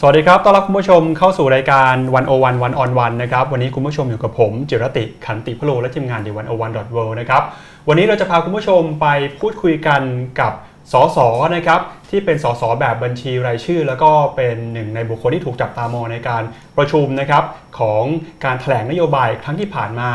[0.00, 7.42] สวัสดีครับ ต้อนรับคุณผู้ชมเข้าสู่รายการวันโอวันวันออนวันนะครับ วันนี้คุณผู้ชมอยู่กับผม จิรติขันติพโลและทีมงานดีวันโอวันดอทเวนะครับ
[7.88, 9.06] วันนี้เราจะพาคุณผู้ชมไป
[9.40, 10.02] พูดคุยกัน
[10.40, 10.52] กับ
[10.92, 11.18] สส
[11.56, 11.80] นะครับ
[12.10, 16.42] ที่เป็นสสแบบบัญชีรายชื่อ แล้วก็เป็นหนึ่งในบุคคลที่ถูกจับตามองในการ
[16.76, 17.44] ประชุมนะครับ
[17.78, 18.02] ของ
[18.44, 20.10] การถแถลงนโยบายครั้งที่ผ่านมา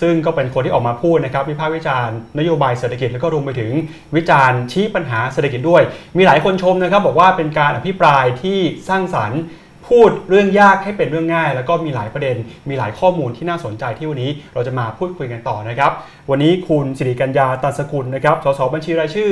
[0.00, 3.70] ซึ่งก็เป็นคนที่ออกมาพูดนะครับวิพากษ์วิจารณ์นโยบายเศรษฐกิจแล้วก็รวมไปถึง
[4.16, 5.82] วิจารณ์ชี้ปัญหาเศรษฐกิจด้วย
[6.16, 8.58] มีหลายคนชมนะครับบอกว่าเป็นการอภิปรายที่
[8.88, 9.42] สร้างสรรค์
[9.88, 12.36] พูดเรื่องยากให้เป็นเรื่องง่าย แล้วก็มีหลายประเด็น
[12.68, 15.92] มีหลายข้อมูลที่น่าสนใจที่วันนี้เราจะมาพูดคุยกันต่อนะครับ
[16.30, 19.30] วันนี้คุณสิริกัญญาตันสกุลนะครับสสบัญชีรายชื่อ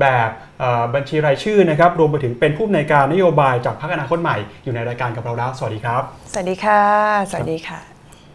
[0.00, 0.28] แบบ
[0.60, 6.82] เอ่อบัญชีรายชื่อนะครับรวมไปถึงเป็นผู้อำนวยการนโยบายจากพรรคอนาคตใหม่อยู่ในรายการกับเราแล้วสวัสดีครับ สวัสดีค่ะ
[7.30, 7.80] สวัสดีค่ะ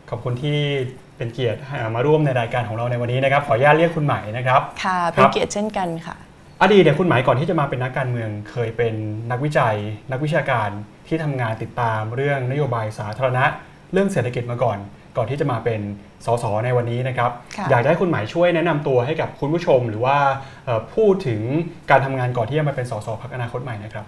[0.09, 0.59] ขอบคุณที่
[1.19, 6.15] เป็นเกียรติให้มาร่วมในรายการของเราในวันนี้นะครับ ขออนุญาตเรียกคุณใหม่นะครับค่ะคเป็รันบเกียรติเช่นกันค่ะ
[6.61, 8.93] อดีตเนี่ยคุณหมายก่อนที่จะมาเป็นนักการเมืองเคยเป็น
[9.31, 9.75] นักวิจัย
[10.11, 10.69] นักวิชาการ
[11.07, 13.45] ที่ทำงานติดตามเรื่องนโยบายสาธารณะ
[13.93, 14.77] เรื่องเศรษฐกิจมาก่อน
[15.17, 15.81] ก่อนที่จะมาเป็น
[16.25, 20.17] สสในวันนี้นะครับค่ะอยากจะให้คุณหมายช่วยแนะนำตัวให้กับคุณผู้ชม หรือว่า
[20.65, 21.41] เอ่อพูดถึง
[21.89, 24.05] การทำงานก่อนที่จะมาเป็นสสพักอนาคตใหม่นะครับ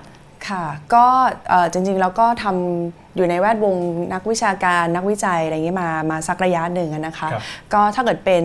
[0.49, 1.05] ค่ะ ก็
[1.49, 3.75] เอ่อจริงๆแล้วก็ทำอยู่ในแวดวง
[4.13, 8.43] นักวิชาการนักวิจัยอะไรอย่างเงี้ยมามาสักระยะหนึ่งอะนะคะครับก็ถ้าเกิดเป็น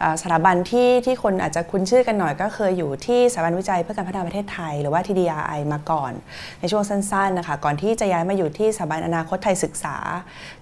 [0.00, 6.12] เอ่อสถาบันที่ที่คนอาจจะคุ้นชื่อกันหน่อย ก็เคยอยู่ที่สถาบันวิจัยเพื่อการพัฒนาประเทศไทย หรือว่า TDRI มาก่อน
[6.60, 9.96] ในช่วงสั้นๆนะคะก่อนที่จะย้ายมาอยู่ที่สถาบันอนาคตไทยศึกษา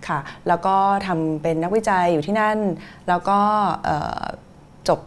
[0.09, 0.77] ค่ะ แล้วก็
[1.07, 2.59] ทำเป็นนักวิจัยอยู่ที่นั่น
[3.09, 3.39] แล้วก็
[3.85, 4.23] เอ่อ
[4.89, 5.01] จบ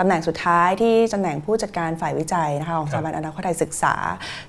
[0.00, 3.94] ตำแหน่งสุดท้ายที่ตำแหน่งผู้จัดการฝ่ายวิจัยนะคะของครัสบถาบันอนาคตไทยศึกษา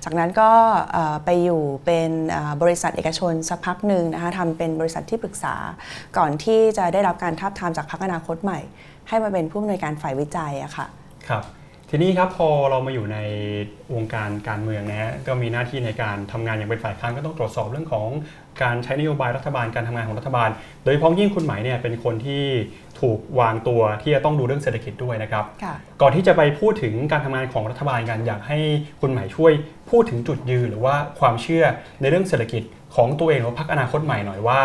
[0.04, 0.50] จากนั้นก็
[0.92, 5.54] เอ่อไปอยู่เป็นเอ่อบริษัทเอกชนสักพักหนึ่งนะคะทำเป็นบริษัทที่ปรึกษา
[6.16, 8.60] ก่อนที่จะได้รับการทาบทามจากพรรคอนาคตใหม่
[9.08, 10.86] ให้มาเป็นผู้อำนวยการฝ่ายวิจัยอะค่ะ
[11.28, 11.44] ครับ
[11.90, 13.18] ทีนี้ครับพอเรามาอยู่ใน
[13.94, 18.08] วงการการเมืองนะฮะก็มีหน้าที่ในการทำงานอย่างเป็นฝ่ายค้านก็ต้องตรวจสอบเรื่องของ
[18.62, 20.50] การใช้นโยบายรัฐบาลการทำงานของรัฐบาล
[20.84, 22.44] โดยเฉพาะยิ่งคุณหมายเนี่ยเป็นคนที่
[23.00, 28.58] ถูกวางตัวที่จะต้องดูเรื่องเศรษฐกิจด้วยนะครับค่ะก่อนที่จะไปพูดถึงการทำงานของรัฐบาลกันอยากให้
[29.00, 29.52] คุณหมายช่วย
[29.90, 31.64] พูดถึงจุดยืนหรือว่าความเชื่อ
[32.00, 32.62] ในเรื่องเศรษฐกิจ
[32.96, 34.60] ของตัวเองหรือว่าพรรคอนาคตใหม่หน่อยว่า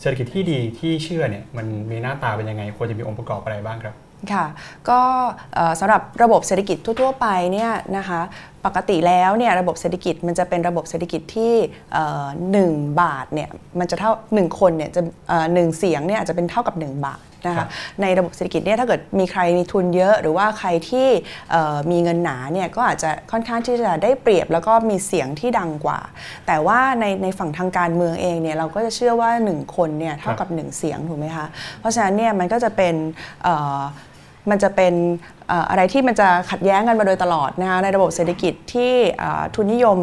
[0.00, 3.94] เศรษฐกิจที่ดีที่เชื่อเนี่ยมันมีหน้าตาเป็นยังไงควรจะมีองค์ประกอบอะไรบ้างครับ
[4.32, 4.46] ค่ะ
[4.88, 5.00] ก็
[5.54, 8.20] เอ่อสำหรับระบบเศรษฐกิจทั่ว ๆ ไปเนี่ยนะคะ
[8.66, 11.54] ปกติแล้วเนี่ยระบบเศรษฐกิจมันจะเป็นระบบเศรษฐกิจที่
[11.92, 13.48] เอ่อหนึ่งบาทเนี่ย
[13.78, 17.68] มันจะเท่าหนึ่งคนเนี่ยจะเอ่อหนึ่งเสียงเนี่ยจะเป็นเท่ากับ 1 บาทนะครัคะบ
[18.02, 21.08] ในระบบเศรษฐกิจเนี่ยถ้าเกิดมีใครมีทุนเยอะหรือว่าใครที่
[21.50, 26.00] เอ่อมีเงินหนาเนี่ยก็อาจจะค่อนข้างที่จะได้เปรียบแล้วก็มีเสียงที่ดังกว่า
[26.46, 31.46] แต่ว่าในในฝั่งทางการเมืองเองเนี่ยเราก็จะเชื่อว่า 1 คนเนี่ยเท่ากับ 1 เสียงถูกไหมคะ
[31.80, 32.94] เพราะฉะนั้นเนี่ยมันก็จะเป็น
[33.42, 33.80] เอ่อ
[34.50, 34.94] มันจะเป็น
[35.50, 39.98] อ่ออะไรที่มันจะขัดแย้งกันมาโดยตลอดนะคะในระบบเศรษฐกิจที่เอ่อทุนนิยม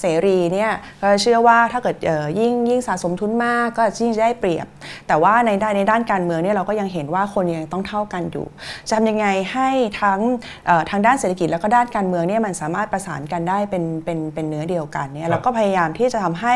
[0.00, 0.72] เสรีเนี่ย
[1.02, 4.66] ก็เชื่อว่าถ้าเกิดเอ่อยิ่งยิ่งสะสมทุนมากก็ยิ่งจะได้เปรียบ
[5.08, 8.46] แต่ว่าในด้านในด้านการเมืองเนี่ยเราก็ยังเห็นว่าคนยังต้องเท่ากันอยู่
[8.88, 9.68] จะทำยังไงให้
[10.02, 10.20] ทั้ง
[10.66, 16.54] เอ่อทางด้านเศรษฐกิจแล้วก็ด้านการเมืองเนี่ยมันสามารถประสานกันได้เป็นเป็นเป็นเนื้อเดียวกันเนี่ครัยบเราก็พยายามที่จะทำให้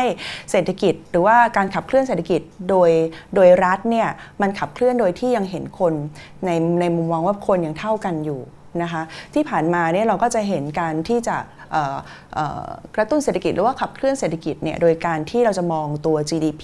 [0.51, 2.89] เศรษฐกิจ หรือว่าการขับเคลื่อนเศรษฐกิจโดย
[3.35, 4.07] โดยรัฐเนี่ย
[4.41, 5.93] มันขับเคลื่อนโดยที่ยังเห็นคน
[6.45, 6.49] ใน
[6.81, 8.32] ในมุมมองว่าคนยังเท่ากันอยู่
[8.83, 11.37] นะคะที่ผ่านมาเนี่ยเราก็จะเห็นการที่จะ
[11.71, 11.97] เอ่อ
[12.33, 16.63] เอ่อกระตุ้นเศรษฐกิจหรือว่าขับเคลื่อนเศรษฐกิจเนี่ยโดยการที่เราจะมองตัว GDP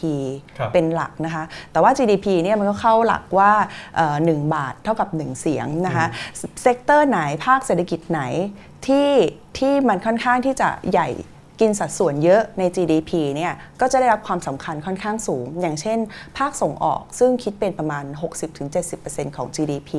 [0.57, 3.51] ครับเป็นหลักนะคะแต่ว่า GDP เนี่ยมันก็เข้าหลักว่า
[3.95, 6.07] เอ่อหนึ่งบาทเท่ากับ 1 เสียงนะคะ
[6.61, 8.21] sector ไหนภาคเศรษฐกิจไหน
[8.87, 9.09] ที่
[9.57, 11.09] ที่มันค่อนข้างที่จะใหญ่
[11.59, 15.99] กินสัดส่วนเยอะใน GDP เนี่ยก็จะได้รับความสำคัญค่อนข้างสูง อย่างเช่น
[16.37, 18.05] ภาคส่งออกซึ่งคิดเป็นประมาณ
[18.71, 19.91] 60-70%ของ GDP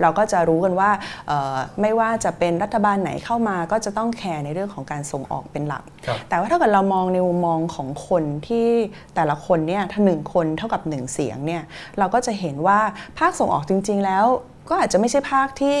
[0.00, 0.90] เราก็จะรู้กันว่า
[1.26, 8.68] เอ่อไม่ว่าจะเป็นรัฐบาลไหนเข้ามาก็จะต้องแคร์ในเรื่องของการส่งออกเป็นหลักครับแต่ว่าถ้าเกิดเรามองในมุมมองของคนที่
[9.14, 11.62] แต่ละคนเนี่ยถ้าหนึ่งคนเท่ากับหนึ่งเสียงเนี่ย
[11.98, 12.80] เราก็จะเห็นว่า
[13.18, 14.24] ภาคส่งออกจริง ๆ แล้ว
[14.68, 15.78] ก็อาจจะไม่ใช่ภาคที่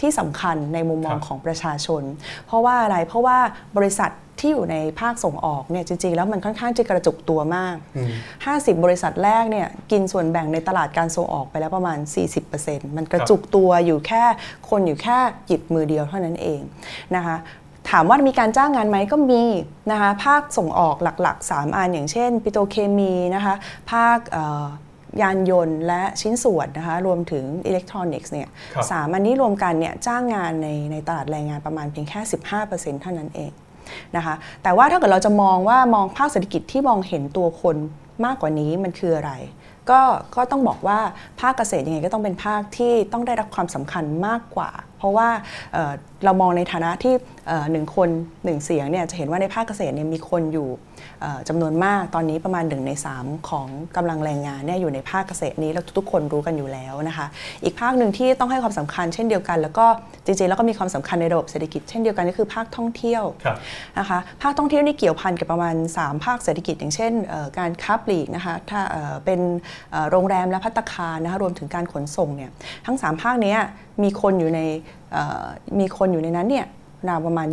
[0.00, 2.02] ที่สำคัญในมุมมองครับของประชาชน
[2.46, 3.38] เพราะว่าอะไรเพราะว่า
[3.76, 8.10] บริษัท ที่อยู่ในภาคส่งออกเนี่ยจริง ๆ แล้วมันค่อนข้างจะกระจุกตัวมากอืม
[8.46, 11.98] 50 บริษัทแรกเนี่ยกินส่วนแบ่งในตลาดการส่งออกไปแล้วประมาณ
[12.46, 14.24] 40%มันกระจุกตัวอยู่แค่
[14.68, 16.60] คนอยู่แค่หยิบมือเดียวเท่านั้นเอง
[17.16, 17.36] นะคะ
[17.90, 19.42] ถามว่ามีการจ้างงานไหมก็มี
[19.90, 23.54] นะคะภาคส่งออกหลักๆ 3 อันอย่างเช่น ปิโตรเคมีนะคะ
[23.92, 24.66] ภาคเอ่อ
[25.22, 32.20] ยานยนต์และชิ้นส่วนนะคะรวมถึงอิเล็กทรอนิกส์เนี่ยครับสามอันนี้รวมกันเนี่ยจ้างงานในในตลาดแรงงานประมาณเพียงแค่
[32.60, 33.52] 15%เท่านั้นเอง
[34.16, 37.76] นะคะแต่ว่าถ้าเกิดเราจะมองว่ามองภาคเศรษฐกิจที่มองเห็นตัวคน
[38.24, 39.32] มากกว่านี้มันคืออะไร
[39.90, 40.00] ก็
[40.36, 40.98] ก็ต้องบอกว่า
[41.40, 45.28] ภาคเกษตรยังไงก็ต้องเป็นภาคที่ต้องได้รับความสำคัญมากกว่า เพราะว่า
[45.72, 47.14] เเรามองในฐานะที่
[47.72, 48.08] หนึ่งคน
[48.44, 50.68] หนึ่งเสียงเนี่ยจะเห็นว่าในภาคเกษตรเนี่ยมีคนอยู่
[51.48, 52.90] จำนวนมากตอนนี้ประมาณ 1 ใน
[53.20, 57.26] 3 ของกำลังแรงงานเนี่ยอยู่ในภาคเกษตรนี้แล้วทุกๆคนรู้กันอยู่แล้วนะคะ
[57.64, 59.86] อีกภาคหนึ่งที่ต้องให้ความสำคัญเช่นเดียวกัน แล้วก็
[60.24, 63.56] จริงๆแล้วก็มีความสำคัญในระบบเศรษฐกิจเช่นเดียวกันก็คือภาคท่องเที่ยวครับ
[63.98, 69.40] นะคะภาคท่องเที่ยวนี่เกี่ยวพันกับประมาณ 3 ภาคเศรษฐกิจ อย่างเช่นเอ่อการค้าปลีกนะคะถ้าเอ่อเป็น
[69.92, 72.50] เอ่อโรงแรมและพัตตาคารนะคะรวมถึงการขนส่งเนี่ย
[72.86, 73.58] ทั้ง 3 ภาคเนี้ย
[74.02, 74.60] มีคนอยู่ใน
[75.12, 75.44] เอ่อ
[75.80, 76.66] มีคนอยู่ในนั้นเนี่ย
[77.08, 77.46] ราวประมาณ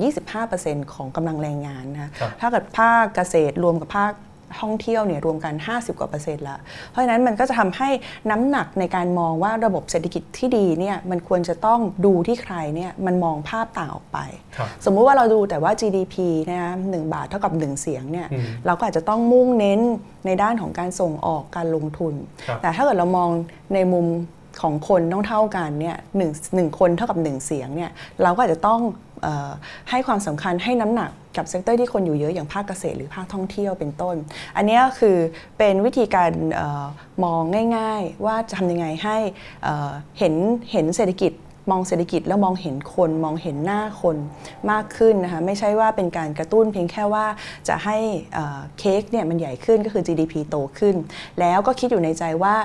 [0.44, 4.14] 25%ของกำลังแรงงานนะคะครับถ้าเกิดภาคเกษตรรวมกับภาค
[4.62, 6.58] ท่องเที่ยวเนี่ยรวมกัน 50 กว่าเปอร์เซ็นต์ละ
[6.90, 7.90] เพราะฉะนั้นมันก็จะทำให้
[8.32, 14.18] น้ำหนักในการมองว่าระบบเศรษฐกิจที่ดีเนี่ยมันควรจะต้องดูที่ใครเนี่ยมันมองภาพต่างออกไป
[14.58, 16.16] ครับสมมุติว่าเราดูแต่ว่า GDP
[16.50, 19.80] นะคะหนึ่งบาทเท่ากับ 1 เสียงเนี่ยอืมเราก็อาจจะต้องมุ่งเน้น
[20.26, 22.14] ในด้านของการส่งออกการลงทุน
[22.48, 23.30] ครับแต่ถ้าเกิดเรามอง
[23.74, 24.06] ในมุม
[24.62, 27.92] ของคนต้องเท่ากันเนี่ยหนึ่งหนึ่งคนเท่ากับ 1 เสียงเนี่ย
[28.24, 29.07] เราก็อาจจะต้องเออ
[29.90, 34.16] ให้ความสำคัญให้น้ำหนักกับ sector ที่คนอยู่เยอะอย่างภาคเกษตรหรือภาคท่องเที่ยวเป็นต้น
[34.56, 35.18] อันนี้คือ
[35.58, 36.86] เป็นวิธีการออ
[37.24, 37.42] มอง
[37.78, 39.18] ง่าย ๆ ว่าจะทำยังไงให้
[39.64, 40.34] เเห็น
[40.72, 41.32] เห็นเศรษฐกิจ
[41.72, 44.18] มองเศรษฐกิจแล้วมองเห็นคนมองเห็นหน้าคน
[44.72, 47.26] มากขึ้นนะคะไม่ใช่ว่าเป็นการกระตุ้นเพียงแค่ว่า
[47.68, 47.98] จะให้
[48.34, 50.96] เอ่อเค้กเนี่ยมันใหญ่ขึ้นก็คือ GDP โตขึ้น
[51.40, 52.56] แล้วก็คิดอยู่ในใจว่า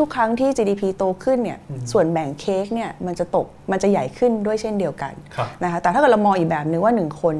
[0.00, 1.58] ทุกๆ ครั้งที่ GDP โตขึ้นเนี่ย
[1.92, 7.36] ส่วนแบ่งเค้กเนี่ยมันจะตกมันจะใหญ่ขึ้นด้วยเช่นเดียวกันครับนะคะแต่ถ้าเกิดเรามองอีกแบบนึงว่า 1 คน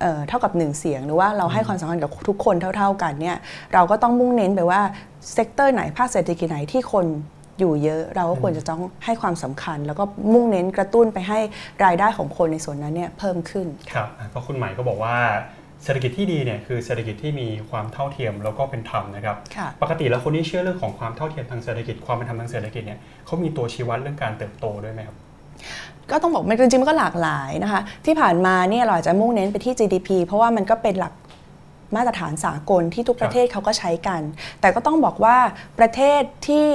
[0.00, 3.36] เอ่อเท่ากับ 1 เสียงหรือว่าเราให้ความสำคัญกับทุกคนเท่า ๆกันเนี่ย
[3.74, 4.80] เราก็ต้องมุ่งเน้นไปว่า
[5.32, 7.06] sector ไหนภาคเศรษฐกิจไหนที่คน
[7.58, 11.38] อยู่เยอะ เราก็ควรจะต้องให้ความสำคัญ แล้วก็มุ่งเน้นกระตุ้นไปให้
[11.84, 15.16] รายได้ของคนในส่วนนั้นเนี่ยเพิ่มขึ้นครับอะก็คุณใหม่ก็บอกว่า
[15.84, 25.16] เศรษฐกิจที่ดีเนี่ยคือเศรษฐกิจที่มีความเท่าเทียมแล้วก็เป็นธรรมนะครับค่ะปกติแล้วคนที่เชื่อเรื่องของความเท่าเทียมทางเศรษฐกิจความเป็นธรรมทางเศรษฐกิจเนี่ยเขามีตัวชี้วัดเรื่องการเติบโตด้วยไหมครับ
[26.10, 31.12] ก็ต้องบอกมันจริงๆมันก็หลากหลายนะคะ ที่ผ่านมาเนี่ยเราอาจจะมุ่งเน้นไปที่ GDP เพราะว่ามันก็เป็นหลัก
[31.96, 34.22] มาตรฐานสากลที่ทุกประเทศเขาก็ใช้กัน
[34.60, 35.36] แต่ก็ต้องบอกว่า
[35.78, 36.68] ประเทศที่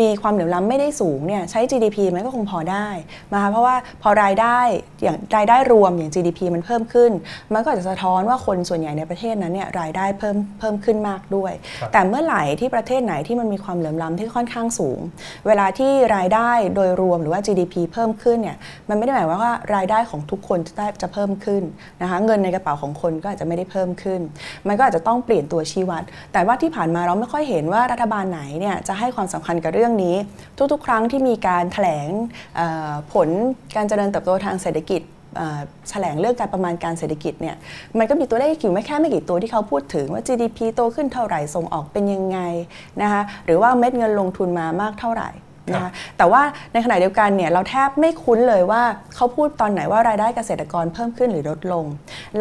[0.00, 2.88] มีความเหลื่อมล้ำไม่ได้สูงเนี่ยใช้ GDP มันก็คงพอได้
[3.32, 4.58] นะคะเพราะว่าพอรายได้
[5.02, 7.12] อย่างรายได้รวมอย่าง GDP มันเพิ่มขึ้น
[7.54, 14.98] มันก็อาจจะสะท้อนว่าคนส่วนใหญ่ในประเทศนั้นเนี่ยรายได้เพิ่มเพิ่มขึ้นมากด้วยครับแต่เมื่อไหร่ที่ประเทศไหนที่มันมีความเหลื่อมล้ำที่ค่อนข้างสูง
[15.46, 18.56] เวลาที่รายได้โดยรวมหรือว่า GDP เพิ่มขึ้นเนี่ย
[18.88, 21.62] มันไม่ได้หมายความว่ารายได้ของทุกคนจะได้จะเพิ่มขึ้น
[22.02, 24.20] นะคะเงินในกระเป๋าของคนก็อาจจะไม่ได้เพิ่มขึ้น
[24.68, 26.02] มันก็อาจจะต้องเปลี่ยนตัวชี้วัด
[26.32, 30.16] แต่ว่าที่ผ่านมาเราไม่ค่อยเห็นว่ารัฐบาลไหนเนี่ยจะให้ความสำคัญกับเรื่องนี้
[30.72, 32.08] ทุกๆ ครั้งที่มีการแถลง
[32.56, 33.28] เอ่อผล
[33.76, 35.02] การเจริญเติบโตทางเศรษฐกิจ
[35.36, 37.56] เอ่อแถลงเรื่องการประมาณการเศรษฐกิจเนี่ย
[37.98, 42.38] มันก็มีตัวเลขอยู่ไม่แค่ไม่กี่ตัวที่เขาพูดถึงว่า GDP โตขึ้นเท่าไหร่ส่งออกเป็นยังไง
[43.02, 45.30] นะคะหรือว่าเม็ดเงินลงทุนมามากเท่าไหร่
[45.72, 46.42] นะคะแต่ว่า
[46.72, 48.82] ในขณะเดียวกันเนี่ยเราแทบไม่คุ้นเลยว่า
[49.14, 51.84] เขาพูดตอนไหนว่ารายได้เกษตรกรเพิ่มขึ้นหรือลดลง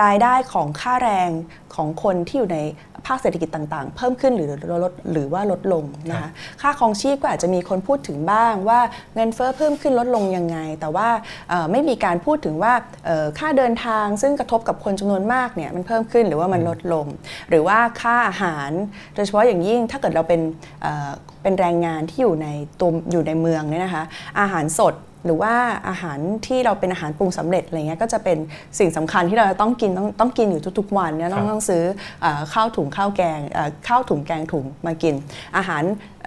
[0.04, 1.30] รายได้ของค่าแรง
[1.76, 2.60] ของคนที่อยู่ใน
[3.08, 4.48] ภาคเศรษฐกิจต่างๆ เพิ่มขึ้นหรือ
[4.84, 6.30] ลดหรือว่าลดลงนะคะ
[6.62, 8.80] ค่าครองชีพก็อาจจะมีคนพูดถึงบ้างว่า
[9.16, 11.10] เงินเฟ้อเพิ่มขึ้นลดลงยังไง แต่ว่า
[11.50, 12.74] เอ่อไม่มีการพูดถึงว่า
[13.06, 17.06] เอ่อค่าเดินทางซึ่งกระทบกับคนจำนวนมากเนี่ยมันเพิ่มขึ้นหรือว่ามันลดลง
[17.50, 18.72] หรือว่าค่าอาหาร
[19.16, 20.42] โดยเฉพาะอย่างยิ่งถ้าเกิดเราเป็น
[20.82, 21.10] เอ่อ
[21.44, 22.48] เป็นแรงงานที่อยู่ใน
[22.80, 24.04] ตัวอยู่ในเมืองเนี่ยนะคะ
[24.40, 24.94] อาหารสด
[25.26, 25.54] หรือว่า
[25.90, 28.38] อาหารที่เราเป็นอาหารปรุงสำเร็จอะไรเงี้ยก็จะเป็น
[28.80, 31.84] สิ่งสำคัญที่เราจะต้องกินต้องต้องกินอยู่ทุกๆวันเนี่ยต้องครับต้องซื้อ
[32.22, 35.16] เออข้าวถุงข้าวแกงเอ่อข้าวถุงแกงถุงมากิน
[35.58, 35.84] อาหาร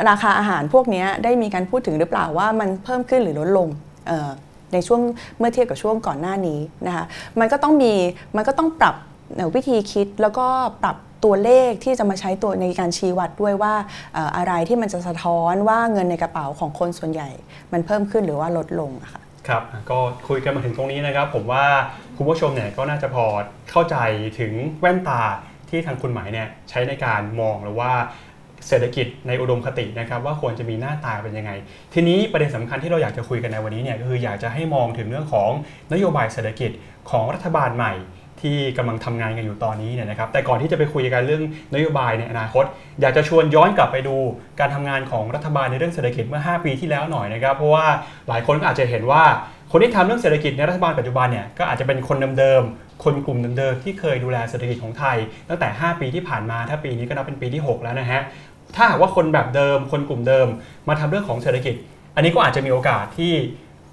[0.08, 3.68] ราคาอาหารพวกเนี้ยได้มีการพูดถึงหรือเปล่าว่ามันเพิ่มขึ้นหรือลดลง
[4.06, 4.30] เอ่อ
[4.72, 5.00] ในช่วง
[5.38, 7.04] เมื่อเทียบกับช่วงก่อนหน้านี้นะคะ
[7.40, 7.92] มันก็ต้องมี
[8.36, 8.94] มันก็ต้องปรับ
[9.36, 10.46] เอ่อวิธีคิดแล้วก็
[10.82, 13.74] ปรับ ตัวเลขที่จะมาใช้ตัวในการชี้วัดด้วยว่า
[14.36, 17.30] อะไรที่มันจะสะท้อนว่าเงินในกระเป๋าของคนส่วนใหญ่
[17.72, 21.64] มันเพิ่มขึ้นหรือว่าลดลงอะค่ะครับก็คุยกันมาถึงตรงนี้นะครับ ผมว่า
[22.16, 23.24] คุณผู้ชมเนี่ยก็น่าจะพอ
[23.70, 23.96] เข้าใจ
[24.38, 25.22] ถึงแว่นตา
[25.70, 27.92] ที่ทางคุณหมายเนี่ยใช้ในการมองหรือว่า
[28.68, 31.50] เศรษฐกิจในอุดมคตินะครับว่าควรจะมีหน้าตาเป็นยังไง
[31.94, 35.50] ทีนี้ประเด็นสำคัญที่เราอยากจะคุยกันในวันนี้เนี่ยก็คืออยากจะให้มองถึงเรื่องของ
[35.92, 36.70] นโยบายเศรษฐกิจ
[37.10, 37.92] ของรัฐบาลใหม่
[38.44, 41.42] ที่กำลังทำงานกันอยู่ตอนนี้เนี่ยนะครับแต่ก่อนที่จะไปคุยกันเรื่อง
[41.74, 42.64] นโยบายในอนาคต
[43.00, 44.16] อยากจะชวนย้อนกลับไปดู
[44.60, 47.86] การทำงานของรัฐบาลในเรื่องเศรษฐกิจเมื่อ 5 ปีที่แล้วหน่อยนะครับเพราะว่า
[48.28, 49.24] หลายคนก็อาจจะเห็นว่า
[49.70, 55.16] คนที่ทำเรื่องเศรษฐกิจในรัฐบาลปัจจุบันเนี่ยก็อาจจะเป็นคนเดิมๆ คนกลุ่มเดิมๆ ที่เคยดูแลเศรษฐกิจของไทย
[55.48, 58.20] ตั้งแต่ 5 ปีที่ผ่านมา ถ้าปีนี้ก็นับเป็นปีที่ 6 แล้วนะฮะ
[58.76, 60.48] ถ้าหากว่าคนแบบเดิม คนกลุ่มเดิม
[60.88, 61.74] มาทำเรื่องของเศรษฐกิจ
[62.14, 63.34] อันนี้ก็อาจจะมีโอกาสที่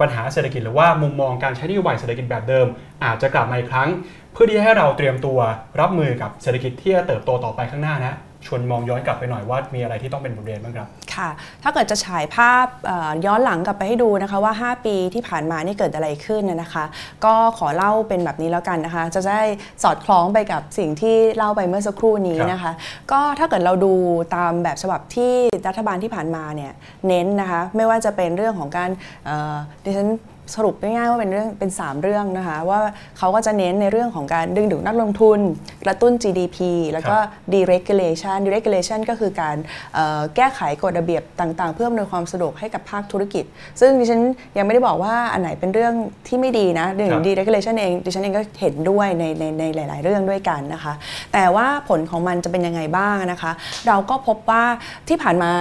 [0.01, 2.67] ปัญหาเศรษฐกิจหรือว่ามุมมองการใช้นโยบายเศรษฐกิจแบบเดิม
[3.03, 3.89] อาจจะกลับมาอีกครั้ง
[4.33, 5.39] เพื่อที่จะให้เราเตรียมตัว
[5.81, 8.15] รับมือกับเศรษฐกิจที่จะเติบโตต่อไปข้างหน้านะ
[8.47, 11.29] ชวนมองย้อนกลับไปหน่อยว่ามีอะไรที่ต้องเป็นบทเรียนบ้างครับ ค่ะ
[11.63, 16.85] ถ้าเกิดจะฉายภาพเอ่อย้อนหลังกลับไปให้ดูนะคะว่า 5 ปีที่ผ่านมานี่เกิดอะไรขึ้นน่ะนะคะ
[17.25, 19.41] ก็ขอเล่าเป็นแบบนี้แล้วกันนะคะ จะได้
[19.83, 22.71] สอดคล้องไปกับสิ่งที่เล่าไปเมื่อสักครู่นี้นะคะ
[23.11, 23.93] ก็ถ้าเกิดเราดู
[24.35, 25.33] ตามแบบฉบับที่
[25.67, 26.71] รัฐบาลที่ผ่านมาเนี่ย
[27.07, 28.89] เน้นนะคะ ไม่ว่าจะเป็นเรื่องของการ
[29.25, 30.09] เอ่อดิฉัน
[30.55, 32.79] สรุปง่ายๆว่าเป็นเรื่องเป็น 3 เรื่องนะคะว่า
[33.17, 35.39] เขาก็จะเน้นในเรื่องของการดึงดูดนักลงทุน
[35.85, 36.57] กระตุ้น GDP
[36.91, 37.17] แล้วก็
[37.53, 39.57] deregulation deregulation ก็คือการ
[39.93, 43.45] เอ่อแก้ไขกฎระเบียบต่างๆ เพื่ออำนวยความสะดวกให้กับภาคธุรกิจ
[43.81, 44.21] ซึ่งดิฉัน
[44.57, 45.93] ยังไม่ได้บอกว่าอันไหนเป็นเรื่อง
[46.27, 50.93] ที่ไม่ดีนะดึงครับ deregulation เองดิฉันเองก็เห็นด้วยในในในหลาย ๆ เรื่องด้วยกันนะคะ
[51.33, 53.51] แต่ว่าผลของมันจะเป็นยังไงบ้างนะคะ
[53.87, 54.63] เราก็พบว่า
[55.07, 55.51] ที่ผ่านมา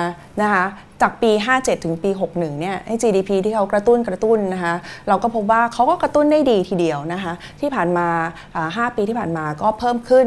[0.42, 0.64] นะคะ
[1.02, 4.75] จากปี 57 ถึงปี 61 เนี่ยไอ้ GDP ที่เขากระตุ้นกระตุ้นนะคะ
[5.09, 8.09] เราก็พบว่าเขาก็กระตุ้นได้ดีทีเดียวนะคะ ที่ผ่านมา
[8.54, 10.26] 5 ปีที่ผ่านมาก็เพิ่มขึ้น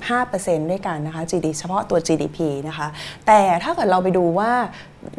[0.00, 2.88] 15%ด้วยกันนะคะ GDP เฉพาะตัว GDP นะคะ
[3.26, 4.52] แต่ถ้าเกิดเราไปดูว่า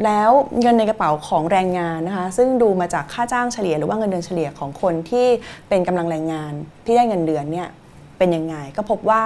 [0.05, 0.29] แล้ว
[0.61, 5.27] เงินในกระเป๋าของแรงงานนะคะ ซึ่งดูมาจากค่าจ้างเฉลี่ยหรือว่าเงินเดือนเฉลี่ยของคนที่
[5.69, 6.53] เป็นกำลังแรงงาน
[6.85, 7.69] ที่ได้เงินเดือนเนี่ย
[8.17, 9.21] เป็นยังไง ก็พบว่า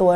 [0.00, 0.10] ตัว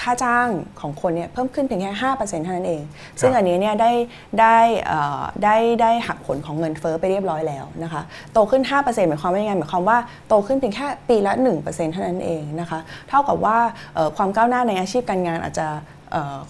[0.00, 0.48] ค่าจ้าง
[0.80, 2.82] ของคนเนี่ยเพิ่มขึ้นเพียงแค่5%เท่านั้นเอง
[3.20, 3.92] ซึ่งอันนี้เนี่ยได้
[4.40, 8.02] ได้เอ่อได้ได้หักผลของเงินเฟ้อไปเรียบร้อยแล้วนะคะ
[8.32, 12.78] โตขึ้น5%หมายความว่ายังไงหมายความว่าโตขึ้นเพียงแค่ปีละ1%เท่านั้นเองนะคะ
[13.08, 13.58] เท่ากับว่า
[13.94, 15.97] เอ่อความก้าวหน้าในอาชีพการงานอาจจะเอ่อ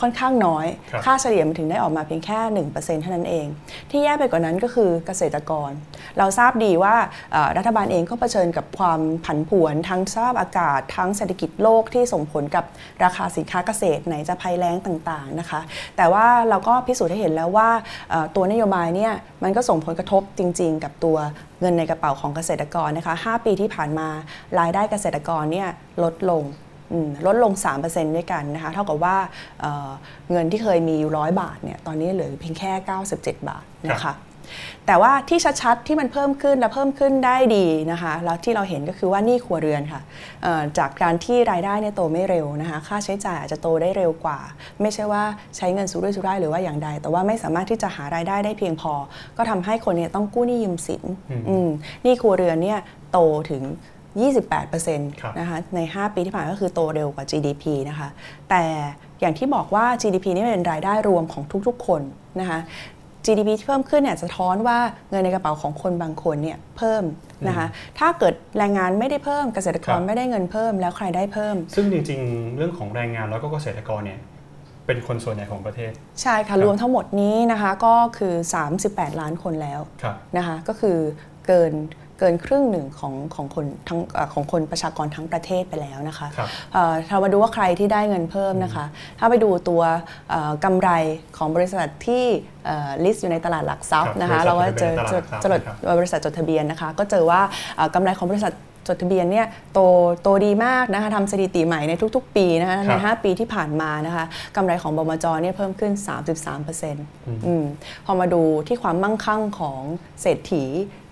[0.00, 2.38] ค่อนข้างน้อยครับค่าเฉลี่ยมันถึงได้ออกมาเพียงแค่
[2.72, 3.46] 1%เท่านั้นเอง
[3.90, 5.70] ที่แย่ไปกว่านั้นก็คือเกษตรกร
[6.18, 6.94] เราทราบดีว่า
[7.32, 12.64] เอ่อรัฐบาลเองก็เผชิญกับความผันผวนทั้งสภาพอากาศ ทั้งเศรษฐกิจโลกที่ส่งผลกับ
[13.04, 15.60] ราคาสินค้าเกษตรไหนจะภัยแล้งต่างๆนะคะ
[15.96, 17.68] แต่ว่าเราก็พิสูจน์ให้เห็นแล้วว่า
[18.10, 19.12] เอ่อตัวนโยบายเนี่ย
[19.42, 21.16] มันก็ส่งผลกระทบจริง ๆ กับตัว
[21.60, 24.08] เงินในกระเป๋าของเกษตรกรนะคะ 5 ปีที่ผ่านมา
[24.58, 25.68] รายได้เกษตรกรเนี่ย
[26.02, 26.67] ลดลงอืม
[27.26, 27.52] ลดลง
[27.84, 29.16] 3%ด้วยกันนะคะ เท่ากับว่า
[29.60, 29.90] เอ่อ
[30.30, 32.72] เงินที่เคยมีอยู่ร้อยบาทเนี่ย ตอนนี้เหลือเพียงแค่
[33.08, 34.14] 97 บาทนะคะ
[34.86, 40.00] แต่ว่าที่ชัดๆที่มันเพิ่มขึ้นและเพิ่มขึ้นได้ดีนะคะแล้วที่เราเห็นก็คือว่าหนี่ครัวเรือนค่ะ
[40.42, 44.38] เอ่อจากการที่รายได้เนี่ยโตไม่เร็วนะคะค่าใช้จ่ายอาจจะโตได้เร็วกว่า
[44.82, 45.22] ไม่ใช่ว่า
[45.56, 48.92] ใช้เงินสุรุ่ยสุร่ายหรือว่าอย่างใด แต่ว่าไม่สามารถที่จะหารายได้ได้เพียงพอ
[49.36, 51.68] ก็ทำให้คนเนี่ยต้องกู้หนี้ยืมสินอืมอืม
[52.02, 52.78] หนี่ครัวเรือนเนี่ย
[53.12, 53.18] โต
[53.50, 58.08] ถึงครับ 28%นะคะใน 5 ปีที่ผ่านมาก็คือโตเร็วกว่า GDP นะคะ
[58.50, 58.64] แต่
[59.20, 62.02] อย่างที่บอกว่า GDP นี่เป็นรายได้รวมของทุกๆ คน
[62.40, 62.58] นะคะ
[63.26, 64.78] GDP ที่เพิ่มขึ้นเนี่ยสะท้อนว่า
[65.10, 67.02] เงินในกระเป๋าของคนบางคนเนี่ยเพิ่ม
[67.48, 67.66] นะคะ
[67.98, 74.20] ถ้าเกิดแรงงานไม่ได้เพิ่มเกษตรกครัรบไม่ได้เงินเพิ่มแล้วใครได้เพิ่ม ซึ่งจริงๆ เรื่องของแรงงานแล้วก็เกษตรกรเนี่ย
[74.86, 78.34] เป็นคนส่วนใหญ่ของประเทศ ใช่ค่ะครับรวมทั้งหมดนี้นะคะก็คือ
[78.76, 80.98] 38 ล้านคนแล้วครับนะคะก็คือ
[81.46, 81.72] เกิน
[82.18, 88.84] เกินครึ่งหนึ่งของของคนทั้งเอ่อของคนประชากรทั้งประเทศไปแล้วนะคะครับเอ่อเรามาดูว่าใครที่ได้เงินเพิ่มนะคะ
[89.18, 89.82] ถ้าไปดูตัว
[90.30, 90.90] เอ่อกำไร
[91.36, 92.24] ของบริษัทที่
[93.04, 97.40] list อยู่ในตลาดหลักทรัพย์นะครัคะบเราก็เจอจดจทะดเบียนในตลาดหลักทรัพย์จดนะครับบริษัทจดทะเบียนนะคะ ก็เจอว่า
[97.76, 98.52] เอ่อกำไรของบริษัท
[98.90, 99.80] จดทะเบียนเนี่ยโต
[100.22, 104.24] โตดีมากนะคะทำสถิติใหม่ในทุกๆ ปีนะคะคในรับ5ปีที่ผ่านมานะคะ
[104.56, 105.92] กำไรของบมจเนี่ยเพิ่มขึ้น
[106.68, 107.64] 33%อืม
[108.06, 109.80] พอมาดูที่ความมั่งคั่งของ
[110.20, 110.64] เศรษฐี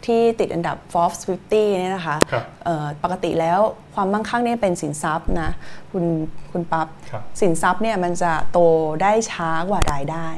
[0.07, 3.61] ที่ติดอันดับ Forbes 50เนี่ยนะคะครับเอ่อปกติแล้ว
[3.95, 5.51] ความมั่งคั่งเนี่ยเป็นสินทรัพย์นะ
[5.93, 6.05] คุณ
[6.53, 8.59] คุณปั๊บครับสินทรัพย์เนี่ยมันจะโต
[9.03, 10.29] ได้ช้ากว่ารายได้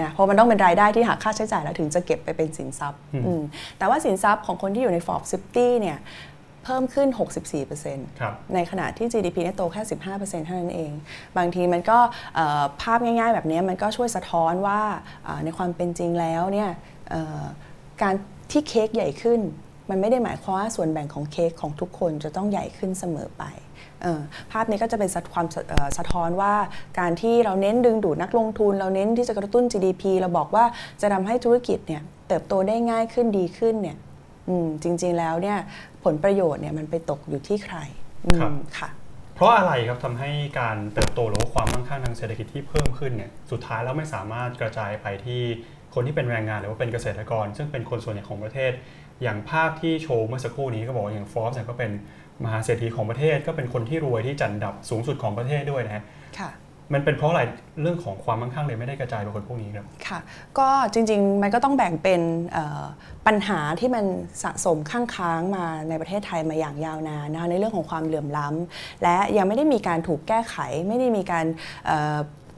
[0.00, 3.42] นะเพราะมันต้องเป็นรายได้ที่หักค่าใช้จ่ายแล้วถึงจะเก็บไปเป็นสินทรัพย์อืมอืม
[3.78, 5.98] แต่ว่าสินทรัพย์ของคนที่อยู่ใน Forbes 50เนี่ย
[6.64, 7.08] เพิ่มขึ้น
[7.64, 9.82] 64%ครับในขณะที่ GDP เนี่ยโตแค่
[10.14, 10.92] 15%เท่านั้นเอง
[11.36, 11.98] บางทีมันก็
[12.34, 14.80] เอ่อภาพง่ายๆ แบบนี้มันก็ช่วยสะท้อนว่า
[15.26, 16.70] อ่าในความเป็นจริงแล้วเนี่ย
[17.10, 17.42] เอ่อ
[18.02, 18.14] การ
[18.50, 19.40] ที่เค้กใหญ่ขึ้น
[19.90, 23.44] มันไม่ได้หมายความว่าส่วนแบ่งของเค้กของทุกคนจะต้องใหญ่ขึ้นเสมอไป
[24.02, 24.20] เอ่อ
[24.52, 26.54] ภาพนี้ก็จะเป็นสะความสะเอ่อสะท้อนว่า
[26.98, 30.64] การที่เราเน้นดึงดูดนักลงทุน เราเน้นที่จะกระตุ้น GDP เราบอกว่า
[31.00, 33.96] จะทำให้ธุรกิจเนี่ยเติบโตได้ง่ายขึ้นดีขึ้นเนี่ย
[34.48, 35.58] อืมจริงๆแล้วเนี่ย
[36.04, 37.76] ผลประโยชน์เนี่ยมันไปตกอยู่ที่ใคร
[38.26, 38.88] อืมครับค่ะ
[39.34, 45.42] เพราะอะไรครับทำให้การเติบโตหรือว่าความมั่งคั่งทางเศรษฐกิจที่เพิ่มขึ้นเนี่ยสุดท้ายแล้วไม่สามารถกระจายไปที่
[45.96, 48.72] คนที่เป็นแรงงานหรือว่าเป็นเกษตรกร ซึ่งเป็นคนส่วนใหญ่ของประเทศ
[49.22, 51.90] อย่างภาพที่โชว์เมื่อสักครู่นี้ก็บอกว่าอย่างฟอร์สเนี่ยก็เป็น
[52.44, 56.04] มหาเศรษฐีของประเทศ ก็เป็นคนที่รวยที่จัดอันดับสูงสุดของประเทศด้วยนะฮะ
[56.38, 56.50] ค่ะ
[56.94, 57.42] มันเป็นเพราะอะไร
[57.82, 60.18] เรื่องของความมั่งคั่งเลยไม่ได้กระจายไปคนพวกนี้ครับค่ะ
[60.58, 62.20] ก็จริงๆ มันก็ต้องแบ่งเป็น
[62.52, 62.84] เอ่อ
[63.26, 64.04] ปัญหาที่มัน
[64.42, 70.56] สะสมข้างค้างมาในประเทศไทยมาอย่างยาวนานนะคะในเรื่องของความเหลื่อมล้ำและยังไม่ได้มีการถูกแก้ไข
[70.88, 71.46] ไม่ได้มีการ
[71.86, 72.16] เอ่อ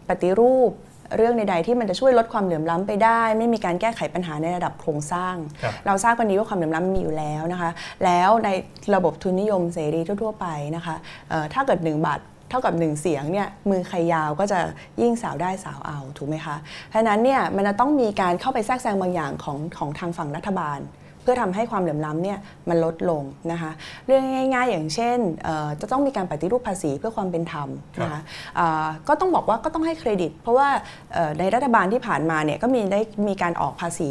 [0.09, 0.71] ปฏิรูป
[1.17, 7.71] เรื่องใด ๆ ที่มันจะช่วยลดความเหลื่อมล้ำไปได้ ไม่มีการแก้ไขปัญหาในระดับโครงสร้างครับเราทราบกันดีว่าความเหลื่อมล้ำมีอยู่แล้วนะคะ
[8.05, 8.49] แล้วใน
[8.95, 10.47] ระบบทุนนิยมเสรีทั่ว ๆ ไป
[10.77, 10.95] นะคะ
[11.29, 14.61] เอ่อถ้าเกิด 1 บาทเท่ากับหนึ่งเสียงเนี่ยมือใครยาวก็จะ
[15.03, 16.57] ยิ่งสาวได้สาวเอาถูกไหมคะ
[16.89, 23.71] เพราะฉะนั้นเนี่ยมันจะต้องมีการเข้าไปแทรกแซงบางอย่างของของทางฝั่งรัฐบาลเพื่อทำให้ความเหลื่อมล้ำเนี่ยมันลดลงนะคะ
[24.07, 24.23] เรื่อง
[24.55, 27.69] ง่าย ๆ อย่างเช่นเอ่อจะต้องมีการปฏิรูปภาษีเพื่อความเป็นธรรม
[28.03, 28.21] นะคะ
[28.59, 30.69] อ่าก็ต้องบอกว่าก็ต้องให้เครดิต เพราะว่า
[31.15, 34.11] เอ่อในรัฐบาลที่ผ่านมาเนี่ยก็มีได้มีการออกภาษี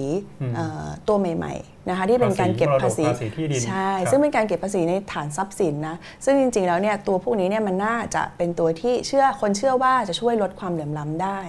[0.56, 5.96] เอ่อตัวใหม่ ๆนะคะที่เป็นการเก็บภาษีภาษีที่ดินใช่ครับซึ่งเป็นการเก็บภาษีในฐานทรัพย์สินนะ
[6.26, 11.40] ซึ่งจริง ๆ แล้วเนี่ยตัวพวกนี้เนี่ยมันน่าจะเป็นตัวที่เชื่อคนเชื่อว่าจะช่วยลดความเหลื่อมล้ำได้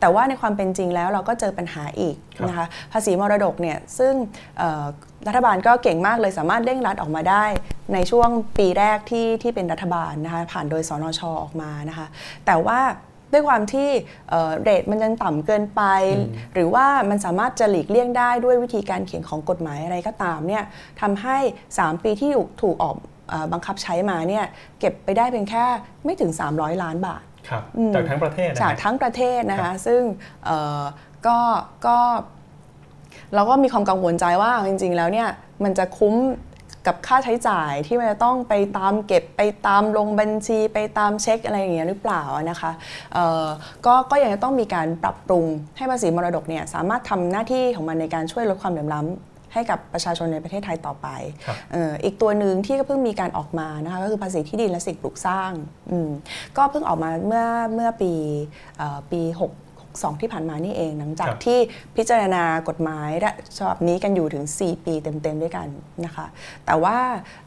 [0.00, 2.16] แต่ว่าในความเป็นจริงแล้วเราก็เจอปัญหาอีก
[2.48, 4.12] นะคะภาษีมรดกเนี่ยซึ่ง
[4.58, 4.84] เอ่อ
[5.26, 7.44] รัฐบาลก็เก่งมากเลยสามารถเร่งรัดออกมาได้
[7.92, 12.06] ในช่วงปีแรกที่ที่เป็นรัฐบาลนะคะผ่านโดยสนชออกมานะคะ
[12.46, 12.80] แต่ว่า
[13.32, 13.88] ด้วยความที่
[14.30, 15.82] เอ่อเรทมันยังต่ำเกินไป
[16.54, 20.64] หรือว่ามันสามารถจะหลีกเลี่ยงได้ด้วยวิธีการเขียนของกฎหมายอะไรก็ตามเนี่ย
[21.00, 21.38] ทำให้
[21.70, 22.96] 3 ปีที่ถูกถูกออก
[23.28, 24.44] เอ่อบังคับใช้มาเนี่ย
[24.80, 25.64] เก็บไปได้เพียงแค่
[26.04, 30.02] ไม่ถึง 300 ล้านบาทครับอืมจากทั้งประเทศนะจากฮะทั้งประเทศนะครัคะบซึ่ง
[30.44, 30.82] เอ่อ
[31.26, 31.38] ก็
[31.86, 31.98] ก็
[33.34, 35.28] เราก็มีความกังวลใจว่าจริง ๆ แล้วเนี่ย
[35.64, 36.14] มันจะคุ้ม
[36.86, 42.72] กับค่าใช้จ่ายที่มันจะต้องไปตามเก็บไปตามลงบัญชี ไปตามเช็คอะไรอย่างเงี้ยหรือเปล่านะคะ
[43.14, 43.46] เอ่อ
[43.86, 45.44] ก็ก็ยังจะต้องมีการปรับปรุง
[45.76, 51.08] ให้ภาษีมรดกเนี่ยสามารถทำหน้าที่ของมันในการช่วยลดความเหลื่อมล้ำให้กับประชาชนในประเทศไทยต่อไป
[51.46, 55.52] ครับเอ่ออีกตัวหนึ่งที่ก็เพิ่งมีการออกมานะคะก็คือภาษีที่ดินและสิ่งปลูกสร้าง
[55.90, 56.10] อืม
[56.56, 58.12] ก็เพิ่งออกมาเมื่อเมื่อปี
[58.78, 59.42] เอ่อปี6
[60.00, 61.58] 2 ที่ผ่านมานี่เอง หลังจากครับที่
[61.96, 65.68] พิจารณากฎหมายและฉบับนี้กันอยู่ถึง 4 ปีเต็มๆด้วยกัน
[66.04, 66.26] นะคะ
[66.66, 66.98] แต่ว่า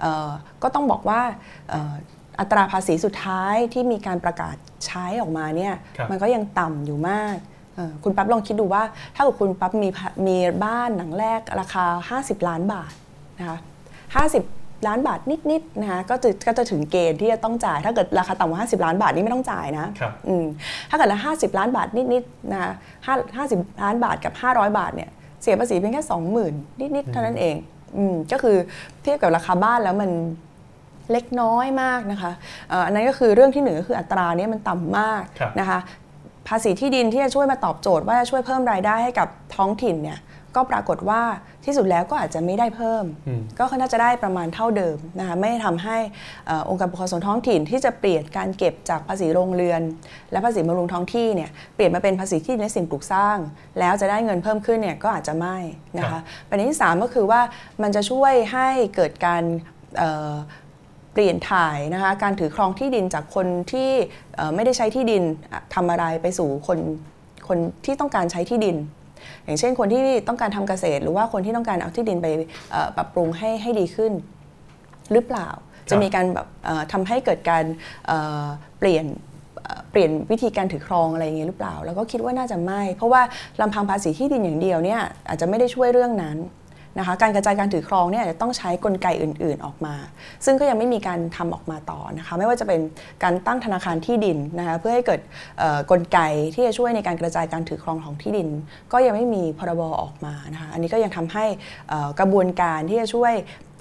[0.02, 0.30] เอ่อ
[0.64, 1.22] ก็ต้องบอกว่า
[1.70, 1.94] เอ่อ
[2.40, 7.36] อัตราภาษีสุดท้ายที่มีการประกาศใช้ออกมาเนี่ยครับมันก็ยังต่ำอยู่มาก
[7.76, 8.84] เอ่อคุณปั๊บลองคิดดูว่า
[9.16, 12.92] ถ้าเกิดคุณปั๊บมีพะมีบ้านหลังแรกราคา 50 ล้านบาท
[13.40, 13.58] นะคะ
[14.14, 15.20] 50 ล้านบาท
[15.52, 20.46] นิดๆนะคะก็จะก็จะถึงเกณฑ์ที่จะต้องจ่าย ถ้าเกิดราคาต่ำกว่า 50 ล้านบาทนี่ไม่ต้องจ่ายนะครับอืม
[20.90, 22.72] ถ้าเกิดละ50 ล้านบาทนิดๆนะคะ
[23.06, 25.10] ห้า50ล้านบาทกับ 500 บาทเนี่ย
[25.42, 26.04] เสียภาษีเพียงแค่
[26.46, 27.56] 20,000 นิดๆเท่านั้นเอง
[27.98, 28.58] อืมก็คือ
[29.04, 30.12] เทียบกับราคาบ้านแล้วมัน
[31.12, 32.32] เล็กน้อยมากนะคะ
[32.70, 35.80] เอ่ออันนั้นก็คือเรื่องที่หนึ่งก็คืออัตราเนี้มันต่ำมากครับนะคะ
[36.48, 40.20] ภาษีที่ดินที่จะช่วยมาตอบโจทย์ว่าจะช่วยเพิ่มรายได้ให้กับท้องถิ่นเนี่ย
[40.56, 41.22] ก็ปรากฏว่า
[41.66, 45.98] ที่สุดแล้วก็อาจจะไม่ได้เพิ่มอืมก็น่าจะได้ประมาณเท่าเดิมนะคะไม่ได้ทำให้
[46.48, 49.82] เอ่อองค์การปกครองส่วนท้องถิ่นที่จะเปลี่ยนการเก็บจากภาษีโรงเรือน
[50.32, 53.38] และภาษีบำรุงท้องที่เนี่ยเปลี่ยนมาเป็นภาษีที่ดินและสิ่งปลูกสร้าง
[53.80, 55.58] แล้วจะได้เงินเพิ่มขึ้นเนี่ยก็อาจจะไม่
[55.98, 57.42] นะครัคะบประเด็นที่ 3 ก็คือว่า
[57.82, 59.44] มันจะช่วยให้เกิดการ
[59.98, 60.34] เอ่อ
[61.14, 63.90] เปลี่ยนถ่ายนะคะการถือครองที่ดินจากคนที่
[64.36, 66.80] เอ่อไม่ได้ใช้ที่ดินอะทำอะไรไปสู่คน
[67.48, 68.78] คนที่ต้องการใช้ที่ดิน
[69.46, 72.28] อย่างเช่นคนที่ต้องการทำเกษตร หรือว่าคนที่ต้องการเอาที่ดินไป
[72.72, 74.12] เอ่อปรับปรุงให้ให้ดีขึ้น
[75.14, 75.48] หรือเปล่า
[75.90, 77.64] จะมีการแบบเอ่อทำให้เกิดการ
[78.08, 78.46] เอ่อ
[78.80, 79.06] เปลี่ยน
[79.64, 83.22] เอ่อเปลี่ยนวิธีการถือครองอะไรอย่างเงี้ยหรือเปล่า แล้วก็คิดว่าน่าจะไม่ เพราะว่า
[83.62, 86.38] ลำพังภาษีที่ดินอย่างเดียวเนี่ยอาจจะไม่ได้ช่วยเรื่องนั้น
[86.98, 89.96] นะคะการกระจายการถือครองเนี่ยอาจจะต้องใช้กลไกอื่น ๆออกมา
[90.46, 92.82] ซึ่งก็ยังไม่มีการทำออกมาต่อนะคะไม่ว่าจะเป็น
[93.24, 95.20] การตั้งธนาคารที่ดินนะคะเพื่อให้เกิด
[95.60, 96.20] เอ่อกลไก
[96.56, 98.48] ที่จะช่วยในการกระจายการถือครองของที่ดิน
[98.94, 101.46] ก็ยังไม่มีพรบออกมานะคะอันนี้ก็ยังทำให้
[101.90, 103.34] เอ่อกระบวนการที่จะช่วย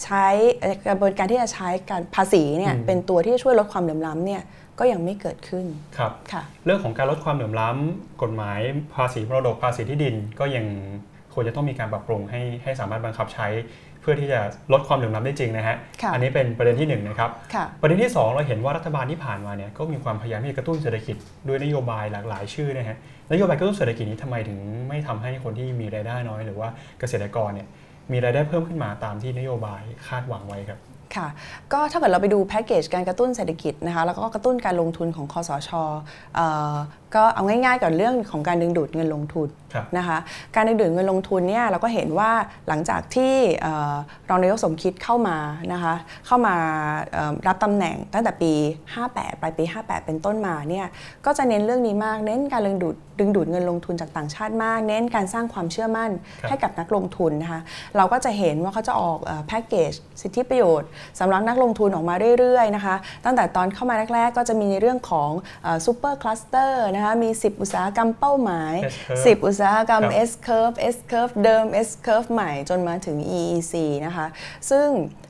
[0.05, 0.27] ใช้
[0.61, 4.43] เอ่อกระบวนการที่จะใช้การภาษีเนี่ยอืมเป็นตัวที่จะช่วยลดความเหลื่อมล้ำเนี่ย
[4.81, 5.67] ก็ยังไม่เกิดขึ้น
[5.99, 8.61] ครับค่ะ เรื่องของการลดความเหลื่อมล้ำกฎหมาย
[8.95, 10.67] ภาษีมรดกภาษีที่ดินก็ยัง
[11.35, 13.47] ควรจะต้องมีการปรับปรุงให้ให้สามารถบังคับใช้
[14.01, 14.41] เพื่อที่จะ
[14.73, 21.17] ลดความเหลื่อมล้ำได้จริงนะฮะค่ะอันนี้เป็นประเด็นที่หนึ่งนะครับค่ะประเด็นที่ 2 เราเห็นว่ารัฐบาลที่ผ่านมาเนี่ยก็มีความพยายามที่จะกระตุ้นเศรษฐกิจ
[21.49, 22.97] ด้วยนโยบายหลากหลายชื่อนะฮะ
[23.33, 26.69] นโยบายกระตุ้นเศรษฐกิจนี้ทำไมถึงไม่ทำให้คนที่มีรายได้น้อย หรือว่า
[27.01, 27.69] เกษตรกรเนี่ย
[28.13, 30.81] มีรายได้เพิ่มขึ้นมาตามที่นโยบายคาดหวังไว้ครับ
[31.17, 31.29] ค่ะ
[31.73, 35.71] ก็ถ้าเกิดเราไปดูแพ็กเกจการกระตุ้นเศรษฐกิจนะคะแล้วก็กระตุ้นการลงทุนของคอสช
[36.35, 36.75] เอ่อ
[37.17, 40.19] ก็เอาง่ายๆก่อนเรื่องของการดึงดูดเงินลงทุนครับนะคะ
[40.55, 42.31] การดึงดูดเงินลงทุนเนี่ยเราก็เห็นว่า
[42.69, 43.95] หลังจากที่เอ่อ
[44.29, 45.37] รองนายกสมคิดเข้ามา
[45.73, 45.95] นะคะ
[46.27, 46.55] เข้ามา
[47.13, 48.53] เอ่อรับตำแหน่งตั้งแต่ปี
[48.97, 50.87] 58 ปลายปี 58 เป็นต้นมาเนี่ย
[51.27, 57.61] ก็จะเน้นเรื่องนี้มากเน้นการดึงดูดดึงดูดเงินลงทุนจากต่างชาติมาก เน้นการสร้างความเชื่อมั่นครับให้กับนักลงทุนนะคะ
[57.97, 60.89] เราก็จะเห็นว่าเขาจะออกแพ็กเกจสิทธิประโยชน์
[61.21, 65.31] สำหรับนักลงทุนออกมาเรื่อยๆนะคะตั้งแต่ตอนเข้ามาแรก ๆ ก็จะมีในเรื่องของ
[65.87, 73.75] ซูเปอร์คลัสเตอร์นะคะมี 10 อุตสาหกรรมเป้าหมาย S-curve 10 อุตสาหกรรมครับ S curve S curve เดิม S curve ใหม่จนมาถึง EEC
[74.07, 74.27] นะคะ
[74.71, 74.87] ซึ่ง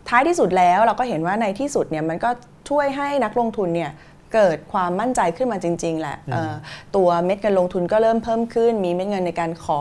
[0.09, 2.31] ท้ายที่สุดแล้วเราก็เห็นว่าในที่สุดเนี่ยมันก็
[2.69, 3.93] ช่วยให้นักลงทุนเนี่ย
[4.35, 6.55] เกิดความมั่นใจขึ้นมาจริง ๆ แหละเอ่อ
[6.97, 9.81] ตัวเม็ดเงินลงทุนก็เริ่มเพิ่มขึ้น มีเม็ดเงินในการขอ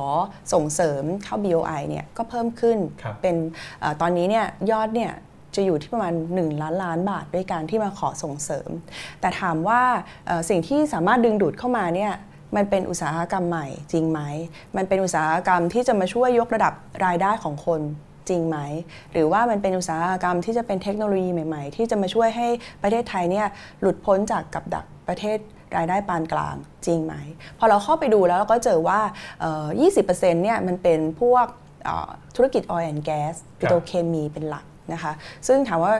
[0.53, 3.35] ส่งเสริมเข้า BOI เนี่ยก็เพิ่มขึ้นครับเป็น
[3.79, 5.11] เออตอนนี้เนี่ยยอดเนี่ย
[5.55, 8.69] จะอยู่ที่ประมาณ 1 ล้านล้านบาทด้วยการที่มาขอส่งเสริม
[9.21, 9.81] แต่ถามว่า
[10.49, 12.13] สิ่งที่สามารถดึงดูดเข้ามาเนี่ย
[12.55, 14.19] มันเป็นอุตสาหกรรมใหม่จริงไหม
[14.77, 16.73] มันเป็นอุตสาหกรรมที่จะมาช่วยยกระดับ
[17.05, 17.81] รายได้ของคน
[18.29, 18.57] จริงไหม
[19.11, 22.47] หรือว่ามันเป็นอุตสาหกรรมที่จะเป็นเทคโนโลยีใหม่ ๆ ที่จะมาช่วยให้
[22.83, 23.47] ประเทศไทยเนี่ย
[23.81, 25.37] หลุดพ้นจากกับดักประเทศ
[25.77, 27.13] รายได้ปานกลางจริงไหม
[27.59, 28.99] พอเราเข้าไปดูแล้วเราก็เจอว่า
[29.71, 31.45] 20%เนี่ยมันเป็นพวก
[32.35, 35.13] ธุรกิจ oil and gas ปิโตรเคมีเป็นหลัก นะคะ
[35.47, 35.93] ซึ่งถามว่า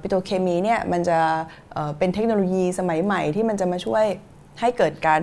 [0.00, 1.18] ปิโตเคมีเนี่ยมันจะ
[1.98, 4.04] เป็นเทคโนโลยีสมัยใหม่ที่มันจะมาช่วย
[4.60, 5.22] ให้เกิดการ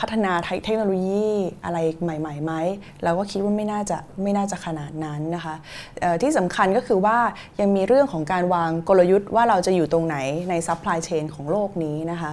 [0.00, 0.32] พัฒนา
[0.64, 1.30] เทคโนโลยี
[1.64, 2.52] อะไรใหม่ๆไหม
[3.04, 5.54] เราก็คิดว่าไม่น่าจะไม่น่าจะขนาดนั้นนะคะ
[6.22, 7.18] ที่สำคัญก็คือว่า
[7.60, 10.16] ยังมีเรื่องของการวางกลยุทธ์ว่าเราจะอยู่ตรงไหน
[10.50, 12.32] ใน supply chain ของโลกนี้นะคะ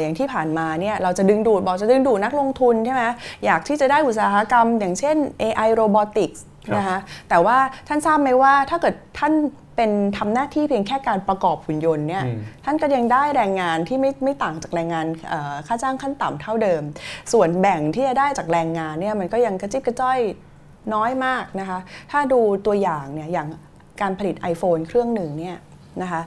[0.00, 3.02] อย่างที่ผ่านมาเนี่ยเราจะดึงดูดบอกจะดึงดูดนักลงทุนใช่ไหม
[3.44, 6.40] อยากที่จะได้อุตสาหกรรม อย่างเช่น AI robotics
[6.76, 9.34] นะคะแต่ว่าท่านทราบไหมว่าถ้าเกิดท่าน
[9.76, 12.24] เป็นทำหน้าที่เพียงแค่การประกอบหุ่นยนต์เนี่ย
[12.64, 15.06] ท่านก็ยังได้แรงงานที่ไม่ไม่ต่างจากแรงงาน
[15.66, 16.82] ค่าจ้างขั้นต่ำเท่าเดิม
[17.32, 20.18] ส่วนแบ่งที่จะได้จากแรงงานเนี่ยมันก็ยังกระจิบกระจ้อย
[20.94, 21.78] น้อยมากนะคะ
[22.10, 23.48] ถ้าดูตัวอย่างเนี่ยอย่าง
[24.00, 25.56] การผลิต iPhone เครื่องหนึ่งเนี่ย
[26.02, 26.22] นะคะ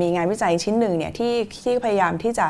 [0.00, 2.46] มีงานวิจัยชิ้นหนึ่งเนี่ยที่ที่พยายามที่จะ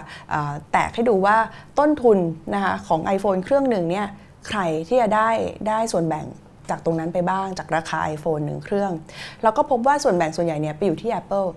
[0.73, 1.37] แตกให้ดูว่า
[1.79, 2.19] ต้นทุน
[2.55, 4.07] นะคะของ iPhone เครื่องหนึ่งเนี่ย
[4.49, 5.31] ใครที่จะได้
[5.69, 6.27] ได้ส่วนแบ่ง
[6.71, 8.93] จากตรงนั้นไปบ้างจากราคา iPhone หนึ่งเครื่อง
[9.43, 11.49] แล้วก็พบว่าส่วนแบ่งส่วนใหญ่เนี่ยไปอยู่ที่ Apple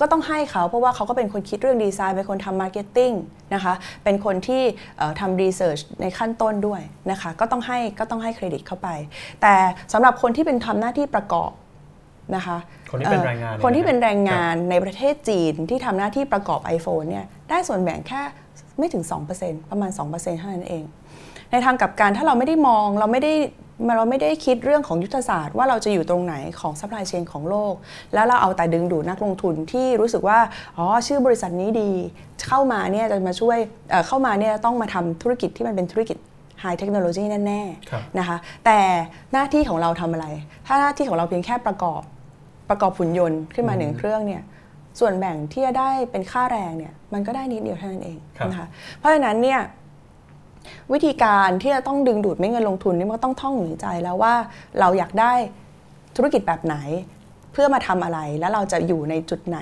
[0.00, 3.12] ก็ต้องให้เขาเพราะว่าเขาก็เป็นคนคิดเรื่องดีไซน์ เป็นคนทำ marketing
[3.54, 4.62] นะคะเป็นคนที่
[5.20, 8.88] ทำ research ในขั้นต้นด้วยนะคะก็ต้องให้ก็ต้องให้เครดิตเข้าไป
[9.42, 9.54] แต่
[9.92, 11.52] สำหรับคนที่เป็นทำหน้าที่ประกอบ
[12.36, 12.58] นะคะ
[12.90, 18.22] คนที่เป็นแรงงาน คนที่เป็นแรงงานในประเทศจีนที่ทำหน้าที่ประกอบ iPhone เนี่ยได้ส่วนแบ่งแค่
[18.78, 19.04] ไม่ถึง
[19.38, 20.84] 2%ประมาณ 2%เท่านั้นเอง
[21.50, 23.34] ในทางกลับกันถ้าเราไม่ได้มองเราไม่ได้
[23.96, 27.74] เราไม่ได้คิดเรื่องของยุทธศาสตร์ว่าเราจะอยู่ตรงไหนของ supply chain ของโลก
[28.14, 30.38] แล้วเราเอาแต่ดึงดูดนักลงทุนที่รู้สึกว่า
[30.76, 31.90] อ๋อ ชื่อบริษัทนี้ดี
[32.48, 33.58] เข้ามาเนี่ยจะมาช่วย
[33.90, 36.16] เเข้ามาเนี่ยต้องมาทำธุรกิจที่มันเป็นธุรกิจ
[36.60, 38.78] ไฮเทคโนโลยีแน่ๆนะคะ แต่
[39.32, 40.26] หน้าที่ของเราทำอะไร
[40.66, 42.02] ถ้าหน้าที่ของเราเพียงแค่ประกอบ
[42.68, 44.42] ประกอบหุ่นยนต์ขึ้นมาหนึ่งเครื่องเนี่ย
[45.00, 48.18] ส่วนแบ่งที่จะได้เป็นค่าแรงเนี่ยมันก็ได้นิดเดียวเท่านั้นเอง
[48.50, 48.66] นะคะ
[48.98, 49.60] เพราะฉะนั้นเนี่ย
[50.92, 54.34] วิธีการที่จะต้องดึงดูดไม่เงินลงทุนนี่มันก็ต้องท่องอยู่ในใจแล้วว่า
[54.80, 55.32] เราอยากได้
[56.16, 56.76] ธุรกิจแบบไหน
[57.52, 59.58] เพื่อมาทำอะไรแล้วเราจะอยู่ในจุดไหน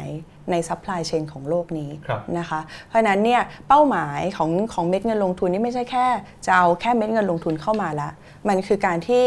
[0.50, 1.90] ใน supply chain ของโลกนี้
[2.38, 6.06] นะคะ เพราะฉะนั้นเนี่ยเป้าหมายของของเม็ดเงินลงทุนนี่ไม่ใช่แค่
[6.46, 8.10] จะเอาแค่เม็ดเงินลงทุนเข้ามาละ
[8.48, 9.22] มันคือการที่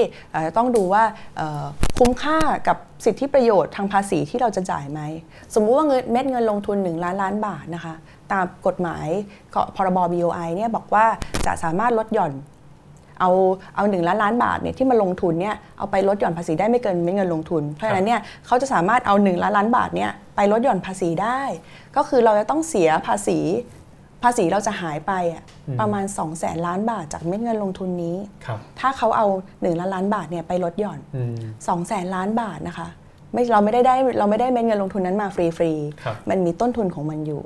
[0.58, 1.04] ต้องดูว่า
[2.00, 5.02] คุ้มค่ากับสิทธิประโยชน์ทางภาษีที่เราจะจ่ายไหม
[5.54, 7.96] สมมุติว่าเงินเม็ดเงินลงทุน 1 ล้านล้านบาทนะคะ
[8.34, 9.08] ตามกฎหมาย
[9.76, 11.06] พรบ BOI เนี่ยบอกว่า
[11.46, 12.34] จะสามารถลดหย่อน
[13.20, 13.32] เอา
[13.76, 21.42] เอาหนึ่งล้านล้านบาทเนี่ยที่มาลงทุนเนี่ยเอาไปลดหย่อนภาษีได้ไม่เกินไม่เงินลงทุน เพราะฉะนั้นเนี่ยเขาจะสามารถเอาหนึ่งล้านล้านบาทเนี่ยไปลดหย่อนภาษีได้
[21.96, 23.40] ก็คือเราจะต้องเสียภาษี
[24.24, 25.14] ภาษีเราจะหายไป
[25.80, 28.18] ประมาณ2องแสนล้านบาทจากเม็ดเงินลงทุนนี้
[28.80, 31.00] ถ้าเขาเอา1ล้านล้านบาทเนี่ยไปลดหย่อน
[31.38, 32.88] 2องแสนล้านบาทนะคะ
[33.34, 37.42] ไม่เราไม่ได้ได้เราไม่ได้เม็ดเงินลงทุนนั้นมาฟรีๆ มันมีต้นทุนของมันอยู่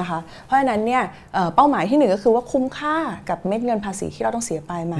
[0.00, 1.02] นะคะ เพราะฉะนั้นเนี่ย
[1.54, 2.96] เป้าหมายที่หนึ่งก็คือว่าคุ้มค่า
[3.28, 4.96] กับเม็ดเงินภาษีที่เราต้องเสียไปไหม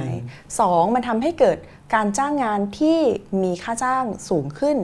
[0.59, 1.57] สองมันทำให้เกิด
[1.95, 2.99] การจ้างงานที่
[3.43, 4.77] มีค่าจ้างสูงขึ้น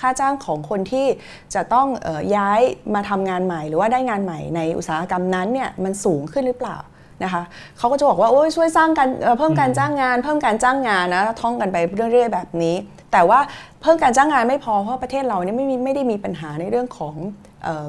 [0.00, 1.06] ค่าจ้างของคนที่
[1.54, 1.88] จะต้อง
[2.36, 2.60] ย้าย
[2.94, 6.78] มาทำงานใหม่ หรือว่าได้งานใหม่ในอุตสาหกรรมนั้นเนี่ยมันสูงขึ้นหรือเปล่า
[7.24, 7.42] นะคะ
[7.78, 11.76] เขาก็จะบอกว่าโอ้ยช่วยสร้างการเพิ่มการจ้างงาน เพิ่มการจ้างงานนะท่องกันไป
[12.12, 12.76] เรื่อยๆแบบนี้
[13.14, 13.40] แต่ว่า
[13.80, 17.16] เพิ่มการจ้างงานไม่พอเพราะประเทศเราเนี่ยไม่มีไม่ได้มีปัญหาในเรื่องของ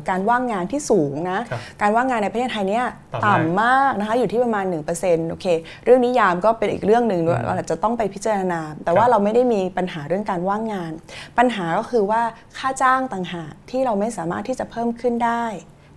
[0.10, 1.40] การว่างงานที่สูงนะ
[1.82, 2.86] การว่างงานในประเทศไทยเนี่ย
[3.26, 4.66] ต่ำมากนะคะอยู่ที่ประมาณ
[4.98, 5.46] 1%โอเค
[5.86, 10.92] เรื่องนิยามก็เป็นอีกเรื่องหนึ่งเราจะต้องไปพิจารณา แต่ว่าเราไม่ได้มีปัญหาเรื่องการว่างงาน
[11.38, 12.22] ปัญหาก็คือว่า
[12.58, 15.46] ค่าจ้างต่างหากที่เราไม่สามารถที่จะเพิ่มขึ้นได้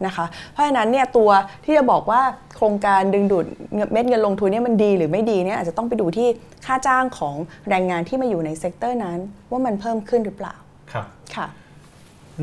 [0.06, 1.30] นะคะ เพราะฉะนั้นเนี่ยตัว
[1.64, 2.20] ที่จะบอกว่า
[2.56, 3.44] โครงการดึงดูด
[3.92, 6.28] เม็ดเงินลงทุนเนี่ยมันดีหรือไม่ดีเนี่ยอาจจะต้องไปดูที่
[6.66, 7.34] ค่าจ้างของ
[7.68, 9.18] แรงงานที่มาอยู่ใน sector นั้น
[9.50, 10.54] ว่ามันเพิ่มขึ้นหรือเปล่า
[10.92, 11.06] ครับ
[11.36, 11.46] ค่ะ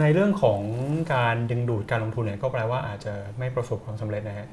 [0.01, 0.61] ในเรื่องของ
[1.15, 4.47] การดึงดูดการลงทุนเนี่ยก็แปลว่าอาจจะไม่ประสบความสำเร็จนะฮะ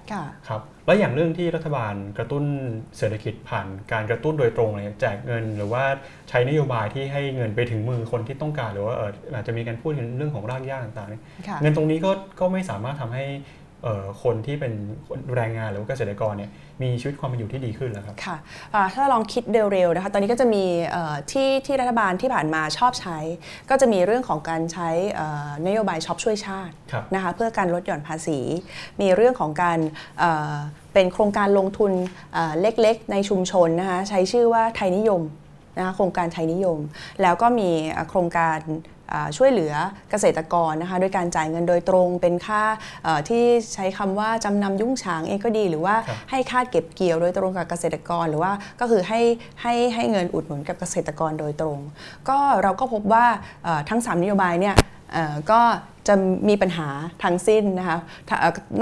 [0.49, 2.45] ครับแล้วอย่างเรื่องที่รัฐบาลกระตุ้น
[2.99, 5.85] เศรษฐกิจผ่านการกระตุ้นโดยตรงเลยแจกเงินหรือว่า
[6.29, 8.95] ใช้นโยบายที่ให้เงินไปถึงมือคนที่ต้องการ หรือว่า
[9.35, 13.25] อาจจะมีการพูดถึงเรื่องของรากหญ้าต่างๆเงินตรงนี้ก็ก็ไม่สามารถทำให้
[14.23, 14.73] คนที่เป็น
[15.37, 16.51] แรงงานหรือเกษตรกรเนี่ย
[16.83, 18.37] มีชีวิตความเป็นอยู่ที่ดีขึ้นแล้วครับค่ะ
[18.95, 20.65] ถ้าลองคิดเร็วๆนะคะตอนนี้ก็จะมี
[21.31, 23.19] ที่ที่รัฐบาลที่ผ่านมาชอบใช้
[23.71, 24.91] ก็จะมีเรื่องของการใช้
[25.67, 26.75] นโยบายช็อปช่วยชาติ
[27.15, 28.39] นะคะเพื่อการลดหย่อนภาษี
[29.01, 29.79] มีเรื่องของการ
[30.95, 31.93] เป็นโครงการลงทุน
[32.61, 35.23] เล็กๆ ในชุมชนนะคะใช้ชื่อว่าไทยนิยม
[35.79, 36.79] นะคะโครงการไทยนิยม
[37.23, 37.71] แล้วก็มี
[38.09, 38.59] โครงการ
[39.37, 39.75] ช่วยเหลือ
[40.11, 42.63] เกษตรกรนะคะโดยการจ่ายเงินโดยตรงเป็นค่า
[43.29, 43.45] ที่
[43.75, 45.95] ใช้คำว่าจำนำยุ่งฉางเองก็ดี หรือว่า
[46.31, 49.21] ให้ค่าเก็บเกี่ยวโดยตรงกับเกษตรกร หรือว่าก็คือให้
[49.63, 51.79] ให้ให้เงินอุดหนุนกับเกษตรกรโดยตรง
[52.29, 53.25] ก็เราก็พบว่า
[53.89, 54.77] ทั้ง 3 นโยบายเนี่ย
[55.51, 55.61] ก็
[56.09, 56.15] จะ
[56.49, 56.89] มีปัญหา
[57.25, 57.99] ทั้งสิ้นนะคะ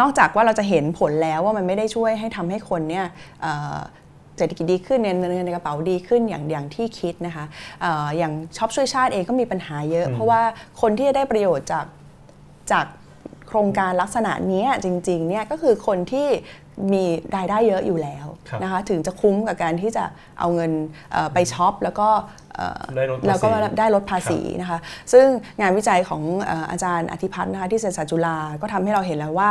[0.01, 3.07] นอกจากว่าเราจะเห็นผลแล้วว่ามันไม่ได้ช่วยให้ทำให้คนเนี่ย
[4.41, 7.45] เศรษฐกิจดีขึ้นเงินในกระเป๋าดีขึ้นอย่างอย่างที่คิดนะคะ
[8.19, 10.43] อย่างช็อปช่วยชาติเองก็มีปัญหาเยอะ เพราะว่า
[10.81, 11.87] คนที่จะได้ประโยชน์จาก
[12.73, 12.87] จาก
[13.49, 16.29] โครงการลักษณะนี้จริงๆเนี่ยก็คือคนที่
[16.93, 17.05] มี
[17.37, 18.27] รายได้เยอะอยู่แล้ว
[18.63, 20.05] นะคะถึงจะคุ้มกับการที่จะ
[20.39, 20.73] เอาเงิน
[21.35, 22.09] ไปช็อปแล้วก็
[23.29, 23.49] แล้วก็
[23.79, 24.79] ได้ลดภาษีนะคะ
[25.13, 25.27] ซึ่ง
[25.61, 26.23] งานวิจัยของ
[26.71, 29.51] อาจารย์อธิพัฒน์นะคะที่เศรษฐศาสตร์จุฬาก็ทำให้เราเห็นแล้วว่า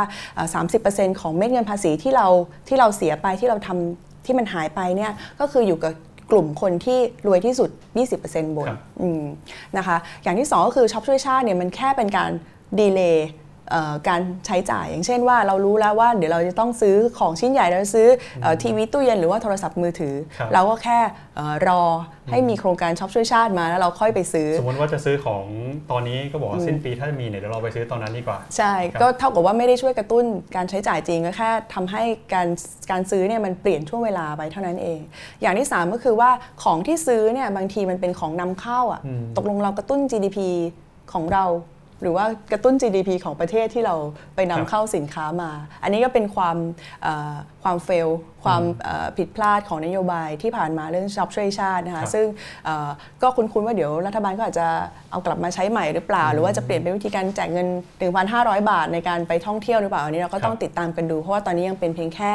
[0.60, 2.26] 30%ของเม็ดเงินภาษีที่เรา
[2.68, 5.92] ที่เราเสียไปที่เราทำ ที่มันหายไปเนี่ยก็คืออยู่กับ
[6.30, 7.70] กลุ่มคนที่รวยที่สุด
[8.12, 8.68] 20%บน
[9.78, 12.30] นะคะ อย่างที่ 2 ก็คือช็อปช่วยชาติเนี่ยมันแค่เป็นการ
[12.80, 13.28] delay
[14.08, 18.08] การใช้จ่าย อย่างเช่นว่าเรารู้แล้วว่าเดี๋ยวเราจะต้องซื้อของชิ้นใหญ่เราซื้อ
[18.62, 20.14] ทีวีตู้เย็นหรือว่าโทรศัพท์มือถือ
[20.52, 20.98] เราก็แค่
[21.68, 21.82] รอ
[22.30, 25.44] ให้มีโครงการช็อปช่วยชาติมาแล้วเราค่อยไปซื้อ สมมติว่าจะซื้อของ
[25.90, 30.24] ตอนนี้ก็บอกว่าสิ้นปีถ้ามีเนี่ยเดี๋ยวเราไปซื้อตอนนั้นดีกว่า ใช่ ก็เท่ากับว่าไม่ได้ช่วยกระตุ้น
[30.56, 32.02] การใช้จ่ายจริงก็แค่ทำให้
[32.34, 32.48] การ
[32.90, 35.00] การซื้อเนี่ยมันเปลี่ยนช่วงเวลาไปเท่านั้นเอง
[35.42, 36.30] อย่างที่ 3 ก็คือว่า
[36.62, 39.00] ของที่ซื้อเนี่ยบางทีมันเป็นของนำเข้าอะ
[39.36, 40.38] ตกลงเรากระตุ้น GDP
[41.12, 41.44] ของเรา
[42.02, 43.94] หรือว่ากระตุ้น GDP ของประเทศที่เรา
[44.34, 45.50] ไปนำเข้าสินค้ามา
[45.82, 46.56] อันนี้ก็เป็นความ
[47.62, 48.08] ความ fail
[48.44, 48.62] ความ
[49.18, 52.26] ผิดพลาดของนโยบายที่ผ่านมาเรื่องช็อปช่วยชาตินะคะซึ่ง
[53.22, 54.66] ก็คุ้นๆว่าเดี๋ยวรัฐบาลก็อาจจะ
[55.10, 57.68] เอากลับมาใช้ใหม่หรือเปล่า หรือว่าจะเปลี่ยนเป็นวิธีการแจกเงิน
[58.18, 62.32] 1,500 บาทในการไปท่องเที่ยวหรือเปล่าอันนี้เราก็ต้องติดตามกันดู เพราะว่าตอนนี้ยังเป็นเพียงแค่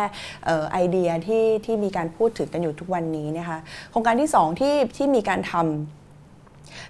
[0.71, 3.60] ไอเดียที่ที่มีการพูดถึงกันอยู่ทุกวันนี้นะคะ
[3.91, 6.04] โครงการที่ 2 ที่ที่มีการทำ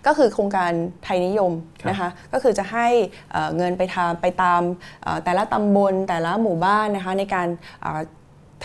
[0.06, 0.72] ก็คือโครงการ
[1.04, 1.52] ไทยนิยม
[1.90, 2.88] นะคะก็คือจะให้
[3.56, 4.62] เงินไปทำไปตาม
[5.24, 7.48] แต่ละตำบลแต่ละหมู่บ้านนะคะในการ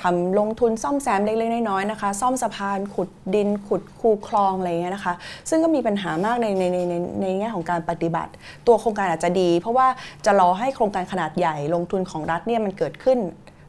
[0.03, 5.15] ทำลงทุนซ่อมแซมเล็กๆน้อยๆนะคะ ซ่อมสะพานขุดดินขุดคูคลองอะไรเงี้ยนะคะ
[5.49, 8.31] ซึ่งก็มีปัญหามากในในในในในแง่ของการปฏิบัติ
[8.67, 9.89] ตัวโครงการอาจจะดี เพราะว่า
[10.27, 13.19] จะรอให้โครงการขนาดใหญ่ลงทุนของรัฐเนี่ยมันเกิดขึ้น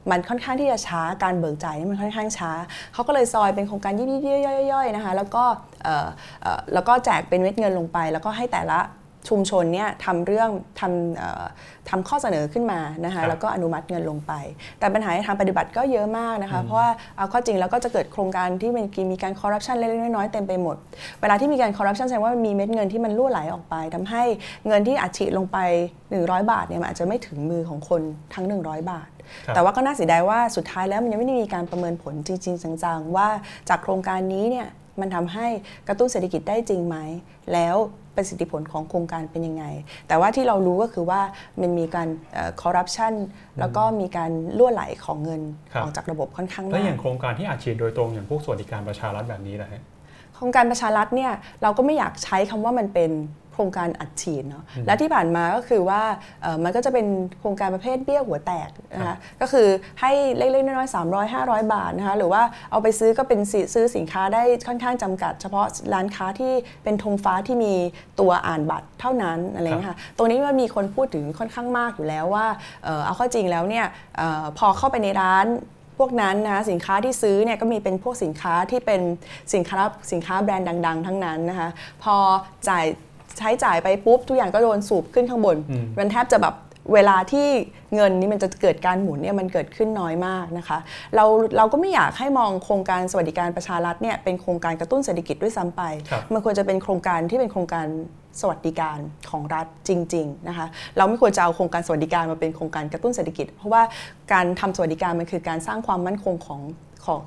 [0.09, 2.51] มันค่อนข้างที่จะช้าการเบิกจ่ายนี่มันค่อนข้างช้า
[2.93, 5.43] เขาก็เลยซอยเป็นโครงการย่อยๆๆนะคะแล้วก็
[6.73, 8.79] แล้วก็แจกเป็นเม็ดเงินลงไป แล้วก็ให้แต่ละ
[9.29, 14.33] ชุมชนเนี่ยทำเรื่องทำทำข้อเสนอขึ้นมานะคะแล้วก็อนุมัติเงินลงไป
[14.79, 20.75] แต่ปัญหาในทางปฏิบัติก็เยอะมากนะคะเพราะว่าเอาข้อจริงแล้วก็จะเกิดโครงการที่มันมีการคอร์รัปชันเล็กๆน้อยๆเต็มไปหมด
[21.21, 24.23] เวลาที่มีการคอร์รัปชันแสดงว่ามีเม็ดเงินที่มันล่วไหลออกไปทำให้
[24.67, 25.57] เงินที่อัดฉีดลงไป
[26.05, 28.01] 100 บาทเนี่ยมันอาจจะไม่ถึงมือของคน
[28.33, 29.09] ทั้ง 100 บาท
[29.55, 33.27] แต่ว่าก็น่าเสียดายว่าสุดท้ายแล้วมันยังไม่ได้มีการประเมินผลจริงๆจังๆ ว่า
[33.69, 34.67] จากโครงการนี้เนี่ย
[35.01, 35.47] มันทำให้
[35.87, 36.97] กระตุ้นเศรษฐกิจได้จริงไหม
[37.53, 37.75] แล้ว
[38.15, 39.65] ประสิทธิผลของโครงการเป็นยังไง
[40.07, 41.21] แต่ว่าที่เรารู้ก็คือว่า
[41.61, 42.07] มันมีการ
[42.61, 43.13] คอร์รัปชัน
[43.59, 45.41] แล้วก็มีการล่วไหลของเงิน
[45.81, 49.83] ออกจากระบบค่อนข้างมากแล้วอย่างโครงการที่อาชีพโดยตรงอย่างพวกสวัสดิการประชารัฐแบบนี้แหละ
[50.35, 51.31] โครงการประชารัฐเนี่ย
[51.63, 53.11] เราก็ไม่อยากใช้คำว่ามันเป็น
[53.53, 56.01] โครงการอัดฉีดเนาะและที่ผ่านมาก็คือว่า
[56.63, 57.07] มันก็จะเป็น
[57.39, 59.67] โครงการประเภทเบี้ยหัวแตกนะคะก็คือ
[60.01, 63.39] ให้เล็กๆน้อยๆ300 500บาทนะคะหรือว่าเอาไปซื้อก็เป็น
[63.73, 67.73] ซื้อสินค้าได้ค่อนข้างจำกัด เฉพาะร้านค้าที่เป็นธงฟ้าที่มี
[68.19, 72.45] ตัวอ่านบัตรเท่านั้นอะไรเงี้ยค่ะตรงนี้มันมีคนพูดถึงค่อนข้างมากอยู่แล้วว่า
[73.05, 73.85] เอาเข้าจริงแล้วเนี่ย
[74.57, 75.47] พอเข้าไปในร้าน
[75.99, 79.01] พวกนั้นนะสินค้าที่ซื้อเนี่ยก็มีเป็นพวกสินค้าที่เป็น
[79.53, 79.79] สินค้า
[80.11, 81.69] สินค้าแบรนด์ดัง ๆ ทั้งนั้นนะคะ
[82.03, 82.15] พอ
[82.69, 82.85] จ่าย
[83.37, 85.57] ใช้จ่ายไปปุ๊บ ทุกอย่างก็โดนสูบขึ้นข้างบน
[85.97, 86.55] มันแทบจะแบบ
[86.93, 87.47] เวลาที่
[87.95, 90.77] เงินนี้มันจะเกิดการหมุนเนี่ยมันเกิดขึ้นน้อยมากนะคะ
[91.15, 91.25] เรา
[91.57, 95.81] เราก็ไม่อยากให้มองโครงการสวัสดิการประชารัฐเนี่ยเป็นโครงการกระตุ้นเศรษฐกิจด้วยซ้ำไป
[96.33, 97.87] มันควรจะเป็นโครงการที่เป็นโครงการ
[98.41, 98.97] สวัสดิการ
[99.29, 100.67] ของรัฐจริงๆนะคะ
[100.97, 103.83] เราไม่ควรจะเอาโครงการสวัสดิการมาเป็นโครงการกระตุ้นเศรษฐกิจ เพราะว่า
[104.33, 106.61] การทำสวัสดิการมันคือการสร้างความมั่นคงของ
[107.05, 107.19] ของ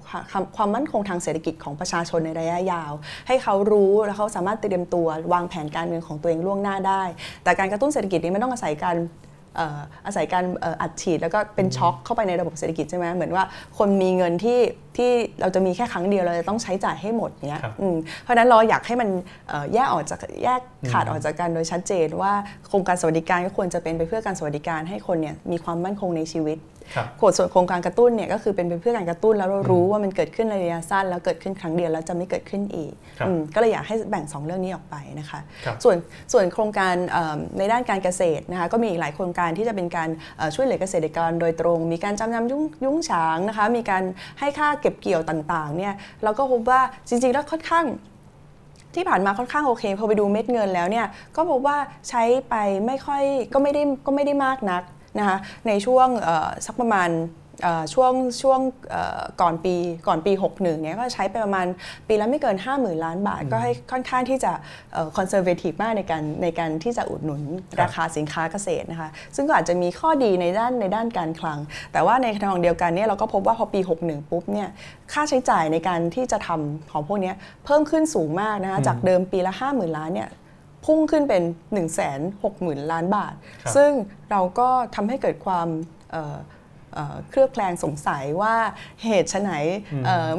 [0.57, 2.93] ความมั่นคงทางเศรษฐกิจของประชาชนในระยะยาว
[3.27, 7.03] ให้เขารู้แล้วเขาสามารถเตรียมตัววางแผนการเงินของตัวเองล่วงหน้าได้
[7.45, 8.97] แต่การกระตุ้นเศรษฐกิจนี้ไม่ต้องอาศัยการ
[10.07, 10.45] อาศัยการ
[10.83, 13.45] อัดฉีดแล้วก็เป็นช็อคเข้าไปในระบบเศรษฐกิจใช่ไหมเหมือนว่า
[13.79, 14.61] คนมีเงินที่
[14.97, 15.11] ที่
[15.41, 17.63] เราจะมีแค่ครั้งเดียวเราจะต้องใช้จ่ายให้หมดเนี้ย
[18.23, 19.09] เพราะนั้นเราอยากให้มัน
[19.75, 20.61] แยกออกจากแยก
[20.91, 22.33] ขาดออกจากกันโดยชัดเจนว่า
[22.69, 26.59] โครงการสวัสดิการก็ควรจะเป็นไปเพื่อการสวัสดิการให้คนเนี่ยมีความมั่นคงในชีวิต
[27.19, 32.93] โคดส่วนโครงการกระตุ้นเนี่ยก็คือเป็นเพื่อการกระตุ้นแล้วเรารู้ว่ามันเกิดขึ้นในระยะสั้น แล้วเกิดขึ้นครั้งเดียวแล้วจะไม่เกิดขึ้นอีก
[33.55, 35.41] ก็เลยอยากให้แบ่ง 2 เรื่องนี้ออกไปนะคะ
[35.85, 35.97] ส่วน
[36.33, 36.95] ส่วนโครงการ
[37.59, 40.09] ในด้านการเกษตรนะคะก็มีอีกหลายโครงการที่จะเป็นการ
[40.55, 42.53] ช่วยเหลือเกษตรกรโดยตรง มีการจำนำ
[42.85, 44.03] ยุ้งฉางนะคะมีการ
[44.41, 47.87] ให้ค่าเก็บเกี่ยวต่างๆเนี่ยเราก็พบว่าจริงๆแล้วค่อนข้าง
[48.95, 51.77] ที่ผ่านมาค่อนข้างโอเคพอไปดูเม็ดเงินแล้วเนี่ยก็พบว่า
[52.09, 52.55] ใช้ไป
[52.87, 54.83] ไม่ค่อยก็ไม่ได้ก็ไม่ได้มากนัก
[55.19, 56.09] นะคะในช่วง
[56.67, 57.11] สักประมาณ
[57.95, 58.61] ช่วงช่วง
[59.41, 59.75] ก่อนปี
[60.09, 61.67] ก่อนปี 61เนี่ยก็ใช้ไปประมาณ
[62.09, 64.53] ปีละไม่เกิน 50,000 ล้านบาท ก็ให้ค่อนข้างที่จะ
[65.17, 67.43] คอนเซอร์เวทีฟมากในการในการที่จะอุดหนุน
[67.81, 71.59] ราคาสินค้าเกษตรนะคะซึ่งก็อาจจะมีข้อดีในด้านในด้านการคลัง
[71.93, 74.69] แต่ว่าในทางเดียวกันเนี่ยเราก็พบว่าพอปี 61 ปุ๊บเนี่ย
[75.13, 77.33] ค่าใช้จ่ายในการที่จะทำของพวกนี้
[77.65, 80.31] เพิ่มขึ้นสูงมากนะคะจากเดิมปีละ 50,000 ล้านเนี่ย
[80.85, 81.87] พุ่งขึ้นเป็น 1 6 0 0
[82.67, 83.35] 0 0 ล้านบาท
[83.77, 83.91] ซึ่ง
[84.31, 85.69] เราก็ทำให้เกิดความ
[87.31, 88.55] เครือบแคลงสงสัยว่า
[89.03, 89.51] เหตุไฉน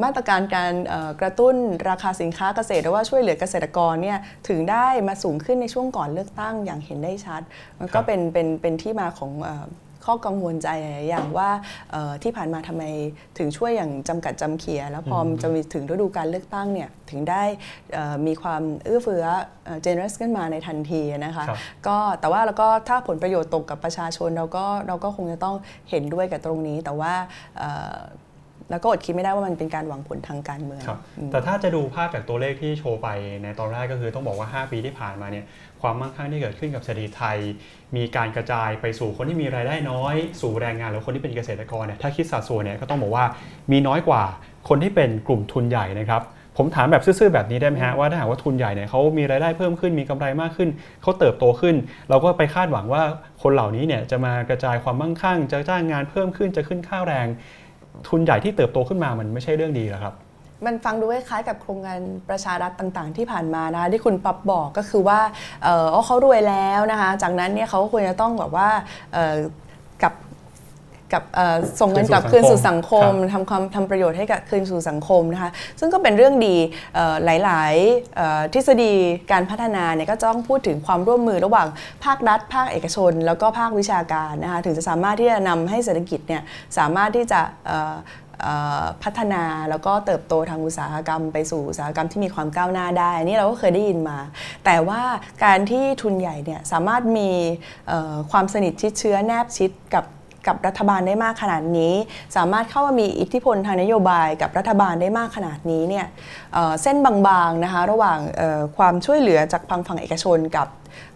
[0.04, 0.74] มาตรการการ
[1.22, 1.56] กระตุ้น
[1.90, 7.42] ราคาสินค้าเกษตรหรือว่าช่วยเหลือเกษตรกรเนี่ยถึงได้มาสูงขึ้นในช่วงก่อนเลือกตั้งอย่างเห็นได้ชัด
[7.80, 9.32] มันก็เป็นเป็นเป็นที่มาของ
[10.06, 10.70] ข้อกังวลใจ
[11.10, 11.50] อย่างว่า
[12.24, 12.84] ที่ผ่านมาทำไม
[13.38, 17.44] ถึงช่วยอย่างจำกัดจำเขีย แล้วพอจะมีถึงฤดูการเลือกตั้งเนี่ยถึงได้
[18.28, 19.26] มีความเอื้อเฟื้อ
[19.84, 21.46] เจเนอเรสขึ้นมาในทันทีนะคะ
[21.88, 25.56] ก็แต่ว่าแล้วก็ถ้าผลประโยชน์ตกกับประชาชนเราก็เราก็คงจะต้อง
[25.90, 27.14] เห็นด้วยกับตรงนี้ แต่ว่า
[28.72, 30.84] แล้วก็อดคิดไม่ได้ว่ามันเป็นการหวังผลทางการเมือง
[31.32, 33.08] แต่ถ้าจะดูภาพจากตัวเลขที่โชว์ไป
[33.44, 35.46] ในตอนแรกก็คือต้องบอกว่า 5 ปีที่ผ่านมาเนี่ย
[35.82, 37.38] ความมั่งคั่งที่เกิดขึ้นกับเศรษฐกิจไทย
[37.96, 43.26] มีการกระจายไปสู่คนที่มีรายได้น้อย สู่แรงงานหรือคนที่เป็นเกษตรกรเนี่ยถ้าคิดสัดส่วนเนี่ยก็ต้องบอกว่า
[43.72, 44.24] มีน้อยกว่า
[44.70, 46.22] คนที่เป็นกลุ่มทุนใหญ่นะครับ
[46.58, 50.70] ผมถามแบบซื่อๆแบบนี้ได้ไหมฮะว่าถ้าหากว่าทุนใหญ่เนี่ยเขามีรายได้เพิ่มขึ้นมีกำไรมากขึ้น
[51.02, 51.76] เขาเติบโตขึ้น
[52.10, 53.04] เราก็ไปคาดหวังว่า
[53.42, 57.28] คนเหล่านี้เนี่ยจะมากระจายความมั่งคั่ง จะจ้างงานเพิ่มขึ้นจะขึ้นค่าแรง
[58.10, 60.14] ทุนใหญ่ที่เติบโตขึ้นมามันไม่ใช่เรื่องดีหรอครับ
[60.66, 65.20] มันฟังดูคล้ายๆกับโครงการประชารัฐต่าง ๆ ที่ผ่านมานะที่คุณปั๊บบอกก็คือว่า
[65.64, 68.70] เออเขารวยแล้วนะคะจากนั้นเนี่ยเขาควรจะต้องแบบว่า
[70.04, 70.14] กับ
[71.14, 71.24] กับ
[71.80, 76.56] ส่งเงินกลับคืนสู่สังคมทำความทำประโยชน์ให้กับคืนสู่สังคมนะคะซึ่งก็เป็นเรื่องดี
[77.26, 78.94] หลายๆทฤษฎี
[79.32, 81.68] การพัฒนาเนี่ยก็ต้องพูดถึงความร่วมมือระหว่าง
[82.04, 86.42] ภาครัฐ ภาคเอกชน แล้วก็ภาควิชาการนะคะถึงจะสามารถที่จะนำให้เศรษฐกิจเนี่ย
[86.78, 87.42] สามารถที่จะ
[89.04, 94.20] พัฒนาแล้วก็เติบโตทางอุตสาหกรรมไปสู่อุตสาหกรรมที่มีความก้าวหน้าได้นี่เราก็เคยได้ยินมา
[94.66, 95.02] แต่ว่า
[95.44, 97.30] การที่ทุนใหญ่เนี่ยสามารถมี
[98.32, 100.06] ความสนิทชิดเชื้อแนบชิดกับ
[100.48, 101.94] กับรัฐบาลได้มากขนาดนี้
[102.36, 106.06] สามารถเข้ามามีอิทธิพลทางนโยบายกับรัฐบาลได้มากขนาดนี้เนี่ย
[106.82, 108.20] เส้นบางๆนะคะระหว่าง
[108.78, 110.68] ความช่วยเหลือจากพังฝั่งเอกชนกับ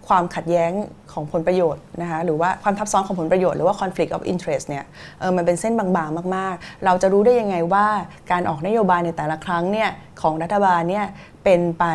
[0.10, 0.72] ความขัดแย้ง
[1.14, 4.86] ของผลประโยชน์นะคะหรือว่าความทับซ้อนของผลประโยชน์หรือว่า conflict of interest เนี่ย
[5.20, 7.88] เออมันเป็นเส้นบางๆ มากๆ เราจะรู้ได้ยังไงว่า
[8.32, 9.90] การออกนโยบายในแต่ละครั้งเนี่ย
[10.22, 11.06] ของรัฐบาลเนี่ย
[11.44, 11.86] เป็นไป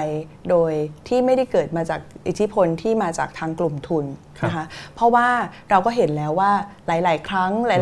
[0.51, 0.73] โดย
[1.09, 4.05] ที่ไม่ได้เกิดมาจากอิทธิพลที่มาจากทางกลุ่มทุน
[4.47, 5.29] นะคะเพราะว่า
[5.71, 6.53] เราก็เห็นแล้วว่า
[6.87, 7.79] หลาย ๆ ครั้งหลา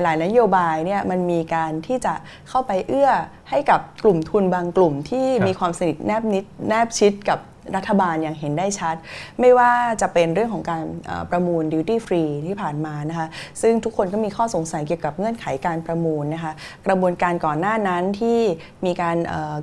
[0.00, 2.14] ย ๆ หลาย ๆ นโยบายเนี่ยมันมีการที่จะ
[2.48, 3.10] เข้าไปเอื้อ
[3.50, 7.38] ให้กับกลุ่มทุนบางกลุ่มที่มีความสนิทแนบนิดแนบชิดกับ
[7.76, 8.96] รัฐบาลอย่างเห็นได้ชัด
[9.40, 10.82] ไม่ว่าจะเป็นเรื่องของการ
[11.30, 13.28] ประมูลดิวตี้ฟรีที่ผ่านมานะคะ
[13.62, 16.52] ซึ่งทุกคนก็มีข้อสงสัยเกี่ยวกับเงื่อนไขการประมูลนะคะ
[16.86, 18.40] กระบวนการก่อนหน้านั้นที่
[18.86, 19.16] มีการ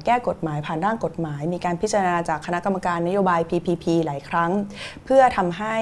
[0.06, 4.52] แก้กฎหมายผ่านร่างกฎหมาย มีการพิจารณาจากคณะกรรมการนโยบาย PPP หลายครั้ง
[5.06, 5.76] เพื่อทำให้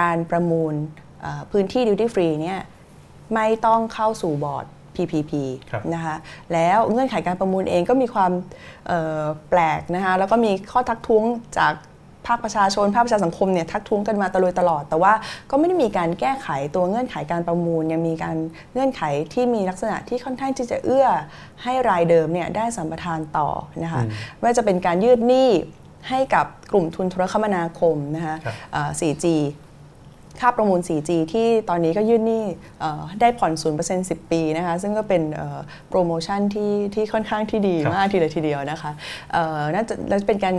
[0.00, 0.74] การประมูล
[1.50, 2.60] พื้นที่ดิวตี้ฟรีเนี่ย
[3.34, 5.32] ไม่ต้องเข้าสู่บอร์ด PPP
[5.94, 6.16] นะคะ
[6.52, 8.32] แล้วเงื่อนไขการประมูลเองก็มีความ
[9.50, 11.24] แปลกนะคะแล้วก็มีข้อทักท้วง
[11.58, 11.74] จาก
[12.26, 15.12] ภาคประชาชนภาคประชาสังคมเนี่ยทักท้วงกันมาตลอดตลอด แต่ว่า
[15.50, 18.36] ก็ไม่ได้มีการแก้ไขตัวเงื่อนไขการประมูล ยังมีการ
[18.72, 19.02] เงื่อนไข
[19.32, 21.08] ที่มีลักษณะที่ค่อนข้างที่จะเอื้อ
[21.62, 23.48] ให้รายเดิมเนี่ยได้สัมปทานต่อ
[23.84, 24.02] นะคะ
[24.42, 25.50] ว่าจะเป็นการยืดหนี้
[26.08, 28.36] ให้กับกลุ่มทุนโทรคมนาคมนะคะ
[29.00, 29.26] 4G
[30.40, 32.44] ค่าประมูล 4G ที่ตอนนี้ก็ยื่นนี่
[33.20, 35.22] ได้ผ่อน 0% 10 ปีนะคะ ซึ่งก็เป็น
[35.88, 38.90] โปรโมชั่นที่ที่ค่อนข้างที่ดีมากทีเดียวทีเดียวนะคะ
[39.74, 39.84] น่า
[40.20, 40.54] จะเป็นการ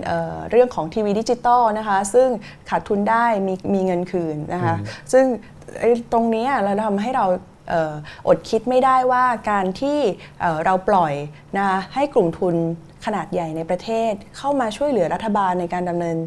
[0.52, 2.28] เรื่องของทีวีดิจิตอลนะคะ ซึ่ง
[2.70, 4.76] ขาดทุนได้มีมีเงินคืนนะคะ
[5.14, 5.26] ซึ่ง
[6.12, 7.26] ตรงนี้เราทำให้เรา
[8.28, 10.00] อดคิดไม่ได้ว่าการที่
[10.66, 11.14] เราปล่อย
[11.58, 12.56] นะคะให้กลุ่มทุน
[13.06, 16.18] ขนาดใหญ่ในประเทศ เข้ามาช่วยเหลือรัฐบาลในการดำเนิน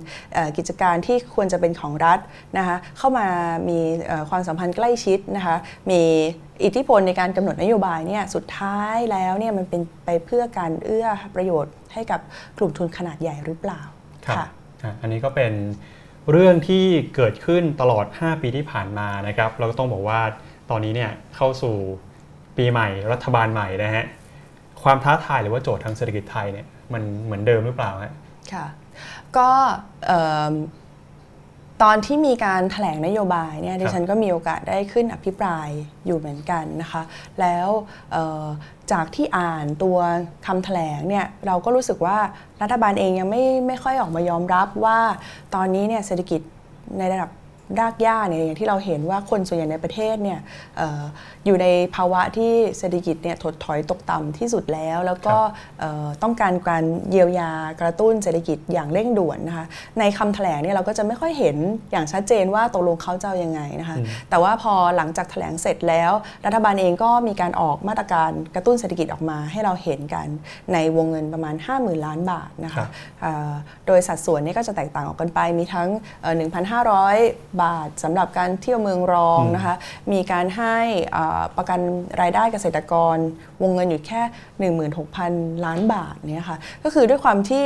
[0.57, 2.19] กิจการที่ควรจะเป็นของรัฐ
[2.59, 3.27] นะคะเข้ามา
[3.69, 3.79] มี
[4.31, 5.57] ความสัมพันธ์ใกล้ชิดนะคะ
[5.91, 6.03] มี
[6.65, 12.21] อิทธิพลในการกำหนดนโยบายเนี่ยสุดท้ายแล้วเนี่ยมันเป็นไปเพื่อการเอื้อประโยชน์ให้กับ
[12.59, 13.81] กลุ่มทุนขนาดใหญ่หรือเปล่า
[14.27, 14.47] ค่ะ
[15.01, 15.53] อันนี้ก็เป็น
[16.31, 16.85] เรื่องที่
[17.15, 20.21] เกิดขึ้นตลอด 5 ปีที่ผ่านมานะครับเราก็ต้องบอกว่า
[20.71, 21.77] ตอนนี้เนี่ยเข้าสู่
[22.57, 24.05] ปีใหม่รัฐบาลใหม่นะฮะ
[24.83, 28.13] ความท้าทายหรือว่าโจทย์ทางเศรษฐกิจไทยเนี่ย มันเหมือนเดิมหรือเปล่าฮะ
[28.53, 28.67] ค่ะ
[29.37, 29.51] ก็
[31.83, 35.69] ตอนที่มีการถแถลงนโยบายเนี่ยดิฉันก็มีโอกาสได้ขึ้นอภิปราย
[36.07, 37.03] อยู่เหมือนกันนะคะ
[37.41, 37.69] แล้ว
[38.93, 39.99] จากที่อ่านตัว
[40.47, 42.19] คำแถลงเนี่ยเราก็รู้สึกว่า
[42.63, 44.99] รัฐบาลเองยังไม่ไม่ค่อยออกมายอมรับว่า
[45.55, 46.41] ตอนนี้เนี่ยเศรษฐกิจ
[46.99, 47.31] ในระดับ
[47.81, 50.39] รากหญ้าเนี่ยอย่างที่เราเห็นว่าคนส่วนใหญ่ในประเทศเนี่ย
[50.81, 51.03] ออ
[51.47, 55.37] อยู่ในภาวะที่เศรษฐกิจเนี่ยถดถอยตกต่ำที่สุดแล้ว แล้วก็
[56.23, 57.51] ต้องการการเยียวยา
[57.81, 59.67] กระตุ้นเศรษฐกิจอย่างเร่งด่วนนะคะ
[59.99, 61.57] ในคำแถลงเนี่ยเราก็จะไม่ค่อยเห็น
[61.93, 63.97] อย่างชัดเจนว่าตกลงเขาจะยังไงนะคะ
[64.31, 66.13] แต่ว่าพอหลังจากแถลงเสร็จแล้ว
[66.47, 70.27] รัฐบาลเองก็มีการออกมาตรการกระตุ้นเศรษฐกิจออกมาให้เราเห็นกัน
[70.73, 72.87] ในวงเงินประมาณ 50,000 ล้านบาทนะคะ
[73.87, 75.89] โดยสัดส่วนนี้ก็จะแตกต่างออกกันไปมีทั้ง
[76.79, 79.75] 1,500บาทสำหรับการเที่ยวเมืองรองนะคะ
[80.13, 80.77] มีการให้
[81.57, 81.81] ประกัน
[82.21, 83.17] รายได้เกษตรกร
[83.63, 84.23] วงเงินอยู่แค่
[84.95, 87.65] 16,000 ล้านบาทเนี่ยค่ะก็คือด้วยความที่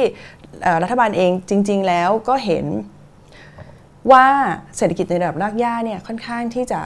[0.83, 2.67] รัฐบาลเองจริง ๆ แล้วก็เห็น
[4.11, 4.27] ว่า
[4.77, 6.81] เศรษฐกิจในระดับรากหญ้าเนี่ยค่อนข้างที่จะ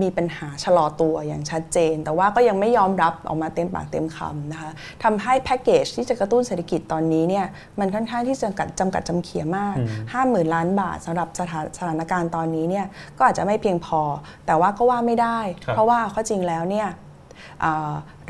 [0.00, 4.70] มีปัญหาชะลอตัวอย่างชัดเจน แต่ว่าก็ยังไม่ยอมรับออกมาเต็มปากเต็มคำนะคะ
[5.02, 7.46] ทำให้แพ็กเกจที่จะกระตุ้นเศรษฐกิจตอนนี้เนี่ย
[7.80, 9.74] มันค่อนข้างที่จะจำกัดจำกัดจำเขียมาก
[10.14, 12.86] 50,000 ล้านบาทสำหรับสถานสถานการณ์ตอนนี้เนี่ย
[13.18, 14.00] ก็อาจจะไม่เพียงพอ
[14.46, 15.38] แต่ว่าก็ว่าไม่ได้
[15.72, 16.88] เพราะว่าข้อจริงแล้วเนี่ย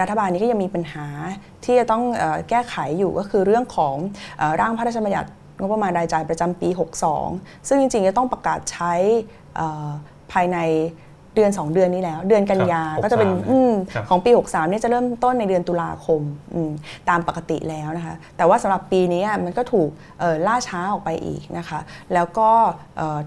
[0.01, 1.07] รัฐบาลนี้ก็ยังมีปัญหา
[1.65, 2.03] ที่จะต้อง
[2.49, 3.95] แก้ไขอยู่ก็คือเรื่องของ
[4.61, 5.31] ร่างพระราชบัญญัติ
[5.61, 6.69] งบประมาณรายจ่ายประจำปี
[7.19, 8.95] 62 ซึ่งจริงๆ จะต้องประกาศใช้
[10.33, 10.59] ภายใน
[11.35, 13.53] เดือน 2 เดือนนี้แล้ว เดือนกันยาก็จะเป็นอ
[14.09, 16.21] ของปี 63เนี่ยจะเริ่มต้นในเดือนตุลาคม
[17.09, 19.91] ตามปกติแล้วนะคะแต่ว่าสำหรับปีนี้มันก็ถูก
[20.47, 21.81] ล่าช้าออกไปอีกนะคะ
[22.15, 22.51] แล้วก็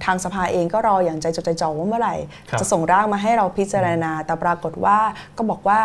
[0.06, 2.16] ทางสภาเองก็รออย่างใจจดใจจ่อว่าเมื่อไหร่
[2.60, 4.97] จะส่งร่างมาให้เราพิจารณา แต่ปรากฏว่า
[5.38, 5.80] ก็บอกว่า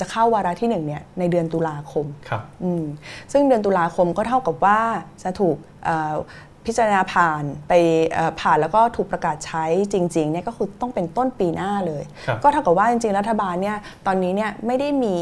[0.00, 2.06] จะเข้าวาระที่1เนี่ยในเดือนตุลาคม
[3.32, 4.80] ซึ่งเดือนตุลาคมก็เท่ากับว่า
[5.22, 5.56] จะถูก
[6.66, 7.72] พิจารณาผ่านไป
[8.40, 12.02] ผ่านแล้วก็ถูกประกาศใช้จริงๆเนี่ยก็คือต้องเป็นต้นปีหน้าเลย
[12.42, 15.16] ก็เท่ากับว่าจริงๆ รัฐบาลเนี่ยตอนนี้เนี่ยไม่ได้มี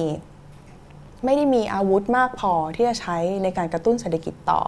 [1.24, 4.61] ไม่ได้มีอาวุธมากพอที่จะใช้ในการกระตุ้นเศรษฐกิจต่อ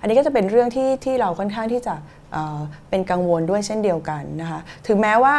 [0.00, 1.94] อันนี้ก็จะเป็นเรื่องที่ที่เราค่อนข้างที่จะ
[2.90, 5.36] เป็นกังวลด้วยเช่นเดียวกันนะคะถึงแม้ว่า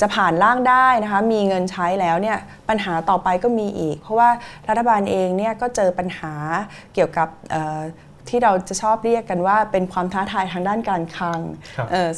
[0.00, 2.38] จะผ่านร่างได้นะคะมีเงินใช้แล้วเนี่ย
[2.68, 4.30] ปัญหาต่อไปก็มีอีก เพราะว่า
[4.68, 6.32] รัฐบาลเองเนี่ยก็เจอปัญหา
[6.94, 7.28] เกี่ยวกับ
[8.30, 11.40] ที่เราจะชอบเรียกกันว่าเป็นความท้าทายทางด้านการคลัง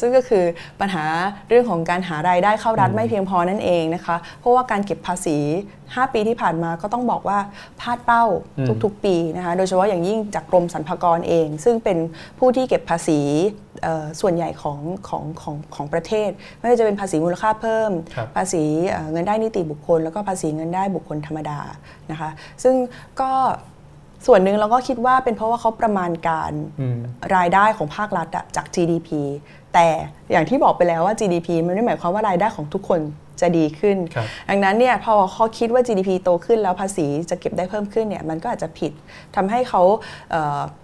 [0.00, 0.44] ซึ่งก็คือ
[0.80, 1.04] ปัญหา
[1.48, 5.38] เรื่องของการหารายได้เข้ารัฐไม่เพียงพอนั่นเองนะคะ เพราะว่าการเก็บภาษี
[5.76, 7.38] 5 ปีที่ผ่านมาก็ต้องบอกว่า
[7.80, 8.24] พลาดเป้า
[8.84, 11.98] ทุกๆ ปีนะคะโดยเฉพาะอย่างยิ่งจากกรมสรรพากรเอง ซึ่งเป็น
[12.38, 13.20] ผู้ที่เก็บภาษี
[14.20, 17.90] ส่วนใหญ่ของของของของประเทศ ไม่ว่าจะเป็นภาษีมูลค่าเพิ่ม
[18.36, 18.62] ภาษี
[19.12, 21.58] เงินได้นิติบุคคล แล้วก็ภาษีเงินได้บุคคลธรรมดา
[22.10, 22.30] นะคะ
[22.62, 22.74] ซึ่ง
[23.20, 23.32] ก็
[24.26, 26.52] ส่วนหนึ่งเราก็คิดว่าเป็นเพราะว่าเขาประมาณการ
[27.36, 29.08] รายได้ของภาครัฐจาก GDP
[29.74, 29.88] แต่
[30.32, 33.02] อย่างที่บอกไปแล้วว่า GDP มันไม่หมายความว่ารายได้ของทุกคน
[33.44, 33.98] จะดีขึ้น
[34.50, 38.92] ดังนั้นเนี่ยพอเขาคิดว่า GDP โตขึ้นแล้วภาษีจะเก็บได้เพิ่มขึ้นเนี่ยมันก็อาจจะผิด
[39.36, 39.82] ทำให้เขา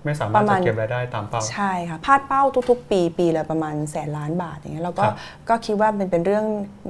[0.04, 5.04] ไม่สามารถจะเก็บรายได้ตามเป้า ใช่ค่ะพลาดเป้าทุก ๆ ปีปีละประมาณแสนล้านบาทอย่างเงี้ยเราก็
[5.48, 6.44] ก็คิดว่าเป็นเป็นเรื่อง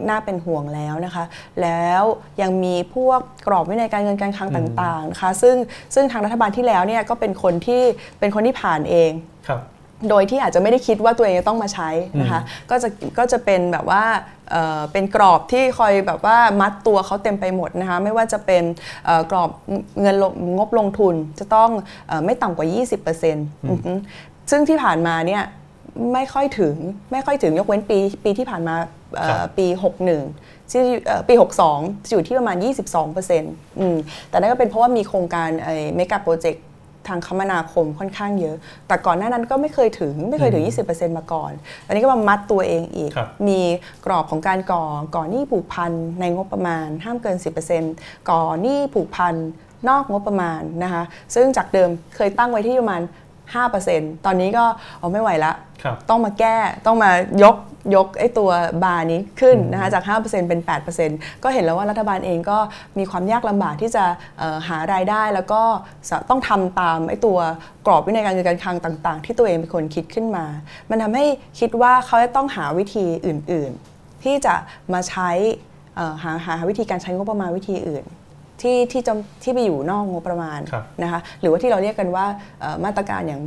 [0.09, 1.25] น่าเป็นห่วงแล้วนะคะ
[1.63, 2.03] แล้ว
[2.43, 5.57] ยังมีพวกกรอบวินัยการเงินการคลังต่างๆนะคะซึ่ง
[5.95, 7.83] ซึ่งทางรัฐบาลที่แล้วเนี่ยก็เป็นคนที่
[8.21, 9.11] เป็นคนที่ผ่านเอง
[10.11, 11.91] โดยที่อาจจะไม่ได้คิดว่าตัวเองจะต้องมาใช้
[12.21, 12.41] นะคะ
[12.71, 12.89] ก็จะ
[13.19, 14.05] ก็จะเป็นแบบว่า
[14.93, 18.65] เป็นกรอบที่คอยแบบว่ามัดตัวเขาเต็มไปหมดนะคะไม่ว่าจะเป็น
[19.31, 19.51] กรอบ
[20.01, 20.17] เงิน
[20.57, 21.71] งบลงทุนจะต้อง
[22.25, 22.67] ไม่ต่ำกว่า
[23.35, 25.43] 20%ซึ่งที่ผ่านมาเนี่ย
[26.13, 26.75] ไม่ค่อยถึง
[27.13, 28.75] ไม่ค่อยถึงยกเว้นปีปีที่ผ่านมา
[29.59, 29.67] ปี
[30.19, 30.83] 61ที่
[31.29, 31.35] ปี
[31.69, 32.57] 62จะอยู่ที่ประมาณ
[33.43, 35.51] 22%แต่นั่นก็เป็นเพราะว่ามีโครงการ
[35.95, 36.65] เมกะโปรเจกต์
[37.09, 38.57] ทางคมนาคมค่อนข้างเยอะ
[38.89, 41.53] แต่ก่อนหน้านั้นก็ไม่เคยถึงไม่เคยถึง 20%มาก่อน
[41.87, 43.13] อันนี้ก็มามัดตัวเองอีก
[43.49, 43.61] มี
[44.07, 44.85] กรอบของการก่อ
[45.15, 47.37] ก่อหนี้ผูกพันในงบประมาณห้ามเกิน
[47.83, 49.35] 10%ก่อหนี้ผูกพัน
[49.89, 51.03] นอกงบประมาณนะคะ
[51.35, 53.03] ซึ่งจากเดิมเคยตั้งไว้ที่ประมาณ
[53.55, 54.65] 5%ตอนนี้ก็
[54.99, 55.53] เอาไม่ไหวละ
[56.11, 57.11] ต้องมาแก้ต้องมา
[57.43, 57.57] ยก
[57.95, 58.51] ยกไอ้ตัว
[58.85, 60.61] บาร์นี้ขึ้นนะคะจาก 5%เป็น
[61.03, 62.59] 8%ก็เห็นแล้วว่ารัฐบาลเองก็
[62.99, 64.05] มีความยากลำบากที่จะ
[64.69, 65.63] หารายได้แล้วก็
[66.31, 67.39] ต้องทำตามไอ้ตัว
[67.87, 70.47] กรอบวินัยการเงินการคลังต่างๆ ที่ตัวเองเป็นคนคิดขึ้นมา
[70.91, 71.25] มันทำให้
[71.61, 74.55] คิดว่าเขาจะต้องหาวิธีอื่น ๆ ที่จะ
[74.93, 75.31] มาใช้
[76.23, 78.05] หาหาวิธีการใช้งบประมาณวิธีอื่น
[78.63, 80.61] ที่ที่จะที่ไปอยู่นอกงบประมาณ
[81.03, 82.27] นะคะหรือว่าที่เราเรียกกันว่า
[82.85, 83.41] มาตรการอย่าง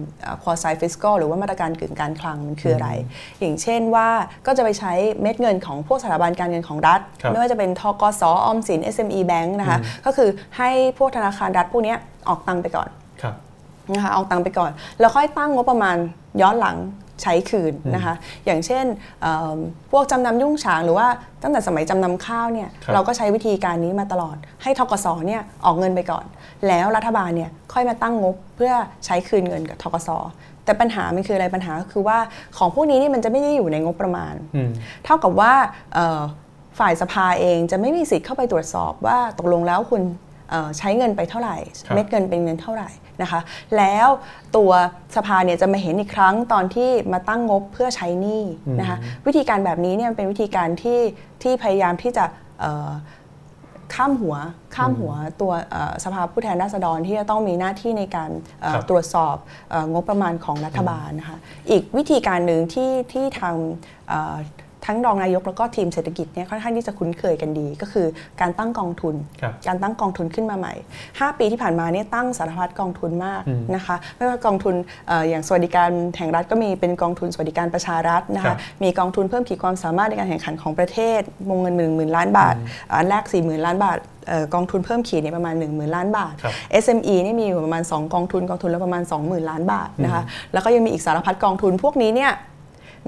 [0.44, 2.90] quasi-fiscal หรือว่ามาตรการกึ่งการคลังมันคืออะไร
[3.40, 4.08] อย่างเช่นว่า
[4.46, 7.00] ก็จะไปใช้เม็ดเงินของพวกสถาบันการเงินของรัฐ
[7.30, 11.96] ไม่ว่าจะเป็นทกสออมสิน SME Bank นะคะก็คือให้พวกธนาคารรัฐพวกนี้
[12.30, 12.90] ออกตังไปก่อน
[13.94, 15.98] นะคะออกตังไปก่อน แล้วค่อยตั้งงบประมาณ
[16.42, 16.78] ย้อนหลัง
[17.24, 18.16] ใช้คืนนะคะ
[18.46, 18.86] อย่างเช่น
[19.22, 19.58] เอ่อ
[19.92, 21.08] พวกจำนำยุ่งฉางหรือว่า
[21.44, 26.26] ตั้งแต่สมัยจำนำข้าวเนี่ยครับเราก็ใช้วิธีการนี้มาตลอด ให้ทกสเนี่ยออกเงินไปก่อน
[26.68, 28.74] แล้วรัฐบาลเนี่ยค่อยมาตั้งงบเพื่อ
[29.06, 30.10] ใช้คืนเงินกับทกส
[30.66, 32.18] แต่ปัญหามันคืออะไรปัญหาก็คือว่า
[32.58, 34.72] ของพวกนี้นี่มันจะไม่ได้อยู่ในงบประมาณอืม
[35.06, 35.54] เท่ากับว่า
[35.94, 36.22] เอ่อ
[36.80, 40.02] ฝ่ายสภาเองจะไม่มีสิทธิ์เข้าไปตรวจสอบว่าตกลงแล้วคุณ
[40.50, 41.58] เอ่อใช้เงินไปเท่าไหร่
[41.88, 42.90] ครับเม็ดเงินเป็นเงินเท่าไหร่
[43.22, 43.42] นะคะ
[43.78, 44.08] แล้ว
[44.58, 44.72] ตัว
[45.16, 48.44] สภาเนี่ยจะมาเห็นอีกครั้งตอนที่มาตั้งงบเพื่อใช้หนี้
[48.80, 48.98] นะคะ
[49.28, 51.00] วิธีการแบบนี้เนี่ยเป็นวิธีการที่
[51.44, 52.26] ที่พยายามที่จะ
[52.60, 52.90] เอ่อ
[53.96, 54.36] ข้ามหัว
[54.76, 58.30] ข้ามหัวตัวเอ่อสภาผู้แทนราษฎรที่จะต้องมีหน้าที่ในการ
[58.62, 59.36] เอ่อครับตรวจสอบ
[59.70, 61.38] เอ่องบประมาณของรัฐบาลนะคะ
[61.70, 63.56] อีกวิธีการหนึ่งที่ที่ทาง
[64.10, 64.38] เอ่อ
[64.90, 68.08] ทั้งรองนายกแล้วก็ทีมเศรษฐกิจเนี่ยค่อนข้างที่จะคุ้นเคยกันดี ก็คือ
[68.42, 70.74] การตั้งกองทุนครับการตั้งกองทุนขึ้นมาใหม่
[71.08, 74.76] 5 ปีที่ผ่านมาเนี่ยตั้งสารพัดกองทุนมากอืมนะคะไม่ว่ากองทุน
[75.08, 82.56] เอออย่างสวัสดิการแห่งรัฐก็มีเป็นกองทุนสวัสดิการประชารัฐนะครัคะบมีกองทุนเพิ่มขีดความสามารถในการแข่งขันของประเทศวงเงินหนึ่งหมื่นล้านบาท
[82.92, 90.24] อันแรก4 0,000ล้านบาทเอ่อกองทุนเพิ่มขีดเนี่ยประมาณ 1 0,000 ล้านบาทครับ SME นี่มีอยู่ประมาณ 2 กองทุนกองทุนละประมาณ 20,000 ล้านบาทนะคะ
[90.54, 92.32] แล้วก็ยังมีอีกสารพัดกองทุนพวกนี้เนี่ย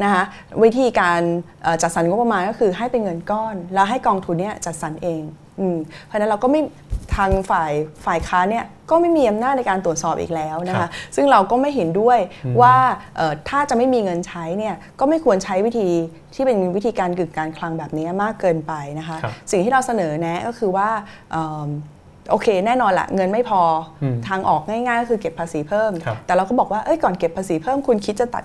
[0.04, 0.24] นะคะ
[0.64, 1.22] วิธีการ
[1.64, 5.22] เอ่อจัดสรรงบประมาณก็คือให้เป็นเงินก้อน แล้วให้กองทุนเนี่ยจัดสรรเอง
[5.60, 6.62] อืมเพราะฉะนั้นเราก็ไม่
[7.16, 7.72] ทางฝ่าย
[8.06, 12.20] ฝ่ายค้านเนี่ยก็ไม่มีอำนาจในการตรวจสอบอีกแล้วนะครัคะบซึ่งเราก็ไม่เห็นด้วย
[12.62, 12.76] ว่า
[13.18, 15.90] เอ่อถ้าจะไม่มีเงินใช้เนี่ยก็ไม่ควรใช้วิธี
[16.34, 20.90] ที่เป็นวิธีการกึ่งการคลังแบบนี้มากเกินไปนะคะครับสิ่งที่เราเสนอแนะก็คือว่า
[21.32, 21.68] เอิ่ม
[22.32, 23.62] โอเคแน่นอนละเงินไม่พอ
[24.04, 28.44] อมทางออกง่ายๆก็คือเก็บภาษีเพิ่มครับแต่เราก็บอกว่าเอ้ยก่อนเก็บภาษีเพิ่มคุณคิดจะตัด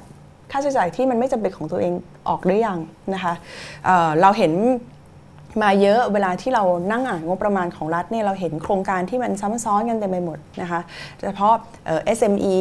[0.51, 1.93] ค่าใช้จ่ายที่มันไม่จำเป็นของตัวเอง
[2.29, 2.79] ออกหรือยัง
[3.15, 3.35] นะคะ
[3.85, 4.53] เเราเห็น
[5.63, 10.81] มาเยอะเวลาที่เรานั่งอ่านงบประมาณของรัฐเนี่ยเราเห็นโครงการที่มันซ้ำซ้อนกันเต็มไปหมดนะคะ
[11.21, 11.55] เฉพาะ
[11.87, 12.57] เอ่อ SME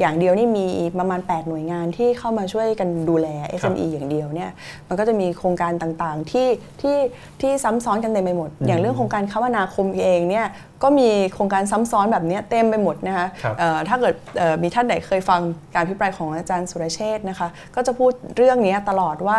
[0.00, 0.66] อย่างเดียวนี่มี
[0.98, 3.28] ประมาณ 8 หน่วยงานที่เข้ามาช่วยกันดูแล
[3.60, 4.50] SME อย่างเดียวเนี่ย
[4.88, 6.48] มันก็จะมีโครงการต่างๆที่
[6.80, 6.96] ที่
[7.40, 10.46] ที่ซ้ำซ้อนกันเต็มไปหมด อย่างเรื่องโครงการคมนาคมเองเนี่ย
[10.82, 15.40] ก็มีโครงการซ้ำซ้อนแบบเนี้ยเต็มไปหมดนะคะครับเอ่อถ้าเกิดเอ่อมีท่านไหนเคยฟัง
[15.74, 19.38] การพิปรายของอาจารย์สุรเชษฐ์นะคะก็จะพูดเรื่องนี้ตลอดว่า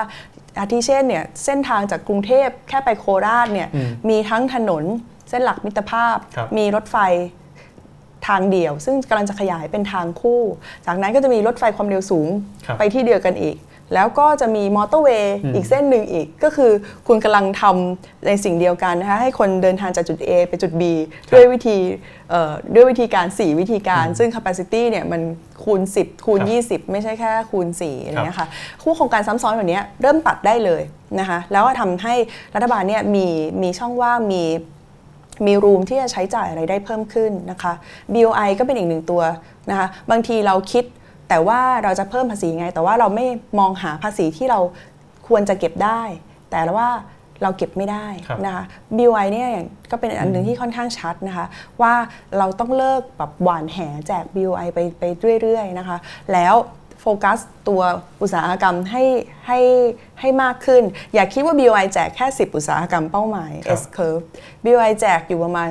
[0.60, 4.84] อาทิเช่นเนี่ยเส้นทางจากกรุงเทพแค่ไปโคราชเนี่ยอืมมีทั้งถนน
[5.30, 6.98] เส้นหลักมิตรภาพครับมีรถไฟ
[8.28, 10.42] ทางเดียว ซึ่งกำลังจะขยายเป็นทางคู่
[10.86, 12.30] จากนั้นก็จะมีรถไฟความเร็วสูง
[12.66, 13.56] ครับไปที่เดียวกันอีก
[13.94, 16.72] แล้วก็จะมีมอเตอร์เวย์อืมอีกเส้นหนึ่งอีก ก็คือ
[17.08, 20.84] คุณกำลังทำในสิ่งเดียวกันนะคะให้คนเดินทางจากจุด A ไปจุด B
[21.34, 21.78] ด้วยวิธี
[22.30, 25.22] เอ่อด้วยวิธีการ 4 วิธีการ ซึ่ง capacity เนี่ยมัน
[25.64, 28.48] คูณ 10 คูณครับ20 ไม่ใช่แค่คูณ4อะไรเงี้ยค่ะ
[28.82, 30.82] คู่โครงการซ้ำซ้อนแบบเนี้ยเริ่มตัดได้เลย
[31.20, 32.16] นะคะแล้วก็ทำให้
[32.56, 33.28] รัฐบาลเนี่ยมี
[33.62, 34.44] มีช่องว่างมี
[35.46, 37.74] มีรูมที่จะใช้จ่ายอะไรได้เพิ่มขึ้นนะคะ
[38.14, 39.22] BOI ก็เป็นอีกหนึ่งตัว
[39.70, 40.84] นะคะ บางทีเราคิด
[41.30, 43.26] แต่ว่าเราจะเพิ่มภาษีไง แต่ว่าเราไม่
[43.60, 44.60] มองหาภาษีที่เรา
[45.28, 46.02] ควรจะเก็บได้
[46.50, 46.90] แต่ว่า
[47.44, 48.64] เราเก็บไม่ได้ครับนะคะ
[48.98, 51.46] BOI เนี่ยอย่างก็เป็นอันหนึ่งที่ค่อนข้างชัดนะคะ
[51.82, 51.94] ว่า
[52.38, 55.04] เราต้องเลิกแบบหวานแหแจก BOI ไปไป
[55.42, 55.98] เรื่อยๆนะคะ
[56.34, 56.56] แล้ว
[57.08, 57.40] โฟกัส
[57.70, 57.82] ตัว
[58.22, 59.04] อุตสาหกรรมให้
[59.48, 59.60] ให้
[60.20, 60.84] ให้มากขึ้น
[61.14, 64.24] อย่าคิดว่า BOI แจกแค่ 10 อุตสาหกรรมเป้าหมายครับ S curve
[64.64, 65.70] BOI แจกอยู่ประมาณ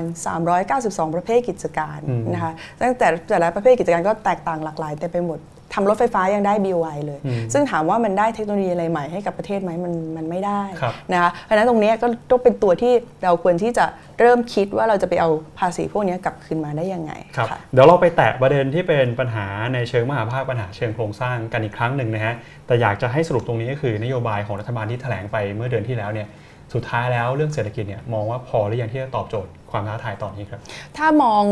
[0.57, 5.39] 392 ประเภทกิจการอืมนะคะตั้งแต่แต่ละประเภทกิจการก็แตกต่างหลากหลายเต็มไปหมด
[5.75, 12.93] ทำรถไฟฟ้ายังได้ BOI เลยอืมซึ่งถามว่ามันได้เทคโนโลยีอะไรใหม่ให้กับประเทศไหมมันมันไม่ได้ครับนะคะเพราะฉะนั้นตรงเนี้ยก็ต้องเป็นตัวที่
[13.25, 13.85] เราควรที่จะ
[14.21, 22.35] เริ่มคิดว่าเราจะไปเอาภาษีพวกเนี้ยกลับคืนมาได้ยังไงครับค่ะเดี๋ยวเราไปแตะประเด็นที่เป็นปัญหาในเชิงมหาภาคปัญหาเชิงโครงสร้างกันอีกครั้งหนึ่งนะฮะ
[22.67, 26.29] แต่อยากจะให้สรุปตรงนี้ก็คือนโยบายของรัฐบาลที่แถลงไปเมื่อเดือนที่แล้วเนี่ย
[26.75, 30.61] สุดท้ายแล้วเรื่องเศรษฐกิจเนี่ยมองว่าพอหรือยังที่จะตอบโจทย์ความท้าทายตอนนี้ครับ
[30.97, 31.43] ถ้ามอง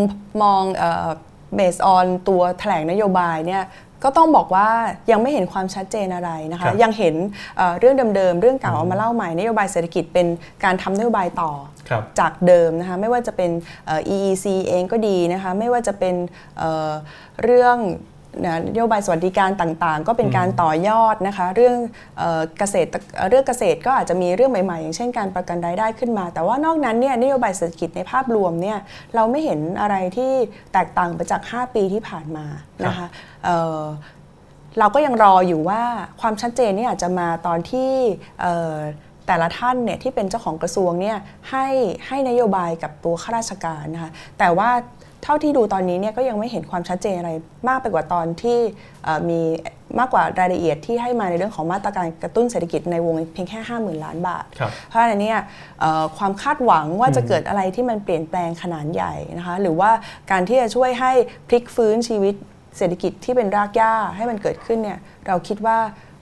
[0.42, 0.62] มอง
[1.54, 3.62] เบสออนตัวแถลงนโยบายเนี่ย
[4.04, 4.68] ก็ต้องบอกว่า
[5.10, 7.14] ยังไม่เห็นความชัดเจนอะไรนะครัคะบยังเห็น
[7.56, 10.26] เอ่อเรื่องเดิมๆ เรื่องเก่าเอามาเล่าใหม่นโยบายเศรษฐกิจเป็น
[10.64, 11.52] การทำนโยบายต่อ
[11.88, 13.50] ครับจากเดิมนะคะไม่ว่าจะเป็น
[13.86, 16.14] เอ่อ EEC เองก็ดีนะคะไม่ว่าจะเป็น
[16.58, 16.92] เอ่อ
[17.42, 17.78] เรื่อง
[18.44, 21.76] นะนโยบายสวัสดิการต่างๆ ก็เป็นการต่อยอดนะคะ เรื่อง
[22.18, 28.78] เอ่อเกษตรเอ่อเรื่องเกษตรก็อาจจะมีเรื่องใหม่ๆ อย่างเช่นการประกันรายได้ขึ้นมา แต่ว่านอกนั้นเนี่ยนโยบายเศรษฐกิจในภาพรวมเนี่ย
[29.14, 30.32] เราไม่เห็นอะไรที่
[30.72, 32.46] แตกต่างไปจาก 5 ปีที่ผ่านมา
[32.84, 33.06] นะคะ
[33.44, 33.82] เอ่อ
[34.78, 35.82] เราก็ยังรออยู่ว่า
[36.20, 37.90] ความชัดเจนเนี่ยอาจจะมาตอนที่
[38.40, 38.74] เอ่อ
[39.28, 41.18] แต่ละท่านเนี่ยที่เป็นเจ้าของกระทรวงเนี่ย
[41.50, 41.66] ให้
[42.06, 44.70] ให้นโยบายกับตัวข้าราชการนะคะแต่ว่า
[45.22, 47.30] เท่าที่ดูตอนนี้เนี่ยก็ยังไม่เห็นความชัดเจนอะไร
[47.68, 48.58] มากไปกว่าตอนที่
[49.04, 49.40] เอ่อมี
[49.98, 55.40] มากกว่ารายละเอียดที่ให้มาในเรื่องของมาตรการกระตุ้นเศรษฐกิจในวงเพียงแค่ 50,000 ล้านบาทครับเพราะฉะนั้นเนี่ย
[55.80, 59.90] เอ่อความคาดหวังว่าจะเกิดอะไรที่มันเปลี่ยนแปลงขนาดใหญ่นะคะหรือว่า
[60.30, 61.12] การที่จะช่วยให้
[61.48, 62.34] พลิกฟื้นชีวิต
[62.78, 65.78] เศรษฐกิจที่เป็นรากหญ้าให้มันเกิดขึ้นเนี่ยเราคิดว่า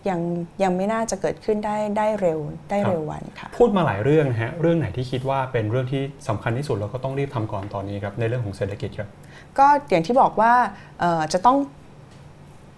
[0.09, 0.21] ยัง
[0.63, 2.39] ยังไม่น่าจะเกิดขึ้นได้ได้เร็ว
[2.71, 9.09] ได้เร็ววันค่ะพูดมาหลายเรื่องนะฮะเรื่องไหนที่คิดว่าเป็นเรื่องที่สำคัญที่สุดแล้วก็ต้องรีบทำก่อนตอนนี้ครับในเรื่องของเศรษฐกิจครับ
[9.59, 10.53] ก็อย่างที่บอกว่า
[11.01, 11.80] เอ่อจะต้องเ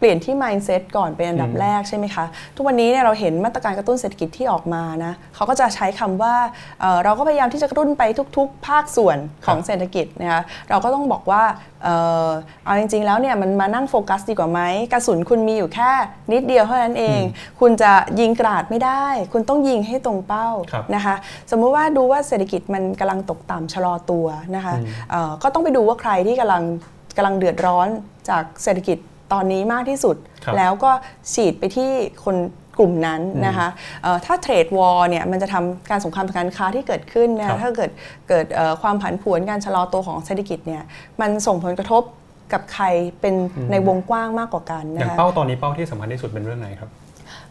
[0.02, 2.24] ปลี่ยนที่ mindset ก่อนเป็นอันดับอืมแรกใช่ไหมคะ
[2.56, 6.34] ทุกวันนี้เนี่ยเราเห็นมาตรการกระตุ้นเศรษฐกิจที่ออกมานะเขาก็จะใช้คำว่า
[6.80, 8.02] เอ่อเราก็พยายามที่จะกระตุ้นไป
[8.36, 11.42] ทุก ๆ ภาคส่วนของเศรษฐกิจนะคะเราก็ต้องบอกว่า
[11.84, 11.94] เอ่
[12.26, 12.28] อ
[12.64, 14.60] เอาจริง ๆ แล้วเนี่ยมันมานั่งโฟกัสดีกว่าไหม
[14.92, 15.90] กระสุนคุณมีอยู่แค่
[16.32, 17.20] นิดเดียวเท่านั้นเอง
[17.60, 21.14] คุณจะยิงกราดไม่ได้ คุณต้องยิงให้ตรงเป้าครับนะคะ
[21.50, 24.26] สมมุติว่าดูว่าเศรษฐกิจมันกำลังตกต่ำชะลอตัว
[24.56, 24.74] นะคะ
[25.10, 26.62] เอ่อก็ต้องไปดูว่าใครที่กำลัง
[27.16, 27.88] กำลังเดือดร้อน
[28.28, 28.98] จากเศรษฐกิจ
[29.32, 30.90] ตอนนี้มากที่สุดครับแล้วก็
[31.32, 31.90] ฉีดไปที่
[32.24, 32.36] คน
[32.78, 33.68] กลุ่มนั้นนะคะ
[34.02, 37.90] เอ่อถ้าเทรดวอร์เนี่ยมันจะทำการสงครามทางการค้าที่เกิดขึ้นครันะบถ้าเกิด
[38.28, 40.82] เกิดเอ่อความผันผวนการชะลอตัวของเศรษฐกิจเนี่ย
[41.20, 42.02] มันส่งผลกระทบ
[42.52, 42.84] กับใคร
[43.20, 43.34] เป็น
[43.70, 46.90] ในวงกว้างมากกว่ากันนะคะ อย่างเป้าตอนนี้เป้าที่สำคัญที่สุดเป็นเรื่องไหนครับ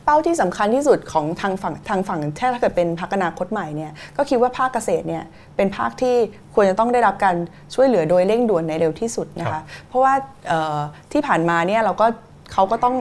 [0.05, 5.23] เป้าที่สำคัญที่สุดของทางฝั่งทางฝั่งถ้าเกิดเป็นพรรคอนาคตใหม่เนี่ยก็คิดว่าภาคเกษตรเนี่ย
[5.55, 6.15] เป็นภาคที่
[6.53, 7.35] ควรจะต้องได้รับการ
[7.73, 10.13] ช่วยเหลือโดยเร่งด่วนในเร็วที่สุดนะครัคะบเพราะว่า
[10.47, 10.77] เอ่อ
[11.11, 12.05] ที่ผ่านมาเนี่ยเราก็
[12.53, 12.95] เขาก็ต้อง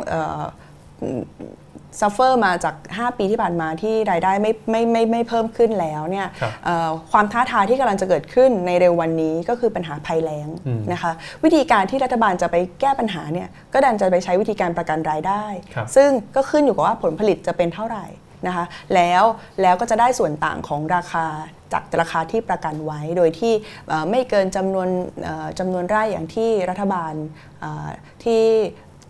[2.01, 11.12] suffer มาจาก 5 ปีที่ผ่านมาที่รายได้ไม่ไม่ไม่ไม่เพิ่มขึ้นแล้วเนี่ยครับเอ่อความท้าทายที่กำลังจะเกิดขึ้นในเร็ววันนี้ก็คือปัญหาภัยแล้งอืมนะคะ
[11.45, 18.07] วิธีการที่รัฐบาลจะไปแก้ปัญหาเนี่ยก็ดันจะไปใช้วิธีการประกันรายได้ครับซึ่งก็ขึ้นอยู่กับว่าผลผลิตจะเป็นเท่าไหร่
[18.47, 18.64] นะคะ
[18.95, 19.22] แล้ว
[19.62, 21.26] แล้วก็จะได้ส่วนต่างของราคา
[21.72, 23.53] จากราคาที่ประกันไว้โดยที่
[23.88, 24.88] เอ่อไม่เกินจำนวน
[25.24, 27.12] เอ่อจำนวนไร่อย่างที่รัฐบาล
[27.61, 27.88] เอ่อ
[28.24, 28.45] ที่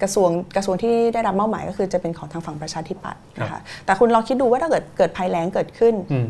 [0.03, 6.27] กระทรวงกระทรวงที่ได้รับมอบหมายก็คือจะเป็นของทางฝั่งประชาธิปัตย์นะคะแต่คุณลองคิดดูว่าถ้าเกิดเกิดภัยแล้งเกิดขึ้นอืม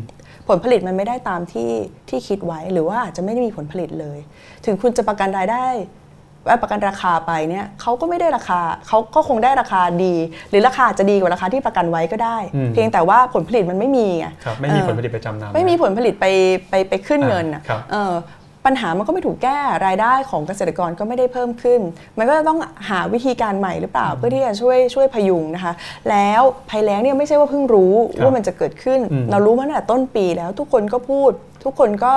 [0.47, 1.71] ผลผลิตมันไม่ได้ตามที่
[2.09, 4.19] ที่คิดไว้หรือว่าอาจจะไม่ได้มีผลผลิตเลย
[4.65, 5.65] ถึงคุณจะประกันรายได้
[6.47, 10.15] ว่าประกันราคาไปเนี่ยเขาก็ไม่ได้ราคาเขาก็คงได้ราคาดี
[10.49, 16.25] หรือราคาอาจจะดีกว่าราคาที่ประกันไว้ก็ได้อืมเพียงแต่ว่าผลผลิตมันไม่มีไงครับไม่มีเออผลผลิตประจำนำไม่มีผลผลิตไป
[16.69, 18.13] ไปไปขึ้นเงินอะครับเออ
[18.65, 21.81] ปัญหามันก็ไม่ถูกแก้รายได้ของเกษตรกรก็ไม่ได้เพิ่มขึ้น
[22.17, 22.59] มันก็จะต้อง
[22.89, 25.73] หาวิธีการใหม่หรือเปล่าเพื่อที่จะช่วยช่วยพยุงนะคะ
[26.09, 31.31] แล้วภัยแล้งเนี่ยไม่ใช่ว่าเพิ่งรู้ครับว่ามันจะเกิดขึ้นอืมเรารู้มาตั้งแต่ต้นปีแล้วทุกคนก็พูด
[31.63, 32.13] ทุกคนก็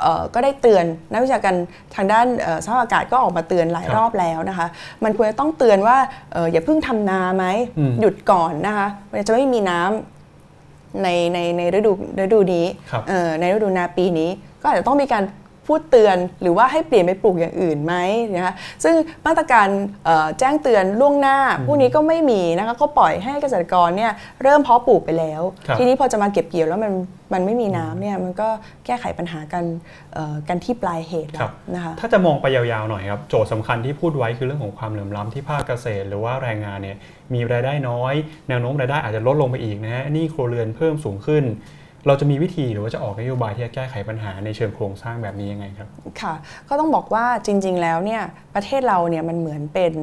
[0.00, 1.54] เอ่อก็ได้เตือนนักวิชาการ
[1.94, 4.66] ทางด้านเอ่อสภาพอากาศก็ออกมาเตือนหลายครับรอบแล้วนะคะ
[5.04, 5.96] มันควรจะต้องเตือนว่า
[6.32, 7.44] เอ่ออย่าเพิ่งทำนาไหม
[7.78, 14.30] อืมหยุดก่อนนะคะมันจะไม่มีน้ำในในในฤดูฤดูนี้ครับเอ่อในฤดูนาปีนี้
[14.62, 15.24] ก็อาจจะต้องมีการ
[15.66, 17.94] พูดเตือนหรือว่าให้เปลี่ยนไปปลูกอย่างอื่นไหม
[18.36, 18.54] นะคะ
[18.84, 18.94] ซึ่ง
[19.26, 19.68] มาตรการ
[20.04, 24.12] เอ่อแจ้งเตือนล่วงหน้าพวกนี้ก็ไม่มีนะคะก็ปล่อยให้เกษตรกรเนี่ย
[24.42, 26.92] เริ่มเพาะปลูกไปแล้วครับทีนี้พอจะมาเก็บเกี่ยวแล้วมัน
[27.34, 28.48] มันไม่มีน้ำเนี่ยมันก็
[28.86, 29.64] แก้ไขปัญหากัน
[30.14, 36.96] เอ่อกันที่ปลายเหตุครัแล้บวนะคะถ้าจะมองไปยาวๆหน่อยครับโจทย์สำคัญที่พูดไว้คือเรื่องของความเหลื่อมล้ำที่ภาคเกษตร หรือว่าแรงงานเนี่ย
[37.34, 38.14] มีรายได้น้อย
[38.48, 41.44] แนวโน้มรายได้อาจจะลดลงไปอีกนะฮะหนี่ครัวเรือนเพิ่มสูงขึ้น
[42.06, 45.88] เราจะมีวิธีหรือว่าจะออกนโยบายที่จะแก้ไขปัญหาในเชิงโครงสร้างแบบนี้ยังไงครับ
[46.22, 46.34] ค่ะ
[46.68, 48.22] ก็ต้องบอกว่าจริง ๆ แล้วเนี่ย
[48.54, 49.94] ประเทศเราเนี่ยมันเหมือนเป็น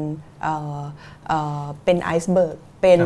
[0.41, 0.81] เอ่อ
[1.27, 2.99] เอ่อเป็นไอซ์เบิร์กเป็น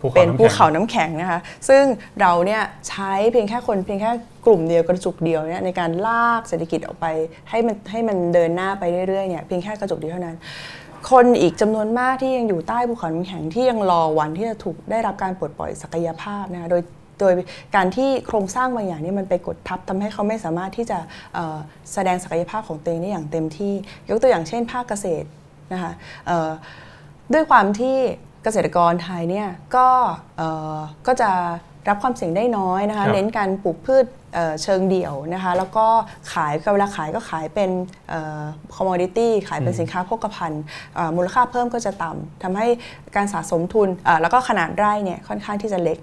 [0.00, 1.82] ภูเขาเป็นน้ำแข็งภูเขาน้ำแข็งนะคะ ซึ่ง
[2.20, 4.10] เราเนี่ยใช้เพียงแค่คนเพียงแค่
[4.46, 7.06] กลุ่มเดียวกระจุกเดียวเนี่ยในการลากเศรษฐกิจออกไป
[7.50, 10.36] ให้มันให้มันเดินหน้าไปเรื่อยๆเนี่ยเพียงแค่กระจุกเดียวเท่านั้น
[11.10, 16.82] คนอีกจำนวนมากที่ยังอยู่ใต้ภูเขาน้ำแข็งที่ยังรอวันที่จะถูกได้รับการปลดปล่อยศักยภาพนะคะโดย
[17.20, 17.32] โดย
[17.76, 20.98] การที่โครงสร้างบางอย่างเนี้มันไปกดทับทำให้เขาไม่สามารถที่จะ
[21.34, 21.56] เอ่อ
[21.92, 23.72] แสดงศักยภาพของตัวเองได้อย่างเต็มที่
[24.10, 25.28] ยกตัวอย่างเช่น ภาคเกษตร
[25.72, 25.92] นะคะ
[26.26, 26.50] เอ่อ
[27.32, 27.96] ด้วยความที่
[28.44, 29.88] เกษตรกรไทยเนี่ยก็
[30.36, 31.30] เอ่อก็จะ
[31.88, 35.86] รับความเสี่ยงได้น้อยนะคะครับเน้นการปลูกพืชเอ่อเชิงเดี่ยวนะคะ แล้วก็
[36.32, 37.70] ขายเวลาขายก็ขายเป็น
[38.74, 40.62] คอมมอดิตี้ขายเป็นอืมสินค้าโภคภัณฑ์
[40.94, 42.66] เอ่อมูลค่าเพิ่มก็จะต่ำทำให้
[43.16, 45.98] การสะสมทุนเอ่อแล้วก็ขนาดไร่เนี่ยค่อนข้างที่จะเล็ก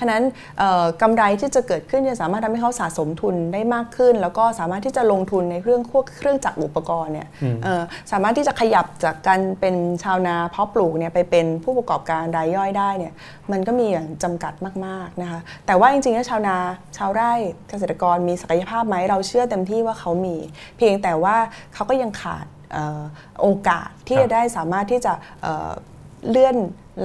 [0.00, 0.22] ฉะนั้น
[0.58, 7.82] เอ่อกำไรที่จะเกิดขึ้นจะสามารถทำให้เขาสะสมทุนได้มากขึ้น แล้วก็สามารถที่จะลงทุนในเครื่องพวกเครื่องจักรอุปกรณ์เนี่ยอืมเอ่อ
[8.12, 13.12] สามารถที่จะขยับจากการเป็นชาวนาเพาะปลูกเนี่ยไปเป็นผู้ประกอบการรายย่อยได้เนี่ย
[13.52, 14.52] มันก็มีอย่างจำกัด
[14.86, 16.56] มากๆนะคะแต่ว่าจริงๆแล้วชาวนา
[16.96, 17.32] ชาวไร่
[17.68, 20.36] เกษตรกรมีศักยภาพไหมเราเชื่อเต็มที่ว่าเขามี
[20.76, 21.36] เพียงแต่ว่า
[21.74, 23.02] เขาก็ยังขาดเอ่อ
[23.40, 25.70] โอกาสที่ครับจะได้สามารถที่จะเอ่อ
[26.30, 26.56] เลื่อน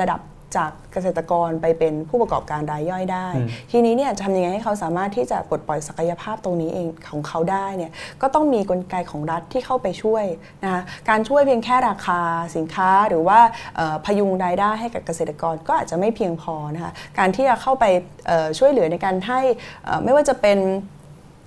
[0.02, 0.20] ระดับ
[0.58, 7.92] จากเกษตรกรไปเป็นผู้ประกอบการรายย่อยได้อืมทีนี้เนี่ยจะทำยังไงให้เขาสามารถที่จะปลดปล่อยศักยภาพตรงนี้เองของเขาได้เนี่ย
[8.22, 10.26] ก็ต้องมีกลไกของรัฐที่เข้าไปช่วย
[10.64, 12.20] นะคะการช่วยเพียงแค่ราคา
[12.56, 13.40] สินค้าหรือว่า
[13.76, 17.86] เอ่อพยุงรายได้ให้กับเกษตรกรก็อาจจะไม่เพียงพอนะคะการที่จะเข้าไป
[18.28, 19.42] เอ่อช่วยเหลือในการให้
[19.86, 20.58] เอ่อไม่ว่าจะเป็น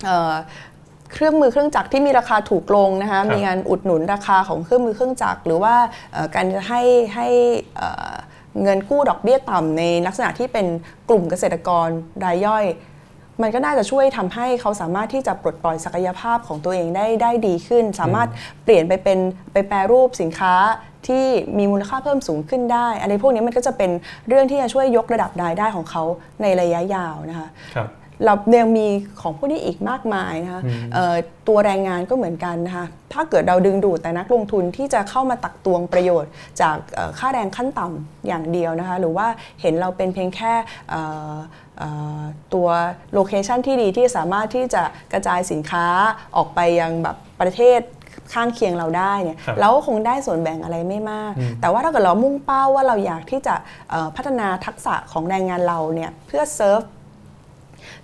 [0.04, 0.34] เอ่อ
[1.12, 5.74] เครื่องมือเครื่องจักรที่มีราคาถูกลงนะคะครับมีการอุดหนุนราคาของเครื่องมือเครื่องจักรหรือว่า
[6.12, 6.82] เอ่อการจะให้
[7.14, 7.26] ให้
[8.62, 10.66] เงินกู้ดอกเบี้ยต่ำในลักษณะที่เป็น
[11.08, 11.88] กลุ่มเกษตรกร
[12.24, 12.64] รายย่อย
[13.42, 18.28] มันก็น่าจะช่วยทำให้เขาสามารถที่จะปลดปล่อยศักยภาพของตัวเองได้ได้ดีขึ้น สามารถ
[18.64, 19.18] เปลี่ยนไปเป็น
[19.52, 20.54] ไปแปรรูปสินค้า
[21.08, 21.26] ที่
[21.58, 23.90] มีมูลค่าเพิ่มสูงขึ้นได้ อะไรพวกนี้มันก็จะเป็น
[24.28, 26.02] เรื่องที่จะช่วยยกระดับรายได้ของเขา
[26.42, 27.88] ในระยะยาวนะคะครับ
[28.24, 28.86] เรายังมี
[29.20, 30.62] ของพวกนี้อีกมากมายนะคะ
[30.94, 31.14] เอ่อ
[31.48, 39.26] ตัวแรงงานก็เหมือนกันนะคะถ้าเกิดเราดึงดูดแต่นักลงทุนที่จะเข้ามาตักตวงประโยชน์ จากเอ่อค่าแรงขั้นต่ำอย่างเดียวนะคะหรือว่า
[39.60, 40.52] เห็นเราเป็นเพียงแค่
[40.90, 41.02] เอ่
[41.32, 41.34] อ
[41.78, 41.88] เอ่
[42.20, 42.22] อ
[42.54, 42.68] ตัว
[43.14, 45.86] location ที่ดีที่สามารถที่จะกระจายสินค้า
[46.36, 47.80] ออกไปยังแบบประเทศ
[48.34, 53.54] ข้างเคียงเราได้เนี่ยครับเราก็คงได้ส่วนแบ่งอะไรไม่มาก แต่ว่าถ้าเกิดเรามุ่งเป้าว่าเราอยากที่จะ
[53.90, 56.80] เอ่อพัฒนาทักษะของแรงงานเราเนี่ยเพื่อเซิร์ฟ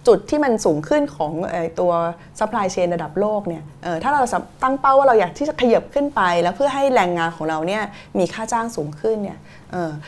[0.07, 1.33] จุดที่มันสูงขึ้นของ
[1.81, 1.93] ตัว
[2.39, 3.63] supply chain ระดับโลกเนี่ย
[4.03, 4.23] ถ้าเรา
[4.63, 7.83] ตั้งเป้าว่าเราอยากที่จะขยับขึ้นไป แล้วเพื่อให้แรงงานของเราเนี่ย
[8.19, 9.39] มีค่าจ้างสูงขึ้นเนี่ย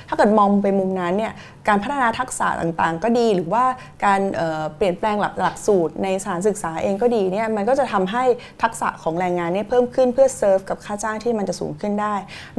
[0.09, 1.33] ถ้าเกิดมองไปมุมนั้นเนี่ย
[1.69, 3.65] การพัฒนาทักษะต่างๆ ก็ดีหรือว่า
[4.05, 8.25] การเอ่อเปลี่ยนแปลงหลักหลักสูตรในสถานศึกษาเองก็ดีเนี่ยมันก็จะทำให้
[8.63, 12.15] ทักษะของแรงงานเนี่ยเพิ่มขึ้นเพื่อเซิร์ฟกับค่าจ้างที่มันจะสูงขึ้นได้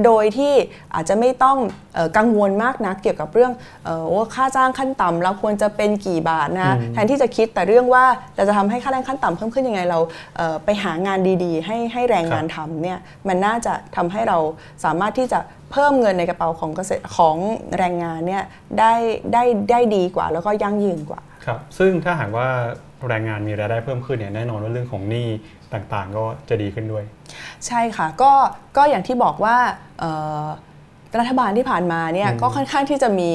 [0.05, 0.53] โดยที่
[0.95, 1.57] อาจจะไม่ต้อง
[1.95, 3.51] เอ่อกังวลมากนะเกี่ยวกับเรื่อง
[3.85, 9.99] เอ่อว่าค่าจ้างขั้นต่ำเราควรจะเป็นกี่บาทนะแทนที่จะคิดแต่เรื่องว่าเราจะทำให้ค่าแรงขั้นต่ำเพิ่มขึ้นยังไงเรา
[10.37, 14.37] เอ่อไปหางานดีๆ ให้ให้แรงงานทำเนี่ยมันน่าจะทำให้เรา
[14.83, 15.39] สามารถที่จะ
[15.71, 17.37] เพิ่มเงินในกระเป๋าของเกษตรของ
[17.77, 18.43] แรงงานเนี่ย
[18.79, 18.92] ได้
[19.33, 22.47] ได้ได้ดีกว่า แล้วก็ยั่งยืนกว่าครับซึ่งถ้าหากว่า
[23.07, 25.27] แรงงานมีรายได้เพิ่มขึ้นเนี่ยแน่นอนว่าเรื่องของหนี้
[25.73, 27.03] ต่างๆ ก็จะดีขึ้นด้วย
[27.67, 28.33] ใช่ค่ะก็
[28.77, 29.57] ก็อย่างที่บอกว่า
[29.99, 30.11] เอ่
[30.43, 30.45] อ
[31.19, 33.29] รัฐบาลที่ผ่านมาเนี่ยก็ค่อนข้างที่จะมี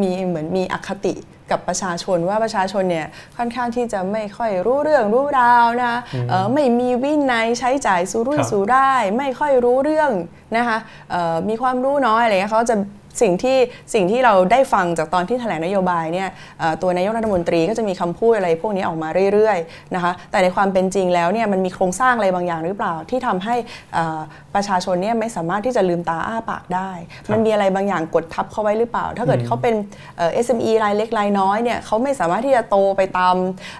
[0.00, 1.14] มีเหมือนมีอคติ
[1.50, 5.94] กับประชาชนว่าประชาชนเนี่ยค่อนข้างที่จะไม่ค่อยรู้เรื่องรู้ราวนะ
[6.30, 10.10] เอ่อไม่มีวินัยใช้จ่ายสุรุ่ยครับสุร่ายไม่ค่อยรู้เรื่อง
[10.56, 10.78] นะคะ
[11.10, 12.76] เอ่อมีความรู้น้อยอะไรเงี้ยเขาจะ
[13.20, 13.56] สิ่งที่
[13.94, 23.54] สิ่งที่เราได้ฟังจากตอนที่แถลงนโยบายเนี่ยเอ่อตัวนายกรัฐมนตรีก็จะมีคำพูดอะไรพวกนี้ออกมาเรื่อยๆนะคะแต่ในความเป็นจริงแล้วเนี่ยมันมีโครงสร้างอะไรบางอย่างหรือเปล่า ที่ทำให้
[23.94, 24.20] เอ่อ
[24.54, 26.90] ประชาชนเนี่ยไม่สามารถที่จะลืมตาอ้าปากได้
[27.30, 29.74] มันมีอะไรบางอย่างกดทับเขาไว้หรือเปล่า ถ้าเกิดเขาเป็น
[30.16, 33.36] เอ่อ SME รายเล็กรายน้อยเนี่ยเขาไม่สามารถที่จะโตไปตาม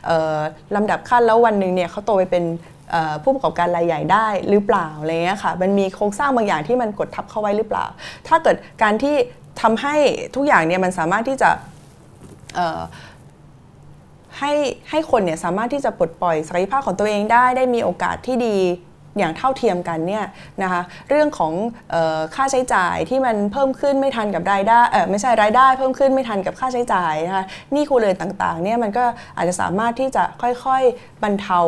[0.06, 0.36] เอ่อ
[0.76, 2.75] ลำดับขั้นแล้ววันหนึ่งเนี่ยเขาโตไปเป็นเอ่อ
[3.22, 7.84] ผู้ประกอบการรายใหญ่ได้หรือเปล่าอะไรเงี้ยค่ะ มันมีโครงสร้างบางอย่างที่มันกดทับเข้าไว้หรือเปล่า
[8.28, 9.16] ถ้าเกิดการที่
[9.60, 9.94] ทำให้
[10.34, 11.50] ทุกอย่างเนี่ยมันสามารถที่จะ
[14.38, 14.52] ให้
[14.90, 18.56] ให้คนเนี่ยสามารถที่จะปลดปล่อยศักยภาพของตัวเองได้ได้มีโอกาสที่ดี
[19.18, 20.24] อย่างเท่าเทียมกันเนี่ย
[20.62, 21.52] นะคะเรื่องของ
[21.90, 29.04] เออค่าใช้จ่ายที่มันเพิ่มขึ้นไม่ทันกับรายได้เออไม่ใช่รายได้เพิ่มขึ้นไม่ทันกับค่าใช้จ่ายนะคะหนี่ครัวเรือนต่างๆเนี่ยมันก็
[29.36, 31.60] อาจจะสามารถที่จะค่อยๆบรรเทา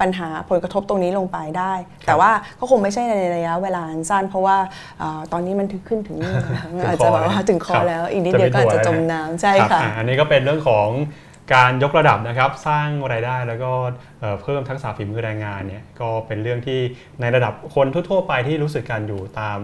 [0.00, 1.72] ปัญหาผลกระทบตรงนี้ลงไปได้
[2.06, 2.30] แต่ว่า
[2.60, 4.56] ก็คงไม่ใช่ในระยะเวลาอันสั้น เพราะว่า
[4.98, 10.88] เออตอนนี้มันถึงขึ้นถึงนี่นะคะอาจจะแบบว่าถึงคอแล้วอีกนิดเดียวก็อาจจะจมน้ำใช่รับค่ะอ่อันนี้ก็เป็นเรื่องของ
[11.54, 13.72] การยกระดับนะครับสร้างรายได้แล้วก็
[14.42, 16.80] เพิ่มทักษะฝีมือแรงงานเนี่ยก็เป็นเรื่องที่
[17.20, 19.58] ในระดับคนทั่วๆไปที่รู้สึกกันอยู่ตาม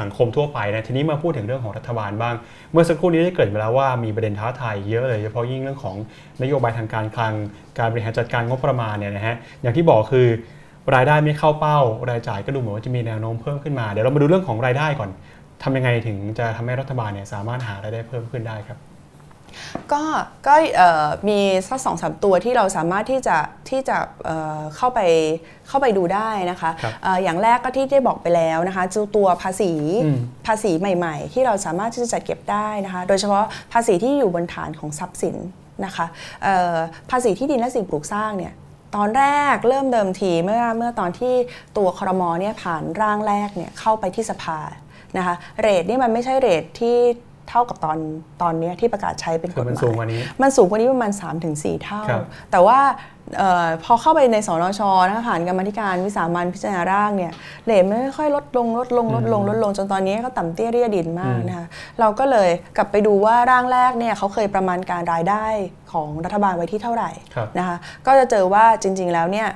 [0.00, 2.34] สังคมทั่วไปนะทีนี้มาพูดถึงเรื่องของรัฐบาลบ้าง
[2.72, 5.96] เมื่อสักครู่นี้ได้เกริดไปแล้วว่ามีประเด็นท้าทายเยอะเลยเฉพาะยิ่งเรื่องของ
[6.42, 7.34] นโยบายทางการคลัง
[7.78, 10.28] การบริหารจัดการงบประมาณเนี่ยนะฮะอย่างที่บอกคือ
[10.94, 11.78] รายได้ไม่เข้าเป้า
[12.10, 15.10] รายจ่ายก็ดูเหมือนว่าจะมีแนวโน้มเพิ่มขึ้นมาเดี๋ยวเรามาดูเรื่องของรายได้ก่อน
[15.62, 18.78] ทำยังไงถึงจะทำให้รัฐบาลเนี่ยสามารถหารายได้เพิ่มขึ้นได้ครับ
[19.92, 20.02] ก็
[20.46, 21.38] ก็เอ่อมี
[21.68, 23.36] สักสองสามตัวที่เราสามารถที่จะ
[23.68, 25.00] ที่จะเอ่อเข้าไป
[25.68, 29.72] เข้าไปดูได้นะคะครับเอ่ออย่างแรกก็ที่ได้บอกไปแล้วนะคะจะตัวภาษี
[30.04, 35.36] อืมภาษีใหม่ ๆ ที่เราสามารถที่จะจัดเก็บได้นะคะโดยเฉพาะภาษีที่อยู่บนฐานของทรัพย์สิน
[35.84, 36.06] นะคะ
[36.42, 36.76] เอ่อ
[37.10, 38.54] ภาษีที่ดินและสิ่งปลูกสร้างเนี่ย
[38.96, 39.24] ตอนแร
[39.54, 41.34] กเริ่มเดิมทีเมื่อเมื่อตอนที่
[41.76, 44.58] ตัวครมเนี่ยผ่านร่างแรกเนี่ยเข้าไปที่สภา
[45.16, 46.96] นะคะเรทนี่มันไม่ใช่เรทที่
[47.48, 47.98] เท่ากับตอน
[48.42, 51.12] ตอนเนี้ยที่ประกาศใช้เป็นกคือฎหมันมายสูงกว่านี้มันสูงกว่านี้ประมาณ
[51.48, 52.78] 3-4 เท่าครับแต่ว่า
[53.38, 57.32] เออพอเข้าไปในสนชนะคะผ่านกรรมาธิการวิสามันพิจารณาร่างเนี่ย
[57.66, 61.66] เรทไม่ค่อยลดลงลดลงลดลงลดลงจนตอนนี้ก็ต่ำเตี้ยเรียดินมากนะคะ
[62.00, 65.46] เราก็เลยกลับไปดูว่าร่างแรกเนี่ยเขาเคยประมาณการรายได้
[65.92, 67.76] ของรัฐบาลไว้ที่เท่าไหร่ครับนะคะ
[68.06, 69.48] ก็จะเจอว่าจริง ๆแล้วเนี่ย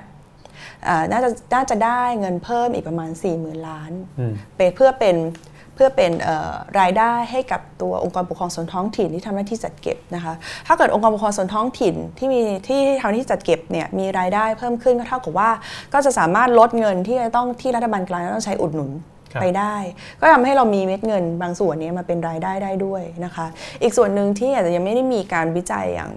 [0.88, 5.16] อ่าน่าจะน่าจะได้เงินเพิ่มอีกประมาณ 4 0,000 ล้านอืมไปเพื่อเป็น
[5.51, 10.34] เพื่อเป็นเอ่อรายได้ให้กับตัวองค์กรปกครองส่วนท้องถิ่นที่ทำหน้าที่จัดเก็บนะคะ
[10.66, 15.50] ถ้าเกิดองค์กรปกครองส่วนท้องถิ่นที่มีที่ทำหน้าที่จัดเก็บเนี่ยมีรายได้เพิ่มขึ้นก็เท่ากับว่า
[15.92, 18.90] ก็จะสามารถลดเงินที่จะต้องที่รัฐบาลกลางจะต้องใช้อุดหนุน
[19.32, 19.76] ครับไปได้
[20.20, 23.46] ก็ทำให้เรามีเม็ดเงินบางส่วนเนี้มาเป็นรายได้ได้ด้วยนะคะ
[23.82, 26.12] อีกส่วนหนึ่งที่อาจจะยังไม่ได้มีการวิจัยอย่าง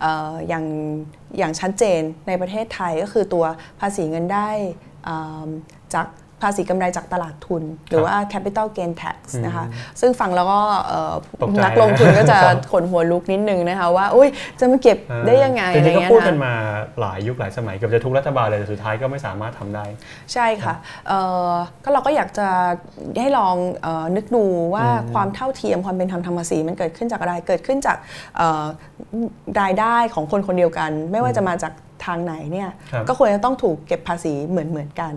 [0.00, 0.64] เอ่ออย่าง
[1.38, 3.44] อย่างชัดเจนในประเทศไทยก็คือตัว
[3.80, 4.48] ภาษีเงินได้
[5.08, 5.48] อ่า
[5.94, 6.06] จาก
[6.42, 9.16] ภาษีกำไรจากตลาดทุน หรือว่า capital gain tax
[9.46, 9.64] นะคะ
[10.00, 14.28] ซึ่งฟังแล้วก็เอ่อตกใจนักลงทุนก็จะครับขนหัวลุกนิดนึงนะคะว่าอุ้ย
[14.58, 16.54] จะมาเก็บได้ยังไงจอะไรริงๆก็เงี้ยพูดกันนะมา
[17.00, 19.84] หลายยุคหลายสมัยเกือบจะทุกรัฐบาลเลยแต่สุดท้ายก็ไม่สามารถทำได้
[20.32, 20.74] ใช่ค่ะ
[21.08, 21.20] เอ่
[21.50, 21.52] อ
[21.84, 22.48] ก็เราก็อยากจะ
[23.20, 27.96] ให้ลองเออนึกดูว่าความเท่าเทียมความเป็นธรรมทางภาษีมันเกิดขึ้นจากอะไรเกิดขึ้นจาก
[28.36, 28.64] เอ่อ
[29.60, 31.72] รายได้ของคนคนเดียวกัน ไม่ว่าจะมาจาก
[32.06, 35.14] ทางไหนเนี่ยครับก็ควรจะต้องถูกเก็บภาษีเหมือนเหมือนกัน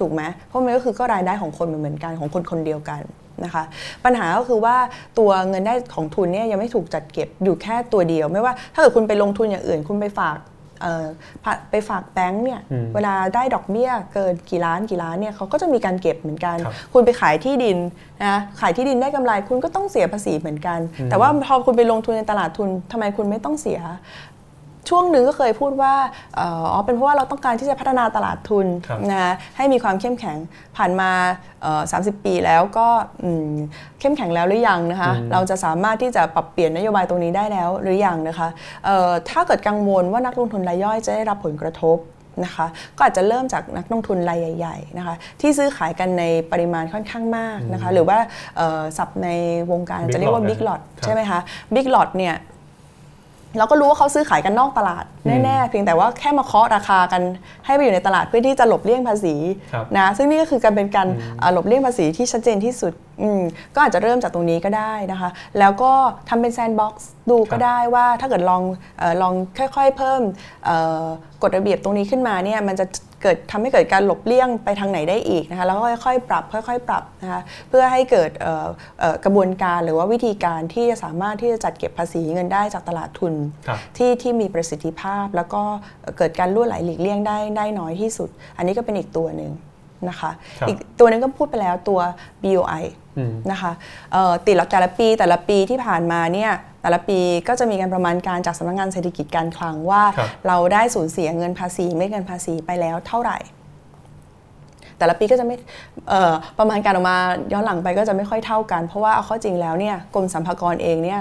[0.00, 3.02] ถูกไหมเพราะมันก็คือก็รายได้ของคนเหมือนๆกันของคนคนเดียวกัน
[3.44, 3.64] นะคะ
[4.04, 4.76] ปัญหาก็คือว่า
[5.18, 10.36] ตัวเงินได้ของทุนเนี่ยยังไม่ถูกจัดเก็บอยู่แค่ตัวเดียว ไม่ว่าถ้าเกิดคุณไปลงทุนอย่างอื่น คุณไปฝาก
[10.82, 11.06] เอ่อ
[11.44, 17.78] พะไปฝากแบงค์เนี่ยอืมเวลาได้ดอกเบี้ยเกินกี่ล้านกี่ล้านเนี่ยเขาก็จะมีการเก็บเหมือนกันครับคุณไปขายที่ดิน
[18.24, 20.78] นะขายที่ดินได้กำไรคุณก็ต้องเสียภาษีเหมือนกัน
[21.10, 23.80] แต่ว่าพอคุณไปลงทุนในตลาดทุนทำไมคุณไม่ต้องเสีย
[24.88, 25.94] ช่วงหนึ่งก็เคยพูดว่า
[26.36, 30.36] เอ๋อเป็นเพราะว่าเราต้องการที่จะพัฒนาตลาดทุนครับนะให้มีความเข้มแข็ง
[30.76, 31.10] ผ่านมา
[31.62, 32.88] เอ่อ30 ปีแล้วก็
[33.22, 33.52] อืม
[34.00, 38.48] เข้มแข็งแล้วหรือยังนะคะเราจะสามารถที่จะปรับเปลี่ยนนโยบายตรงนี้ได้แล้วหรือยังนะคะ
[38.84, 41.98] เอ่อถ้าเกิดกังวลว่านักลงทุนรายย่อยจะได้รับผลกระทบ
[42.44, 42.66] นะคะ
[42.96, 48.18] ก็อาจจะเริ่มจากนักลงทุนรายใหญ่ๆนะคะที่ซื้อขายกันในปริมาณค่อนข้างมากนะคะหรือว่า
[48.56, 49.28] เอ่อศัพท์ใน
[49.70, 51.40] วงการ Big จะเรียกว่า lot บิ๊กนะหลอดครับใช่ไหมคะ
[51.74, 52.34] บิ๊กหลอดเนี่ย
[53.58, 57.22] เราก็รู้ว่าเขาซื้อขายกันนอกตลาดแน่ๆเพียงแต่ว่าแค่มาเคาะราคากัน
[57.66, 59.34] ให้ไปอยู่ในตลาดเพื่อที่จะหลบเลี่ยงภาษี
[59.72, 62.92] ครับนะซึ่งนี่ก็คือการเป็นการเอ่อหลบเลี่ยงภาษีที่ชัดเจนที่สุด
[63.22, 63.42] อืม
[63.74, 65.92] ก็อาจจะเริ่มจากตรงนี้ก็ได้นะคะ แล้วก็
[66.28, 68.62] ทำเป็นแซนด์บ็อกซ์ดูก็ได้ว่าถ้าเกิดลอง
[68.98, 70.20] เออลองค่อยๆเพิ่ม
[70.64, 71.04] เอ่อ
[71.42, 72.86] กฎระเบียบตรงนี้ขึ้นมาเนี่ยมันจะ
[73.24, 78.66] เกิดทำให้เกิดการหลบเลี่ยงไปทางไหนได้อีกนะคะแล้วก็ค่อยๆ ปรับค่อย ๆ ปรับนะคะเพื่อให้เกิดเอ่อ
[79.00, 83.34] เอ่อกระบวนการหรือว่าวิธีการที่จะสามารถที่จะจัดเก็บภาษีเงินได้จากตลาดทุน
[83.68, 85.62] ครับที่ที่มีประสิทธิภาพ แล้วก็
[86.18, 89.52] เกิดการล่วไหลหลีกเลี่ยงได้ได้น้อยที่สุด อันนี้ก็เป็นอีกตัวหนึ่ง
[90.08, 92.00] นะคะครับอีกตัวหนึงก็พูดไปแล้วตัว
[92.42, 92.84] BOI
[93.18, 93.72] อืมนะคะ
[94.12, 96.52] เอ่อติดแล้วแต่ละปีแต่ละปีที่ผ่านมาเนี่ย
[96.84, 97.18] แต่ละปี
[97.48, 103.38] ก็จะมีการประมาณการจากสำนักงานเศรษฐกิจการคลังว่าครับเราได้สูญเสียเงินภาษีไม่เงินภาษีไปแล้วเท่าไหร่
[104.98, 105.56] แต่ละปีก็จะไม่
[106.08, 107.16] เอ่อประมาณการออกมา
[107.52, 111.20] ย้อนหลังไปก็จะไม่ค่อยเท่ากัน เพราะว่าเอาเข้อจริงแล้วเนี่ยกรมสรรพากรเองเนี่ย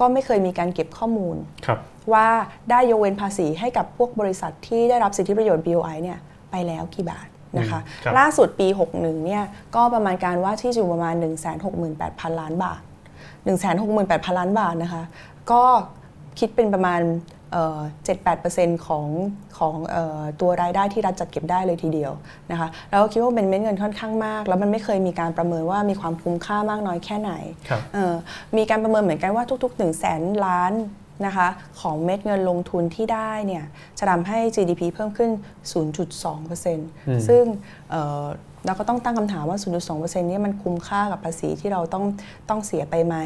[0.00, 1.78] ก็ไม่เคยมีการเก็บข้อมูลครับ
[2.12, 2.26] ว่า
[2.70, 6.18] ได้ยกเว้นภาษีให้กับพวกบริษัทที่ได้รับสิทธิประโยชน์ BOI เนี่ย
[6.50, 7.26] ไปแล้วกี่บาท
[7.58, 11.14] นะคะอืมครับล่าสุดปี 61เนี่ยก็ประมาณการว่าที่อยู่ประมาณ
[11.76, 12.80] 168,000 ล้านบาท
[13.46, 15.02] 168,000 ล้านบาทนะคะ
[15.50, 15.62] ก็
[16.38, 17.00] คิดเป็นประมาณ
[17.52, 17.78] เอ่อ
[18.32, 19.06] 7-8%ของ
[19.58, 22.12] ของเออตัวรายได้ที่รัฐจัดเก็บได้เลยทีเดียว
[22.50, 27.32] นะคะแล้วก็คิดว่าเป็นเม็ดเงินค่อนข้างมาก แล้วมันไม่เคยมีการประเมินว่ามีความคุ้มค่ามากน้อยแค่ไหน
[27.68, 28.14] ครับเอ่อ
[28.56, 30.72] มีการประเมินเหมือนกันว่าทุก ๆ 1 0 0 0 0แสนล้าน
[31.26, 31.48] นะคะ
[31.80, 33.64] ของเม็ดเงินลงทุนที่ได้เนี่ย
[33.98, 35.30] จะทำให้ GDP เพิ่มขึ้น
[36.08, 37.44] 0.2%ซึ่ง
[38.66, 39.58] เราก็ต้องตั้งคำถามว่า
[39.88, 42.04] 0.2%เนี่มันคุ้มค่ากับภาษีที่เราต้อง
[42.48, 43.16] ต้องเสียไปไหม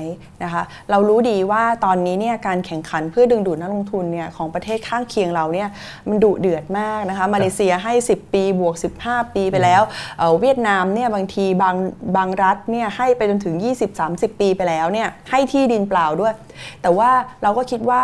[0.45, 5.69] นะคะเรารู้ดีว่าตอนนี้เนี่ยการแข่งขันเพื่อดึงดูดนักลงทุนเนี่ยของประเทศข้างเคียงเราเนี่ย
[6.09, 8.75] มันดุเดือดมากนะคะมาเลเซียให้ 10 ปีบวก
[9.05, 9.83] 15 ปีไปแล้ว
[10.19, 11.77] เอ่อเวียดนามเนี่ยบางทีบาง
[12.17, 13.55] บางรัฐเนี่ยให้ไปจนถึง
[13.99, 16.35] 20-30 ปีไปแล้วเนี่ยให้ที่ดินเปล่าด้วย
[16.83, 17.11] แต่ว่า
[17.43, 18.03] เราก็คิดว่า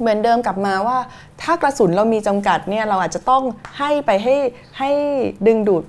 [0.00, 0.98] เหมือนเดิมกลับมาว่า
[1.42, 3.42] ถ้ากระสุนเรามีจำกัดเนี่ยเราอาจจะต้อง
[3.78, 4.36] ให้ไปให้
[4.78, 4.90] ให้
[5.46, 5.84] ดึงดูด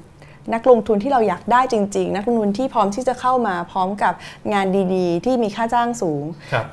[0.54, 4.14] นักลงทุนที่เราอยากได้จริง ๆ นักลงทุนที่พร้อมที่จะเข้ามาพร้อมกับ
[4.54, 6.24] งานดีๆ ที่มีค่าจ้างสูง
[6.54, 6.66] ครับ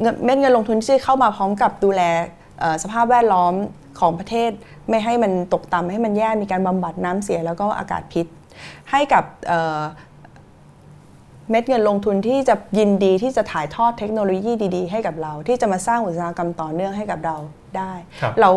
[0.00, 2.02] เงินเม็ดเงินลงทุนที่เข้ามาพร้อมกับดูแล
[2.60, 3.54] เอ่อสภาพแวดล้อม
[4.00, 4.50] ของประเทศ
[4.88, 8.26] ไม่ให้มันตกต่ำไม่ให้มันแย่มีการบำบัดน้ำเสียแล้วก็อากาศพิษ
[8.90, 9.80] ให้กับเอ่อ
[11.50, 17.36] เม็ดเงินลงทุนที่จะยินดีที่จะถ่ายทอดเทคโนโลยีดีๆ ให้กับเรา ที่จะมาสร้างอุตสาหกรรมต่อเนื่องให้กับเรา
[17.76, 18.50] ได้ครับเรา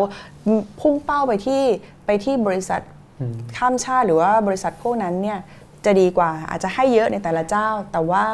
[0.80, 1.62] พุ่งเป้าไปที่
[2.06, 2.80] ไปที่บริษัท
[3.56, 5.38] ข้ามชาติหรือว่าบริษัทพวกนั้นเนี่ย
[5.84, 8.24] จะดีกว่าอาจจะให้เยอะในแต่ละเจ้า แต่ว่า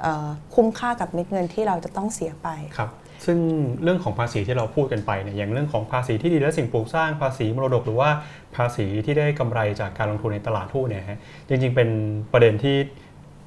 [0.00, 2.90] เอ่อคุ้มค่ากับเม็ดเงินที่เราจะต้องเสียไปครับ
[3.26, 3.38] ซึ่ง
[3.82, 8.10] เรื่องของภาษีที่เราพูดกันไปเนี่ยอย่างเรื่องของภาษีที่ดินและสิ่งปลูกสร้างภาษีมรดก หรือว่า
[8.56, 11.18] ภาษีที่ได้กำไรจากการลงทุนในตลาดหุ้นเนี่ยฮะ
[11.48, 11.88] จริงๆ เป็น
[12.32, 12.76] ประเด็นที่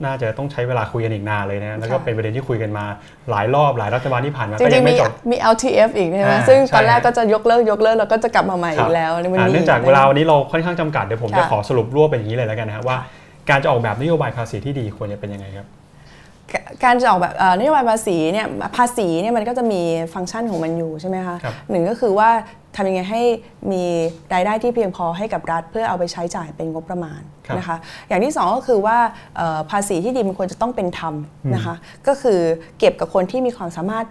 [0.04, 2.86] น่าจะต้องใช้เวลาคุยกันอีกนานเลยนะแล้วก็ค่ะเป็นประเด็นที่คุยกันมา
[3.30, 12.98] หลายรอบหลายรัฐบาลที่ผ่านมาจก็ริยังงๆมีไม่จบมี LTF อีกใช่ไหมอ่าซึ่งตอนใช่แรกก็จะยกเลิกยกเลิกแล้วก็จะกลับมาใหม่อีกแล้วมัอ่ามีเนื่องจากเวลาวันนี้เราค่อนข้างจำกัดเดี๋ยวผมจะค่ะขอสรุปรวบเป็นอย่างนี้เลยแล้วกันนะครับว่า
[13.50, 15.68] การจะออกแบบนโยบายภาษีที่ดีควรจะเป็นยังไงครับ
[16.84, 18.48] การจะออกแบบเอ่อนโยบายภาษีเนี่ย
[18.78, 19.82] ภาษีเนี่ยมันก็จะมี
[20.14, 22.30] ฟังก์ชันของมันอยู่ใช่ไหมคะครับหนึ่งก็คือว่า
[22.76, 23.22] ทำยังไงให้
[23.72, 23.84] มี
[24.34, 27.78] รายได้ที่เพียงพอให้กับรัฐ เพื่อเอาไปใช้จ่ายเป็นงบประมาณครับนะคะ
[28.08, 28.98] อย่างที่สองก็คือว่า
[29.38, 31.14] เอ่อภาษีที่ดีมันควรจะต้องเป็นธรรม
[31.56, 31.76] นะคะ
[32.08, 32.40] ก็คือ
[32.80, 34.06] เก็บกับคนที่มีความสามารถ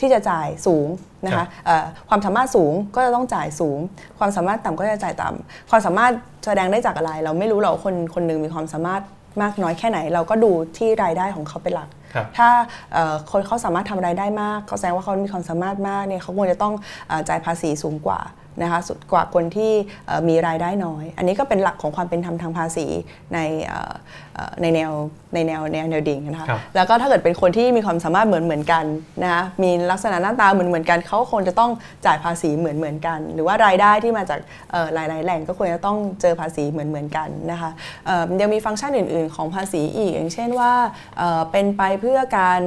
[0.00, 0.88] ที่จะจ่ายสูง
[1.26, 3.78] นะครัคะบเอ่อความสามารถสูงก็จะต้องจ่ายสูง
[4.18, 6.12] ความสามารถต่ำก็จะจ่ายต่ำความสามารถ
[6.46, 9.02] แสดงได้จากอะไร เราไม่รู้หรอกว่าคนคนหนึ่งมีความสามารถ
[9.42, 12.48] มากน้อยแค่ไหน เราก็ดูที่รายได้ของเขาเป็นหลักครับถ้า
[12.92, 16.74] เอ่อคนเขาสามารถทำรายได้มากเขาแสดงว่าเขามีความสามารถมากเนี่ยเขาควรจะต้อง
[17.08, 18.20] เอ่อจ่ายภาษีสูงกว่า
[18.62, 19.72] นะคะสุดกว่าคนที่
[20.06, 22.86] เอ่อมีรายได้น้อย อันนี้ก็เป็นหลักของความเป็นธรรมทางภาษี
[23.34, 23.92] ในเอ่อ
[24.34, 24.90] เอ่อในแนว
[25.34, 28.84] ในแนวแนวแนวดิ่งนะคะครับแล้วก็ถ้าเกิดเป็นคนที่มีความสามารถเหมือนเหมือนกัน
[29.22, 31.70] นะคะมีลักษณะหน้าตาเหมือนเหมือนกันเขาคงจะต้อง
[32.06, 34.38] จ่ายภาษีเหมือนเหมือนกัน หรือว่ารายได้ที่มาจาก
[34.70, 37.70] เอ่อหลายๆแหล่งก็ควรจะต้องเจอภาษีเหมือนเหมือนกันนะคะ
[38.06, 40.72] เอ่อยังมีฟังก์ชันอื่น ๆ ของภาษีอีก อย่างเช่นว่า
[41.18, 42.62] เอ่อเป็นไปเพื่อการ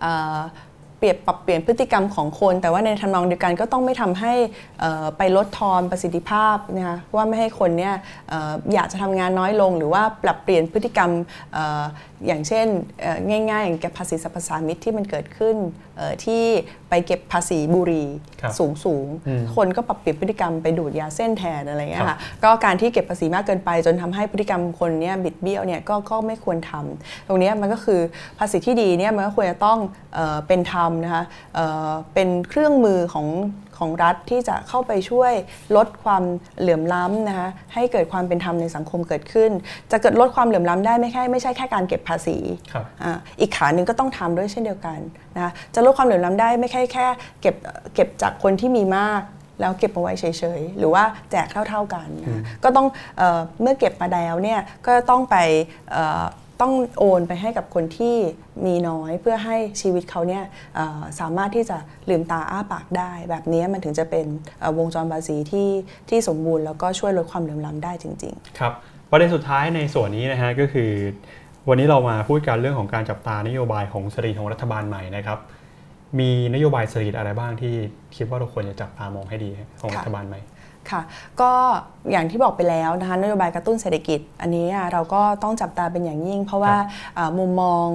[0.00, 4.32] เอ่อเปลี่ยนปรับเปลี่ยนพฤติกรรมของคน แต่ว่าในทำนองเดียวกันก็ต้องไม่ทำให้
[5.18, 7.94] ไปลดทอนประสิทธิภาพนะคะว่าไม่ให้คนเนี่ย
[8.32, 8.34] อ
[8.72, 11.10] อยากจะทำงานน้อยลง หรือว่าปรับเปลี่ยนพฤติกรรม
[11.56, 11.58] อ
[12.26, 12.66] อย่างเช่น
[13.28, 15.56] ง่ายๆ อย่างเก็บภาษีสรรพสามิตที่มันเกิดขึ้น
[16.24, 16.44] ที่
[16.94, 18.08] ไปเก็บภาษีบุหรี่
[18.40, 28.00] ครับสูงสูงๆอืมคนก็ปรับเปลี่ยนพฤติกรรมไปดูดยาเส้นแทนอะไรเงี้ยครัค่ะบก็การที่เก็บภาษีมากเกินไป จนทำให้พฤติกรรมคนเนี่ยบิดเบี้ยวเนี่ยก็ก็ไม่ควรทำตรงเนี้ยมันก็คือ
[28.38, 29.78] ภาษีที่ดีเนี่ยมันก็ควรจะต้อง
[30.14, 31.24] เออเป็นธรรมนะคะ
[31.54, 33.26] เอ่อเป็นเครื่องมือของ
[33.78, 35.32] ของรัฐที่จะเข้าไปช่วย
[35.76, 36.22] ลดความ
[36.60, 39.50] เหลื่อมล้ำนะคะให้เกิดความเป็นธรรมในสังคมเกิดขึ้น
[39.90, 42.36] จะเกิดลดความเหลื่อมล้ำได้ไม่แค่ไม่ใช่แค่การเก็บภาษี
[42.72, 44.98] ครับอ่าอีกขาหนึ่งก็ต้องทำด้วยเช่นเดียวกัน
[45.34, 47.06] นะคะจะลดความเหลื่อมล้ำได้ไม่ใช่แค่
[47.40, 47.54] เก็บ
[47.94, 49.22] เก็บจากคนที่มีมาก
[49.60, 50.24] แล้วเก็บเอาไว้เฉ
[50.58, 52.86] ยๆ หรือว่าแจกเท่าๆกันนะก็ต้อง
[53.18, 55.36] เออเมื่อเก็บมาแล้วเนี่ยก็ต้องไป
[55.92, 56.24] เอ่อ
[56.60, 58.16] ต้องโอนไปให้กับคนที่
[58.66, 60.44] มีน้อยเพื่อให้ชีวิตเขาเนี่ย
[61.20, 61.78] สามารถที่จะ
[62.08, 64.26] ลืมตาอ้าปากได้ แบบนี้มันถึงจะเป็น
[64.78, 65.70] วงจรภาษีที่
[66.08, 68.72] ที่สมบูรณ์แล้วก็ช่วยลดความเหลื่อมล้ำได้จริง ๆ ครับ
[69.10, 70.90] ประเด็นสุดท้ายในส่วนนี้นะฮะก็คือ
[71.68, 75.38] วันนี้เรามาพูดกันเรื่องของการจับตานโยบายของสตรีของรัฐบาลใหม่นะครับ
[76.18, 77.74] มีนโยบายสตรีอะไรบ้างที่
[78.16, 79.50] คิดว่าเราควรจะจับตามองให้ดี
[79.80, 80.40] ของรัฐบาลใหม่
[80.90, 81.02] ค่ะ
[81.40, 81.52] ก็
[82.10, 86.74] อย่างที่บอกไปแล้วนะคะนโยบายกระตุ้นเศรษฐกิจ อันนี้อะเราก็ต้องจับตาเป็นอย่างยิ่ง เพราะว่า
[87.18, 87.88] อ่ามุมมอง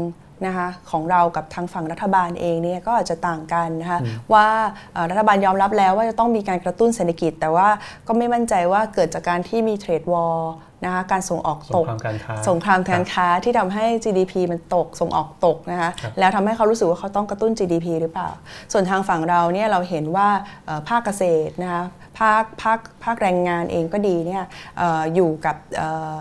[0.46, 4.00] นะคะของเรากับทางฝั่งรัฐบาลเองเนี่ยก็อาจจะต่างกันนะคะ
[4.34, 4.48] ว่า
[4.96, 7.68] อ่ารัฐบาลยอมรับแล้วว่าจะต้องมีการกระตุ้นเศรษฐกิจ แต่ว่า
[8.08, 10.40] ก็ไม่มั่นใจว่าเกิดจากการที่มีเทรดวอล
[10.86, 18.30] นะคะการส่งออกสตงกครามการค้าสงครามการค้าที่ทำให้ GDP มันตก ส่งออกตกนะคะครับแล้วทำให้เขารู้สึกว่าเขาต้องกระตุ้น GDP หรือเปล่า
[18.74, 20.28] ส่วนทางฝั่งเราเนี่ยเราเห็นว่า
[20.66, 21.84] เอ่อภาคเกษตรนะคะ
[22.20, 24.44] ภาคภาคภาคแรงงานเองก็ดีเนี่ย
[24.78, 26.16] เอออยู่กับเอ่อ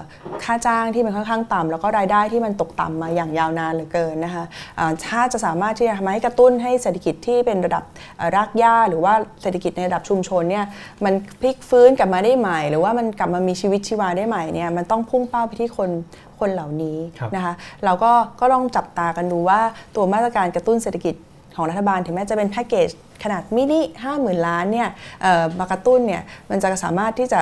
[0.44, 4.44] ค่าจ้างที่มันค่อนข้างต่ำแล้วก็รายได้ที่มันตกต่ำมาอย่างยาวนานเหลือเกินนะคะ
[4.78, 7.84] อ่าถ้าจะสามารถที่จะทำให้กระตุ้นให้เศรษฐกิจที่เป็นระดับ
[8.18, 10.64] เอ่อรากหญ้า หรือว่าเศรษฐกิจในระดับชุมชนเนี่ย
[11.04, 15.90] มันพลิกฟื้นกลับมาได้ใหม่ หรือว่ามันกลับมามีชีวิตชีวาได้ใหม่เนี่ยมันต้องพุ่งเป้าไปที่คน
[16.38, 19.60] คนเหล่านี้ครับนะคะเราก็ก็ต้องจับตากันดูว่า
[19.96, 21.14] ตัวมาตรการกระตุ้นเศรษฐกิจ
[21.56, 22.88] ของรัฐบาลถึงแม้จะเป็นแพ็กเกจ
[23.24, 23.80] ขนาดมินิ
[24.14, 24.88] 50,000 ล้านเนี่ย
[25.22, 27.40] เอ่อมากระตุ้นเนี่ยมันจะสามารถที่จะ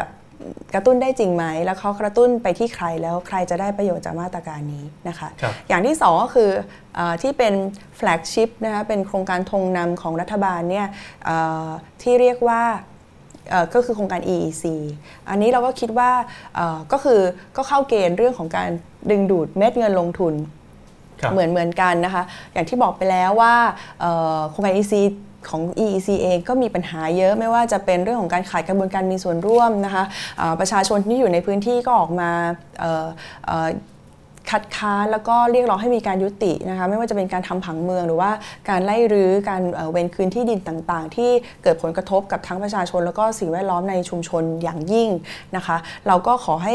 [0.74, 6.50] กระตุ้นได้จริงไหม แล้วเขากระตุ้นไปที่ใครแล้วใครจะได้ประโยชน์จากมาตรการนี้นะคะครับอย่างที่สองก็คือ
[6.94, 7.54] เออที่เป็น
[7.96, 10.86] แฟลกชิพนะคะเป็นโครงการธงนำของรัฐบาลเนี่ย
[11.24, 11.36] เอ่
[11.66, 11.68] อ
[12.02, 12.95] ที่เรียกว่าเอ่อ
[13.74, 14.64] ก็คือโครงการ EEC
[15.28, 16.10] อันนี้เราก็คิดว่า
[16.54, 17.20] เอ่อก็คือ
[17.56, 18.68] ก็เข้าเกณฑ์เรื่องของการ
[19.10, 20.34] ดึงดูดเม็ดเงินลงทุน
[21.20, 22.22] ครับเหมือนเหมือนกันนะคะ
[22.52, 23.54] อย่างที่บอกไปแล้วว่า
[24.00, 24.94] เอ่อโครงการ EC
[25.48, 30.04] ของ EEC เองก็มีปัญหาเยอะไม่ว่าจะเป็นเรื่องของการขายกระบวนการมีส่วนร่วมนะคะ
[30.38, 32.30] เอ่อประชาชนที่อยู่ในพื้นที่ก็ออกมา
[32.80, 33.06] เอ่อ
[33.46, 33.68] เอ่อ
[34.50, 38.30] คัดค้านแล้วก็เรียกร้องให้มีการยุตินะคะไม่ว่าจะเป็นการทำผังเมืองหรือว่า
[38.68, 41.30] การไล่รื้อการเอ่อเวนคืนที่ดินต่างๆ ที่
[41.62, 45.08] เกิดผลกระทบกับทั้งประชาชน แล้วก็สิ่งแวดล้อมในชุมชนอย่างยิ่ง
[45.56, 45.76] นะคะ
[46.06, 46.74] เราก็ขอให้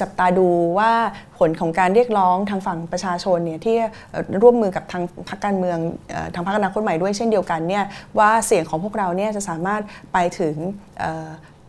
[0.00, 0.48] จับตาดู
[0.78, 0.92] ว่า
[1.38, 3.76] ผลของการเรียกร้องทางฝั่งประชาชนเนี่ยที่
[4.42, 5.78] ร่วมมือกับทางพรรคการเมือง
[6.34, 7.84] ทางพรรคอนาคตใหม่ด้วยเช่นเดียวกันเนี่ย
[8.18, 9.82] ว่าเสียงของพวกเราเนี่ยจะสามารถ
[10.12, 10.54] ไปถึง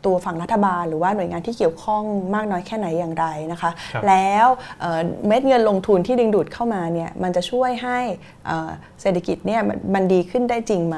[0.06, 2.04] ตัวฝั่งรัฐบาล หรือว่าหน่วยงานที่เกี่ยวข้อง
[2.36, 4.48] มากน้อยแค่ไหนอย่างไรนะคะครับแล้ว
[4.80, 8.00] เอ่อเม็ดเงินลงทุนที่ดึงดูดเข้ามาเนี่ยมันจะช่วยให้
[8.46, 8.70] เอ่อ
[9.02, 10.98] เศรษฐกิจเนี่ยมันมันดีขึ้นได้จริงไหม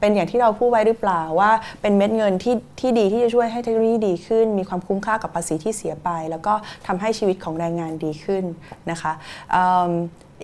[0.00, 6.54] เป็นอย่างที่เราพูดไว้หรือเปล่าว่าเป็นเม็ดเงินที่ที่ดีที่จะช่วยให้เทคโนโลยีดีขึ้น มีความคุ้มค่ากับภาษีที่เสียไป แล้วก็
[6.86, 8.44] ทำให้ชีวิตของแรงงานดีขึ้น
[8.90, 9.12] นะคะ
[9.52, 9.90] เอิ่ม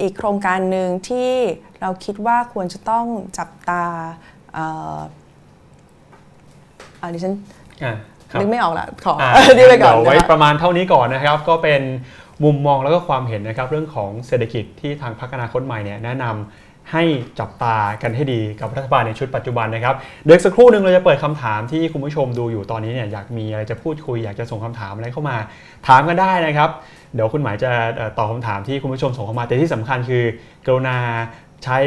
[0.03, 1.31] อีกโครงการหนึ่งที่
[1.81, 3.07] เราคิดว่าควรจะต้อง
[3.39, 3.85] จับตา
[4.53, 4.99] เอ่อ
[7.01, 7.56] อ่าดิฉันอ่าครับ
[8.41, 11.83] นึกไม่ออกละขออ่าดีไปก่อนเดี๋ยวไว้นะคะประมาณเท่านี้ก่อนนะครับ ก็เป็น
[12.45, 17.05] มุมมองแล้วก็ความเห็นนะครับ เรื่องของเศรษฐกิจที่ทางพรรคอนาคตใหม่เนี่ยแนะนำให้
[17.41, 25.37] จับตากันให้ดีกับรัฐบาลในชุดปัจจุบันนะครับ เดี๋ยวอีกสักครู่หนึ่งเราจะเปิดคำถามที่คุณผู้ชมดูอยู่ตอนนี้เนี่ยอยากมีอะไรจะพูดคุยอยากจะส่งคำถามอะไรเข้ามา
[25.89, 26.70] ถามกันได้นะครับ
[27.14, 30.24] เดี๋ยวคุณหมายจะเอ่อตอบคำถามที่คุณผู้ชมส่งเข้ามาแต่ที่สำคัญคือ
[30.66, 30.97] กรุณา
[31.64, 31.79] ใช้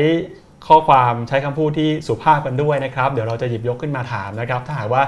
[0.68, 5.02] ข้อความใช้คำพูดที่สุภาพกันด้วยนะครับ เดี๋ยวเราจะหยิบยกขึ้นมาถามนะครับ ถ้าหากว่า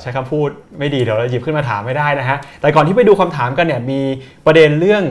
[0.00, 4.00] ใช้คำพูดไม่ดีเดี๋ยวเราหยิบขึ้นมาถามไม่ได้นะฮะแต่ก่อนที่ไปดูคำถามกันเนี่ยมี
[4.46, 5.04] ประเด็นเรื่อง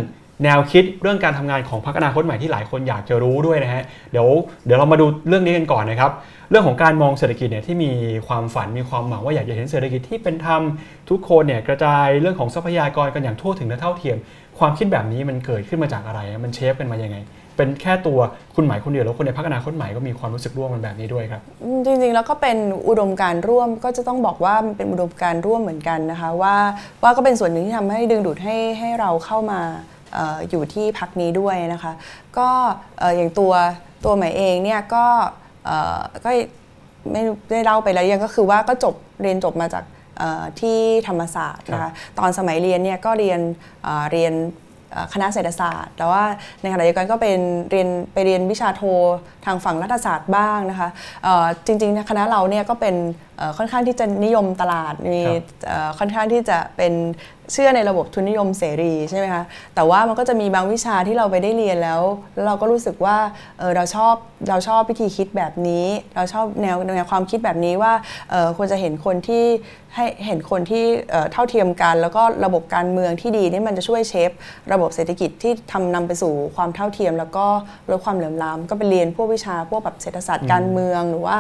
[0.44, 4.28] แนวคิดเรื่องการทำงานของพรรคอนาคตใหม่ที่หลายคนอยากจะรู้ด้วยนะฮะเดี๋ยว
[4.66, 6.12] เดี๋ยวเรามาดูเรื่องนี้กันก่อนนะครับ
[6.50, 7.92] เรื่องของการมองเศรษฐกิจเนี่ยที่มี
[8.28, 10.62] ความฝันมีความหวังว่าอยากจะเห็นเศรษฐกิจที่เป็นธรรม
[11.10, 14.18] ทุกคนเนี่ยกระจายเรื่องของทรัพยากรกันอย่างทั่วถึงและเท่าเทียม
[14.60, 17.18] ความคิดแบบนี้มันเกิดขึ้นมาจากอะไรมันเชฟกันมายังไง
[17.56, 18.20] เป็นแค่ตัว
[18.56, 21.42] คุณหมายคนเดียวแล้วคนในพรรคอนาคตใหม่ก็มีความรู้สึกร่วมมันแบบนี้ด้วยครับ
[21.86, 26.56] จริงๆแล้วก็เป็นอุดมการร่วมก็จะต้องบอกว่ามันเป็นอุดมการร่วมเหมือนกันนะคะว่า
[27.04, 29.60] ว่าก็เป็นส่วนหนึ่งที่ทำให้ดึงดูดให้ให้เราเข้ามา
[30.50, 31.94] อยู่ที่พักนี้ด้วยนะคะ
[32.38, 32.50] ก็
[33.16, 33.54] อย่างตัว
[34.06, 35.06] ตัวหม่เองเนี่ยก็
[36.26, 36.30] ก็
[37.12, 39.84] ไม่ได้เล่าไปแล้วยังก็คือว่าก็จบเรียนจบมาจาก
[40.60, 43.40] ที่ธรรมศาสตร์นะคะตอนสมัยเรียนเนี่ยก็เรียน
[44.12, 44.34] เรียน
[45.14, 46.24] คณะเศรษฐศาสตร์ แต่ว่า
[46.62, 47.40] ในขณะเดียวกันก็เป็น
[47.72, 48.84] เรียนไปเรียนวิชาโท
[49.46, 50.90] ทางฝั่งรัฐศาสตร์บ้างนะคะ
[51.66, 52.96] จริงๆคณะเราเนี่ยก็เป็น
[53.58, 55.24] ค่อนข้างที่จะนิยมตลาดมี
[56.00, 56.94] ค่อนข้างที่จะเป็น
[57.54, 59.44] เชื่อในระบบทุนนิยมเสรีใช่ไหมคะ
[59.76, 62.02] แต่ว่ามันก็จะมีบางวิชาที่เราไปได้เรียนแล้ว
[62.34, 63.18] แล้วเราก็รู้สึกว่า
[63.60, 64.16] เเราชอบ
[64.50, 65.86] เราชอบวิธีคิดแบบนี้
[66.16, 67.94] เราชอบแนวแนวความคิดแบบนี้ว่า
[68.58, 69.46] ควรจะเห็นคนที่
[69.96, 70.86] ให้เห็นคนที่
[71.32, 74.32] เท่าเทียมกัน แล้วก็ระบบการเมืองที่ดีนี่มันจะช่วยเชฟ
[74.74, 77.46] ระบบเศรษฐกิจที่ทำนำไปสู่ความเท่าเทียม แล้วก็
[77.92, 81.38] ลดความเหลื่อมล้ำก็ไปเรียนพวกวิชาพวกแบบเศรษฐศาสตร์การเมืองหรือว่า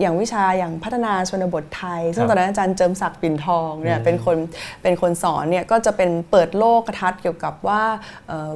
[0.00, 4.36] อย่างวิชาอย่างพัฒนาชนบทไทย ซึ่งตอนนั้นอาจารย์เจิมศักดิ์ปิ่นทองเนี่ยเป็นคน
[4.82, 7.82] เป็นคนสอนเนี่ยก็จะเป็นเปิดโลกกระทัดเกี่ยวกับว่า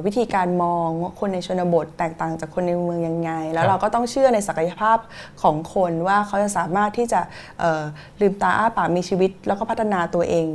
[0.05, 4.97] วิธีการมองว่าคนในชนบทแตกต่างจากคนในเมืองยังไง แล้วเราก็ต้องเชื่อในศักยภาพ
[5.41, 7.21] ของคนว่าเขาจะสามารถที่จะ
[8.21, 10.47] ลืมตาอ้าปากมีชีวิต แล้วก็พัฒนาตัวเอง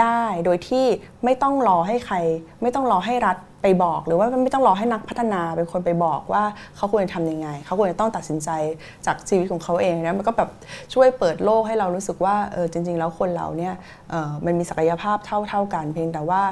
[0.00, 0.86] ได้โดยที่
[1.24, 2.16] ไม่ต้องรอให้ใคร
[2.62, 6.44] ไม่ต้องรอให้รัฐ ไปบอกหรือว่าไม่ต้องรอให้นักพัฒนาเป็นคนไปบอกว่า
[6.76, 8.50] เขาควรจะทำยังไง เขาควรจะต้องตัดสินใจ
[9.06, 10.50] จากชีวิตของเขาเองนะมันก็แบบ
[10.94, 13.74] ช่วยเปิดโลกให้เรารู้สึกว่าเออจริง ๆ แล้วคนเราเนี่ย
[14.44, 16.42] มันมีศักยภาพเท่า ๆกัน เพียงแต่ว่า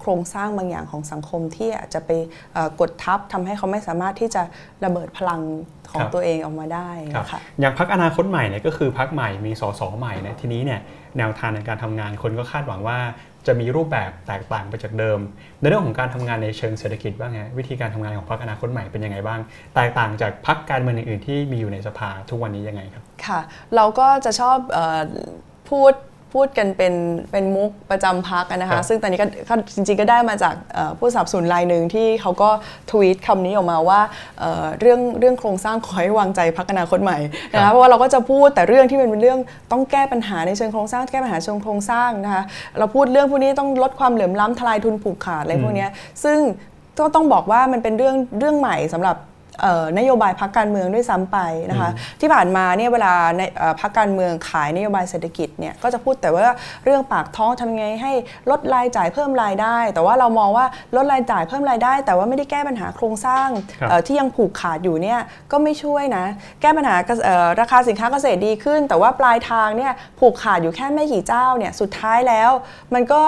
[0.00, 2.10] โครงสร้างบางอย่างของสังคมที่อาจจะไป
[2.80, 4.42] กดทับทำให้เขาไม่สามารถที่จะ
[4.84, 5.40] ระเบิดพลัง
[5.92, 10.80] ของตัวเองออกมาได้นะคะอย่างพักอนาคตใหม่เนี่ยก็คือพักใหม่มีสสใหม่เนี่ยทีนี้เนี่ย
[11.18, 12.98] แนวทางในการทำงานคนก็คาดหวังว่า
[13.46, 15.18] จะมีรูปแบบแตกต่างไปจากเดิม
[15.60, 19.40] ในเรื่องของการทำงานในเชิงเศรษฐกิจบ้างไงวิธีการทำงานของพรรคอนาคตใหม่เป็นยังไงบ้าง
[19.74, 23.40] แตกต่างจากพรรคการเมืองอื่นๆที่มีอยู่ในสภาทุกวันนี้ยังไงครับ ค่ะ
[23.76, 24.58] เราก็จะชอบ
[25.70, 25.92] พูด
[26.34, 26.94] พูดกันเป็น
[27.32, 29.26] เป็นมุกประจำพักนะคะ ซึ่งตอนนี้ก็
[29.74, 30.54] จริงๆก็ได้มาจาก
[30.98, 32.50] ผู้สับสนรายหนึ่งที่เขาก็
[32.90, 34.00] ทวีตคำนี้ออกมาว่า
[34.80, 37.18] เรื่องเรื่องโครงสร้างขอให้วางใจพักอนาคตใหม่
[37.54, 39.38] นะคะเพราะว่าเราก็จะพูดแต่เรื่องที่เป็นเรื่อง
[39.72, 42.42] ต้องแก้ปัญหาในเชิงโครงสร้างแก้ปัญหาเชิงโครงสร้างนะคะ
[42.78, 45.86] เราพูดเรื่องพวกนี้ต้องลดความเหลื่อมล้ำทลายทุนผูกขาดอะไรพวกนี้
[46.24, 46.38] ซึ่ง
[46.98, 49.16] ก็ต้องบอกว่ามันเป็นเรื่องเรื่องใหม่สำหรับ
[49.98, 51.38] นโยบายพักการเมืองด้วยซ้ำไป
[51.70, 51.90] นะคะ
[52.20, 53.42] ที่ผ่านมาเนี่ยเวลาใน
[53.80, 56.54] พักการเมืองขายนโยบายเศรษฐกิจเนี่ยก็จะพูดแต่ว่า
[56.84, 58.12] เรื่องปากท้องทำไงให้
[58.50, 63.48] ลดรายจ่ายเพิ่มรายได้ แต่ว่าเรามองว่าลดรายจ่ายเพิ่มรายได้ แต่ว่าไม่ได้แก้ปัญหาโครงสร้าง
[64.06, 65.20] ที่ยังผูกขาดอยู่เนี่ย
[65.52, 66.24] ก็ไม่ช่วยนะ
[66.60, 66.94] แก้ปัญหา
[67.60, 72.50] ราคาสินค้าเกษตรดีขึ้น แต่ว่าปลายทางเนี่ยผูกขาดอยู่แค่ไม่กี่เจ้าเนี่ยสุดท้ายแล้ว
[72.94, 73.22] มันก็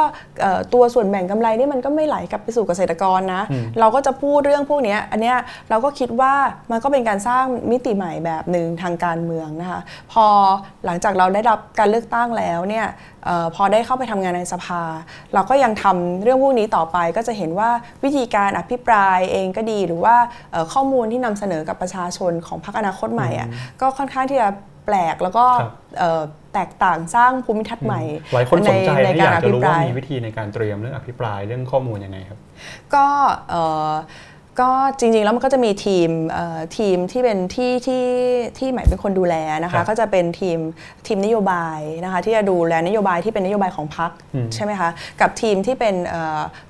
[0.74, 3.42] ตัวส่วนแบ่งกำไรนี่มันก็ไม่ไหลกลับไปสู่เกษตรกรนะ
[3.80, 5.36] เราก็จะพูดเรื่องพวกนี้อันเนี้ย
[5.70, 6.23] เราก็คิดว่า
[6.70, 9.80] มันก็เป็นการสร้างมิติใหม่แบบหนึ่งทางการเมืองนะคะ
[10.12, 10.26] พอ
[10.84, 12.86] หลังจากเราได้รับการเลือกตั้งแล้วเนี่ย
[13.28, 14.82] ออพอได้เข้าไปทำงานในสภา
[15.34, 17.70] เราก็ยังทำเรื่องพวกนี้ต่อไปก็จะเห็นว่า
[18.04, 20.16] วิธีการอภิปรายเองก็ดีหรือว่า
[20.72, 23.48] ข้อมูลที่นำเสนอกับประชาชนของพรรคอนาคตใหม่อะ
[23.80, 24.48] ก็ค่อนข้างที่จะ
[24.86, 25.44] แปลกแล้วก็
[26.54, 28.02] แตกต่างสร้างภูมิทัศน์ใหม่
[28.34, 32.38] หลายคนสนใจในการอภิปรายมีวิธีในการเตรียมเรื่องอภิปรายเรื่องข้อมูลยังไงครับ
[32.94, 33.06] ก็
[34.60, 36.10] ก็จริงๆ แล้วมันก็จะมีทีม
[36.76, 38.04] ทีมที่เป็นที่ที่
[38.58, 39.34] ที่หมายเป็นคนดูแล
[39.64, 40.58] นะคะก็จะเป็นทีม
[41.06, 44.10] ทีมนโยบายนะคะที่จะดูแลนโยบายที่เป็นนโยบายของพรรค
[44.54, 45.94] ใช่ไหมคะกับทีมที่เป็น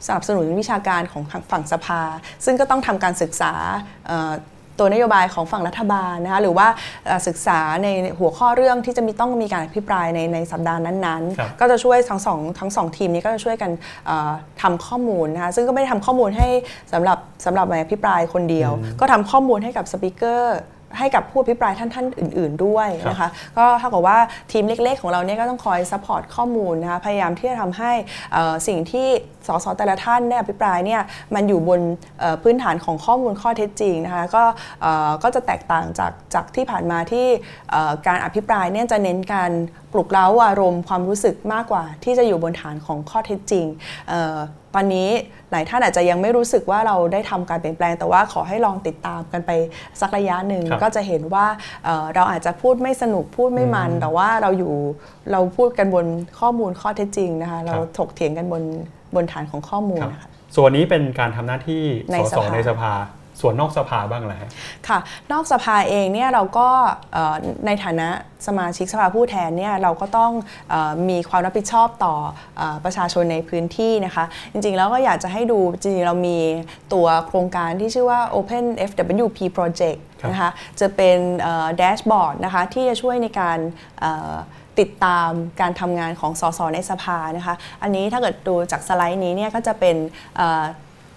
[0.06, 2.00] สนับสนุนวิชาการของฝั่งสภา
[2.44, 3.52] ซึ่งก็ต้องทำการศึกษา
[4.78, 6.66] ตัวนโยบายของฝั่งรัฐบาลนะคะหรือว่า
[7.26, 7.88] ศึกษาใน
[8.18, 13.70] หัวข้อเรื่องที่จะมีต้องมีการอภิปรายในในสัปดาห์นั้นๆ ก็จะช่วยทั้งสองทั้งสองทีมนี้ก็จะช่วยกัน
[14.62, 16.48] ทำข้อมูลนะคะซึ่งก็ไม่ได้ทำข้อมูลให้
[16.92, 18.70] สำหรับสำหรับอภิปรายคนเดียว
[19.00, 20.58] ก็ทำข้อมูลให้กับสปิเกอร์
[20.98, 24.18] ให้กับผู้อภิปรายท่านท่านอื่น ๆด้วยนะคะก็เท่ากับว่า
[24.52, 27.92] ทีมเล็ก ๆ ของเราเนี่ยก็ต้องคอย support ข้อมูลนะคะพยายามที่จะทำให้
[28.66, 29.08] สิ่งที่
[29.46, 31.02] สสแต่ละท่านได้อภิปรายเนี่ย
[31.34, 31.80] มันอยู่บน
[32.42, 34.44] พื้นฐานของข้อมูลข้อเท็จจริงนะคะก็
[35.22, 37.26] ก็จะแตกต่างจากจากที่ผ่านมาที่
[38.06, 39.50] การอภิปรายเนี่ยจะเน้นการ
[39.92, 43.66] ปลุกเร้าอารมณ์ความรู้สึกมากกว่า ที่จะอยู่บนฐานของข้อเท็จจริง
[44.74, 45.08] ตอนนี้
[45.50, 49.50] หลายท่านอาจจะยังไม่รู้สึกว่าเราได้ทำการเปลี่ยนแปลง แต่ว่าขอให้ลองติดตามกันไป
[50.00, 51.46] สักระยะหนึ่งครับก็จะเห็นว่า
[51.84, 54.74] เอ่อเราอาจจะพูดไม่สนุกพูดไม่มัน แต่ว่าเราอยู่
[55.32, 56.06] เราพูดกันบน
[56.40, 58.62] ข้อมูลข้อเท็จจริงนะคะเราถกเถียงกันบน
[59.14, 61.82] บนฐานของข้อมูลครับนะคะส่วนนี้เป็นการทำหน้าที่
[62.12, 62.92] ในสสสภาในสภา
[63.40, 64.48] ส่วนนอกสภาบ้างเหรอฮะ
[64.88, 64.98] ค่ะ
[65.32, 66.68] นอกสภาเองเนี่ยเราก็
[67.12, 67.36] เอ่อ
[67.66, 68.08] ในฐานะ
[68.46, 70.32] สมาชิกสภาผู้แทนเนี่ยเราก็ต้อง
[70.70, 72.14] เออมีความรับผิดชอบต่อ
[72.56, 76.38] เออประชาชนในพื้นที่นะคะ จริงๆแล้วก็อยากจะให้ดูจริงๆเรามี
[76.92, 80.50] ตัวโครงการที่ชื่อว่า Open FWP Project ครับนะคะ
[80.80, 81.18] จะเป็น
[81.78, 83.58] แดชบอร์ดนะคะที่จะช่วยในการ
[84.00, 84.34] เอ่อ
[84.82, 85.30] ติดตาม
[85.60, 89.96] การทำงานของสสในสภานะคะ อันนี้ถ้าเกิดดูจากสไลด์นี้เนี่ยก็จะเป็น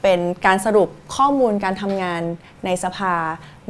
[0.08, 2.22] เป็นการสรุปข้อมูลการทำงาน
[2.66, 3.16] ในสภา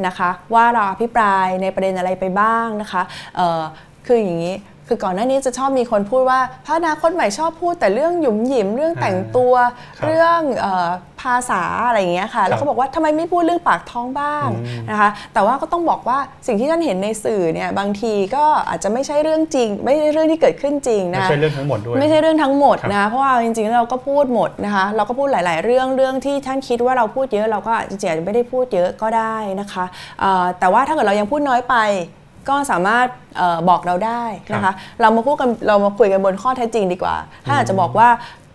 [0.05, 3.01] นะคะ ว่าเราอภิปรายในประเด็นอะไรไปบ้างนะคะ
[4.05, 4.55] คืออย่างนี้
[4.88, 9.53] คือก่อนหน้านี้จะชอบมีคนพูดว่าพระอนาคตใหม่ชอบพูดแต่เรื่องหยุมหยิมเรื่องแต่งตัว
[9.97, 10.89] ครับเรื่องเออ
[11.22, 29.85] ภาษาอะไรอย่างเงี้ยค่ะ แล้วก็บอกว่าทำไมไม่พูดเรื่องปากท้องบ้างอืมนะคะ แต่ว่าก็ต้องบอกว่าสิ่งที่ท่านเห็นในสื่อเนี่ยบางทีก็อาจจะไม่ใช่เรื่องจริง ไม่ใช่เรื่องที่เกิดขึ้นจริงไม่นะคะใช่เรื่องทั้งหมดด้วยไม่ใช่เรื่องทั้งหมดครับนะเพราะว่าจริงๆแล้วเราก็พูดหมดนะคะ เราก็พูดหลาย ๆ เรื่องเรื่องที่ท่านคิดว่าเราพูดเยอะเราก็จริงๆอาจจะไม่ได้พูดเยอะก็ได้นะคะ
[30.19, 31.76] เอ่อแต่ว่าถ้าเกิดเรายังพูดน้อยไป
[32.49, 33.07] ก็สามารถ
[33.37, 37.15] เออบอกเราได้นะครัคะบเรามาพูดกันเรามาคุยกันบนข้อเท็จจริงดีกว่า
[37.45, 38.09] ถ้าอาจจะบอกว่า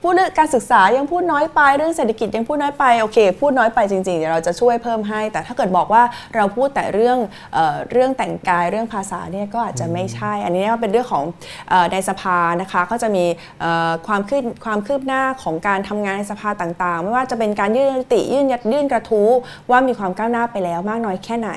[0.05, 6.03] พูดเรื่องการศึกษายังพูดน้อยไปเรื่องเศรษฐกิจยังพูดน้อยไปโอเค พูดน้อยไปจริงๆเดี๋ยวเราจะช่วยเพิ่มให้ แต่ถ้าเกิดบอกว่า
[6.37, 7.19] เราพูดแต่เรื่อง
[7.55, 11.25] เออเรื่องแต่งกายเรื่องภาษาเนี่ยก็อาจจะไม่ใช่ อันนี้ก็เป็นเรื่องของ
[11.69, 13.25] เออในสภานะคะก็จะมี
[13.61, 19.31] เอ่อความคืบความคืบหน้าของการทำงานในสภาต่างๆ ไม่ว่าจะเป็นการยื่นยติยื่นยัดยื่นกระทู้
[19.71, 21.51] ว่ามีความก้าวหน้าไปแล้วมากน้อยแค่ไหน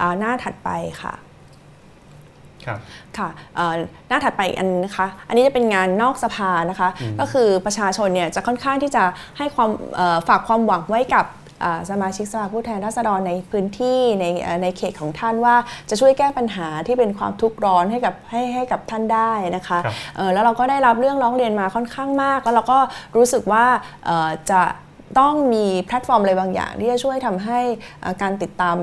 [0.00, 0.70] อ่าหน้าถัดไป
[1.02, 1.14] ค่ะ
[2.66, 2.78] ครับ
[3.18, 3.74] ค่ะเอ่อ
[4.08, 6.88] หน้าถัดไปอีกอันนึงนะคะอันนี้จะเป็นงานนอกสภานะคะ
[7.20, 9.04] ก็คือประชาชนเนี่ยจะค่อนข้างที่จะ
[9.38, 11.26] ให้ความเอ่อฝากความหวังไว้กับ
[11.66, 15.56] อ่าสมาชิกสภาผู้แทนราษฎรในพื้นที่ในเอ่อในเขตของท่านว่า
[15.90, 22.78] จะช่วยแก้ปัญหาที่เป็นความทุกข์ร้อนให้กับให้ให้กับท่านได้นะคะครับเอ่อแล้วเราก็ได้รับเรื่องร้องเรียนมาค่อนข้างมาก แล้วเราก็
[23.16, 23.64] รู้สึกว่า
[24.06, 24.62] เอ่อจะ
[25.18, 27.60] ต้องมีแพลตฟอร์มอะไรบางอย่าง ที่จะช่วยทำให้
[28.00, 28.76] เอ่อการติดตาม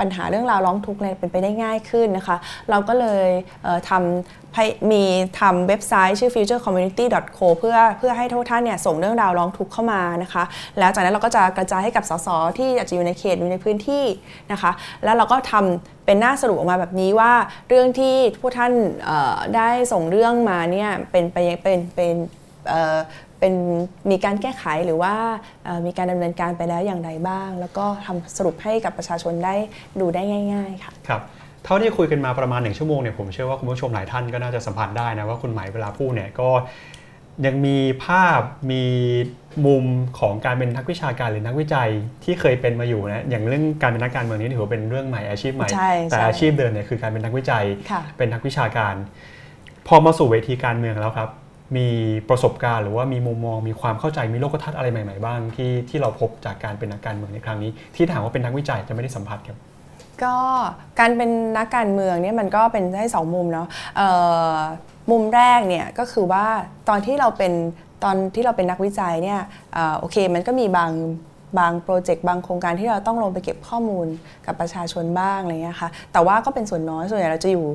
[0.00, 2.36] ปัญหาเรื่องราวร้องทุกข์เป็นไปได้ง่ายขึ้นนะคะ
[2.70, 5.02] เราก็เลยทำมี
[5.40, 10.44] ทำเว็บไซต์ชื่อ futurecommunity.co เพื่อเพื่อให้ทุกท่านเนี่ยส่งเรื่องราวร้องทุกข์เข้ามานะคะ
[10.78, 14.04] แล้วจากนั้นเราก็จะกระจายให้กับสสที่อาจจะอยู่ในเขตอยู่ในพื้นที่
[14.52, 14.70] นะคะ
[15.04, 17.32] แล้วเราก็ทำเป็นหน้าสรุปออกมาแบบนี้ว่า
[17.68, 18.72] เรื่องที่ผู้ท่าน
[19.56, 22.16] ได้ส่งเรื่องมาเนี่ยเป็นไปเป็นเป็น
[23.44, 23.64] เอ่อเป็น
[24.10, 25.14] มีการแก้ไขหรือว่า
[25.64, 29.54] เอ่อมีการดำเนินการไปแล้วอย่างไรบ้าง แล้วก็ทำสรุปให้กับประชาชนได้
[30.00, 30.22] ดูได้
[30.52, 31.22] ง่าย ๆ ค่ะครับ
[31.64, 36.48] เท่าที่คุยกันมาประมาณหนึ่งชั่วโมงเนี่ยผมเชื่อว่าคุณผู้ชมหลายท่านก็น่าจะสัมผัสได้นะว่าคุณหมายเวลาพูดเนี่ยก็
[37.46, 38.40] ยังมีภาพ
[38.70, 38.84] มี
[39.66, 39.84] มุม
[40.18, 41.88] ของการเป็นนักวิชาการหรือนักวิจัย
[42.24, 48.94] ที่เคยเป็นมาอยู่นะอย่างเรื่องการเป็นนักการเมืองนี่ถือว่าเป็นเรื่องใหม่อาชีพใหม่ใช่แต่ใช่อาชีพเดิมเนี่ยคือการเป็นนักวิจัยค่ะเป็นนักวิชาการ
[49.88, 51.30] พอมาสู่เวทีการเมืองแล้วครับ
[51.76, 51.88] มี
[52.28, 59.58] ประสบการณ์หรือว่ามีมุมมอง มีความเข้าใจมีโลกทัศน์อะไรใหม่ๆบ้างที่ที่เราพบจากการเป็นนักการเมืองในครั้งนี้ ที่ถามว่าเป็นนักวิจัยจะไม่ได้สัมผัสครับ
[60.22, 60.36] ก็
[61.00, 63.68] การเป็นนักการเมืองเนี่ยมันก็เป็นได้สองมุมเนาะ
[65.10, 66.44] มุมแรกเนี่ยก็คือว่า
[66.88, 67.52] ตอนที่เราเป็น
[68.04, 69.40] ตอนที่เราเป็นนักวิจัยเนี่ย
[69.76, 70.90] ออโอเคมันก็มีบาง
[71.58, 74.06] บางโปรเจกต์บางโครงการที่เราต้องลงไปเก็บข้อมูล
[74.46, 77.66] กับประชาชนบ้างอะไรเงี้ยค่ะแต่ว่าก็เป็นส่วนน้อยส่วนใหญ่เราจะอยู่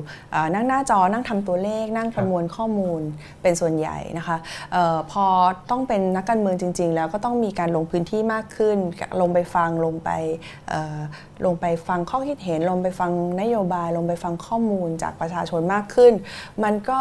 [0.54, 3.00] นั่งหน้าจอนั่งทำตัวเลข นั่งประมวลข้อมูล
[3.42, 4.36] เป็นส่วนใหญ่นะคะ
[4.74, 5.24] ออพอ
[5.70, 8.78] ต้องเป็นนักการเมืองจริง ๆ แล้วก็ต้องมีการลงพื้นที่มากขึ้น
[9.20, 10.10] ลงไปฟังลงไป
[11.46, 16.12] ลงไปฟังข้อคิดเห็นลงไปฟังนโยบาย ลงไปฟังข้อมูลจากประชาชนมากขึ้น
[16.64, 17.00] มันก็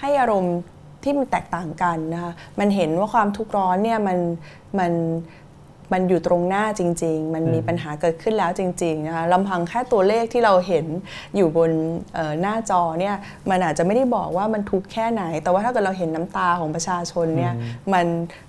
[0.00, 0.56] ให้อารมณ์
[1.04, 4.18] ที่มันแตกต่างกันนะคะ มันเห็นว่าความทุกข์ร้อนเนี่ยมัน
[4.78, 4.92] มัน
[5.92, 10.86] มันอยู่ตรงหน้าจริง ๆ มันมีอืมปัญหาเกิดขึ้นแล้วจริงๆนะคะลำพังแค่ตัวเลขที่เราเห็น
[11.36, 11.70] อยู่บน
[12.14, 13.14] เอ่อหน้าจอเนี่ย
[13.50, 17.54] มันอาจจะไม่ได้บอกว่ามันทุกข์แค่ไหน แต่ว่าถ้าเกิดเราเห็นน้ำตาของประชาชนเนี่ย
[17.92, 18.06] มัน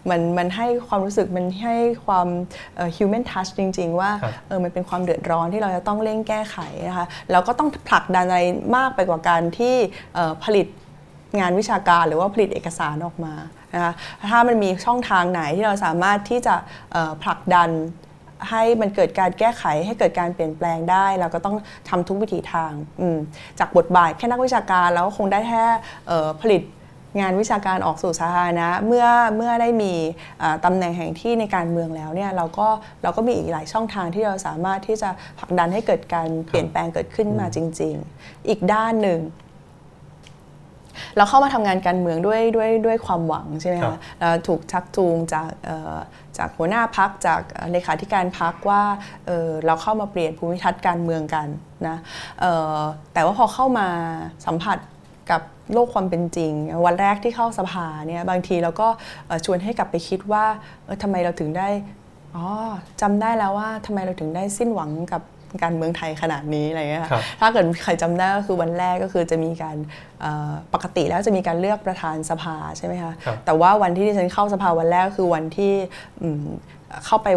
[0.10, 2.28] มันมันให้ความรู้สึกมันให้ความ
[2.76, 6.58] เอ่อ human touch จริง ๆ ว่าครับเออมันเป็นความเดือดร้อนที่เราจะต้องเร่งแก้ไข
[6.88, 8.42] นะคะแล้วก็ต้องผลักดันอะไร
[8.76, 9.76] มากไปกว่าการที่
[10.16, 10.68] เอ่อผลิต
[11.40, 13.34] งานวิชาการหรือว่าผลิตเอกสารออกมา
[13.74, 13.94] นะคะ
[14.32, 16.56] ถ้ามันมีช่องทางไหนที่เราสามารถที่จะ
[17.24, 17.70] ผลักดัน
[18.50, 21.56] ให้มันเกิดการแก้ไขให้เกิดการเปลี่ยนแปลงได้เราก็ต้อง
[21.90, 22.72] ทำทุกวิถีทาง
[23.60, 25.64] จากบทบาทแค่นักวิชาการแล้วก็คงได้แค่
[26.42, 26.62] ผลิต
[27.20, 29.94] งานวิชาการออกสู่สาธารณะเมื่อเมื่อได้มี
[30.42, 32.68] อ่าตำแหน่งแห่งที่ในการเมืองแล้วเนี่ยเราก็
[33.04, 39.20] เราก็มีอีกหลายช่องทางที่เราสามารถที่จะผลักดันให้เกิดการเปลี่ยนแปลงเกิดขึ้นมาจริง ๆ อีกด้านหนึ่ง
[41.18, 45.98] เราเข้ามาทำงานการเมืองด้วยด้วยด้วยความหวังใช่ไหมครัคะบเราถูกชักจูงจากเอ่อ
[46.38, 48.82] จากหัวหน้าพักจากเอ่อเลขาธิการพักว่า
[49.26, 51.48] เอ่อเราเข้ามาเปลี่ยนภูมิทัศน์การเมืองกัน
[51.88, 51.98] นะ
[52.40, 52.80] เอ่อ
[53.14, 53.88] แต่ว่าพอเข้ามา
[54.46, 54.78] สัมผัส
[55.32, 55.42] กับ
[55.74, 56.54] โลกความเป็นจริง
[56.86, 58.88] วันแรกที่เข้าสภาเนี่ยบางทีเราก็
[59.28, 60.46] เอ่อชวนให้กลับไปคิดว่า
[60.84, 61.70] เออทำไมเราถึงได้
[62.36, 62.48] อ๋อ
[63.02, 65.22] จำได้แล้วว่าทำไมเราถึงได้สิ้นหวังกับ
[65.64, 69.78] การเมืองไทยขนาดนี้อะไรเงี้ยค่ะครับถ้าเกิดใครจำได้ก็คือวันแรกก็คือจะมีการ
[70.22, 75.74] เอ่อปกติแล้วจะมีการเลือกประธานสภาใช่ไหมคะครับแต่ว่าวันที่ดิฉันเข้าสภาวันแรกก็คือวันที่
[76.22, 76.46] อืม
[77.06, 77.30] เข้าไป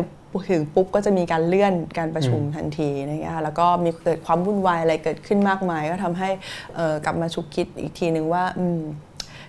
[0.50, 6.30] ถึงปุ๊บก็จะมีการเลื่อนการประชุมทันทีนะคะแล้วก็มีเกิดความวุ่นวายอะไรเกิดขึ้นมากมาย ก็ทำให้
[6.76, 8.80] เอ่อกลับมาชุกคิดอีกทีหนึ่งว่าอืม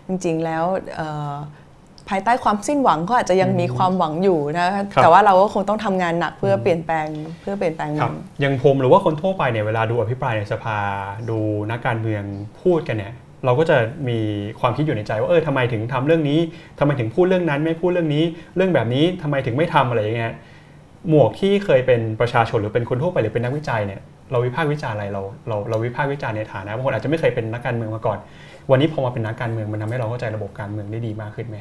[0.08, 0.66] จริงๆแล้ว
[0.96, 1.34] เอ่อ
[2.10, 7.08] ภายใต้ความสิ้นหวังก็อาจจะยังมีความหวังอยู่นะคะแต่ว่าเราก็คงต้องทำงานหนักเพื่อเปลี่ยนแปลง
[7.42, 10.78] เพื่อเปลี่ยนแปลงครัมับนอย่างผมหรือว่าคนทั่วไปเนี่ยเวลาดูอภิปรายในสภา
[11.30, 11.38] ดู
[11.72, 12.24] นักการเมือง
[12.64, 13.14] พูดกันเนี่ย
[13.46, 13.78] เราก็จะ
[14.10, 14.20] มี
[14.60, 16.40] ความคิดอยู่ในใจว่าเออทำไมถึงทำเรื่องนี้
[16.80, 18.24] ทำไมถึงพูดเรื่องนั้น ไม่พูดเรื่องนี้
[18.56, 20.34] เรื่องแบบนี้ทำไมถึงไม่ทำอะไรอย่างเงี้ย
[21.10, 24.02] หมวกที่เคยเป็นประชาชนหรือเป็นคนทั่วไปหรือเป็นนักวิจัยเนี่ย
[24.32, 28.18] เราวิพากษ์วิจารณ์อะไรเราเราเราวิพากษ์วิจารณ์ในฐานะบางคนอาจจะไม่เคยเป็นนักการเมืองมาก่อน
[28.72, 31.58] วันนี้พอมาเป็นนักการเมืองมันทำให้เราเข้าใจระบบการเมืองได้ดีมากขึ้นไหม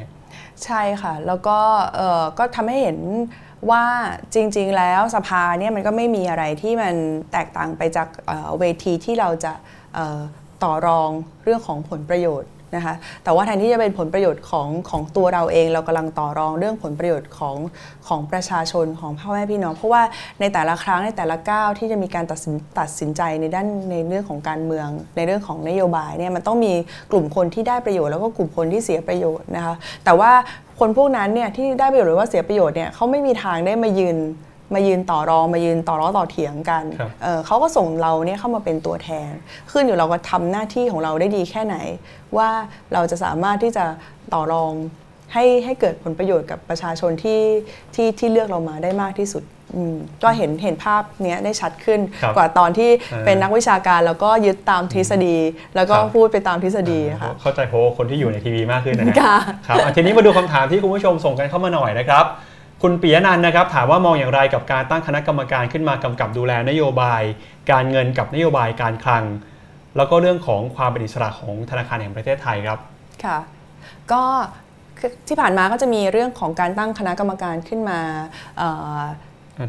[0.64, 1.59] ใช่ค่ะ แล้วก็
[2.39, 2.98] ก็ทำให้เห็น
[3.70, 3.85] ว่า
[4.35, 6.94] จริง ๆ แล้วสภาเนี่ยมันก็ไม่มีอะไรที่มัน
[7.32, 9.52] แตกต่างไปจากเเวทีที่เราจะ
[10.62, 11.10] ต่อรอง
[11.44, 12.94] เรื่องของผลประโยชน์ นะคะ
[13.24, 17.56] แต่ว่าแทนที่จะเป็นผลประโยชน์ของของตัวเราเอง เรากำลังต่อรองเรื่องผลประโยชน์ของ
[18.09, 20.02] ของประชาชนของพ่อแม่พี่น้อง เพราะว่า
[20.40, 26.72] ในแต่ละครั้งในแต่ละก้าวที่จะมีการตัดสินตัดสินใจในด้านในเรื่องของการเมือง ในเรื่องของนโยบายเนี่ยมันต้องมี
[27.10, 29.74] กลุ่มคนที่ได้ประโยชน์แล้วก็กลุ่มคนที่เสียประโยชน์นะคะ
[30.05, 30.32] แต่ว่า
[30.80, 34.16] คนพวกนั้นเนี่ยที่ได้ประโยชน์หรือว่าเสียประโยชน์เนี่ยเขาไม่มีทางได้มายืน
[34.74, 39.32] มายืนต่อรองมายืนต่อร้อต่อเถียงกันครับเอ่อเขาก็ส่งเราเนี่ยเข้ามาเป็นตัวแทน
[39.70, 41.77] ขึ้นอยู่เราก็ทำหน้าที่ของเราได้ดีแค่ไหน
[42.36, 42.51] ว่า
[42.93, 43.85] เราจะสามารถที่จะ
[44.35, 44.73] ต่อรอง
[45.32, 47.41] ให้ให้เกิดผลประโยชน์กับประชาชนที่
[47.95, 49.45] ที่ที่เลือกเรามาได้มากที่สุด
[49.77, 55.36] อืมก็เห็นเห็นภาพเนี้ยได้ชัดขึ้นครับกว่าตอนที่เออเป็นนักวิชาการแล้วก็ยึดตามทฤษฎี
[55.77, 59.36] แล้วก็ครับพูดไปตามทฤษฎีค่ะเข้าใจโพคนที่อยู่ในทีวีมากขึ้นนะฮะค่ะ
[59.69, 62.24] ครับอะทีนี้มาดูคำถามที่คุณผู้ชมส่งกันเข้ามาหน่อยนะครับ
[62.86, 67.23] คุณปียนันท์นะครับถามว่ามองอย่างไรกับการตั้งคณะกรรมการขึ้นมากำกับดูแลนโยบาย
[67.70, 69.24] การเงินกับนโยบายการคลัง
[69.97, 72.78] แล้วก็เรื่องของความเป็นอิสระของธนาคารแห่งประเทศไทยครับ
[73.24, 73.39] ค่ะ
[74.12, 74.23] ก็
[74.98, 78.01] คือที่ผ่านมาก็จะมีเรื่องของการตั้งคณะกรรมการขึ้นมา
[78.59, 79.01] เอ่อ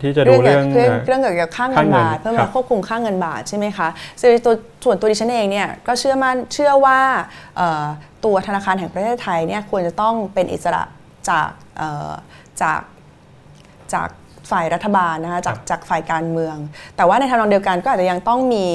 [0.03, 3.87] ที่จะดูเรื่องเกี่ยวกับเรื่องเกี่ยวกับค่าเงินค่าเงินบาทเพื่อครัมาบควบคุมค่าเงินบาทใช่ไหมคะ
[4.19, 6.99] ส่วนตัวส่วนตัวดิฉันเองเนี่ยก็เชื่อมั่นเชื่อว่า
[7.57, 7.85] เอ่อ
[8.25, 10.83] ตัวธนาคารแห่งประเทศไทยเนี่ยควรจะต้องเป็นอิสระ
[11.29, 12.11] จากเอ่อ
[12.63, 12.79] จาก
[13.93, 14.09] จาก
[14.53, 16.55] ฝ่ายรัฐบาลนะคะจากจากฝ่ายการเมือง
[16.97, 18.65] แต่ว่าในทางนองเดียวกันก็อาจจะยังต้องมี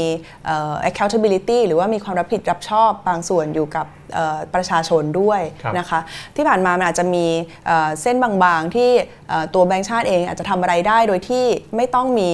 [0.47, 6.01] เอ่อ accountability หรือว่ามีความรับผิดรับชอบบางส่วนอยู่กับเอ่อประชาชนด้วยครับนะคะ
[6.37, 7.27] ที่ผ่านมามันอาจจะมี
[7.67, 8.91] เอ่อเส้นบางๆที่
[9.29, 11.45] เอ่อตัวแบงก์ชาติเองอาจจะทำอะไรได้โดยที่
[11.77, 12.31] ไม่ต้องมี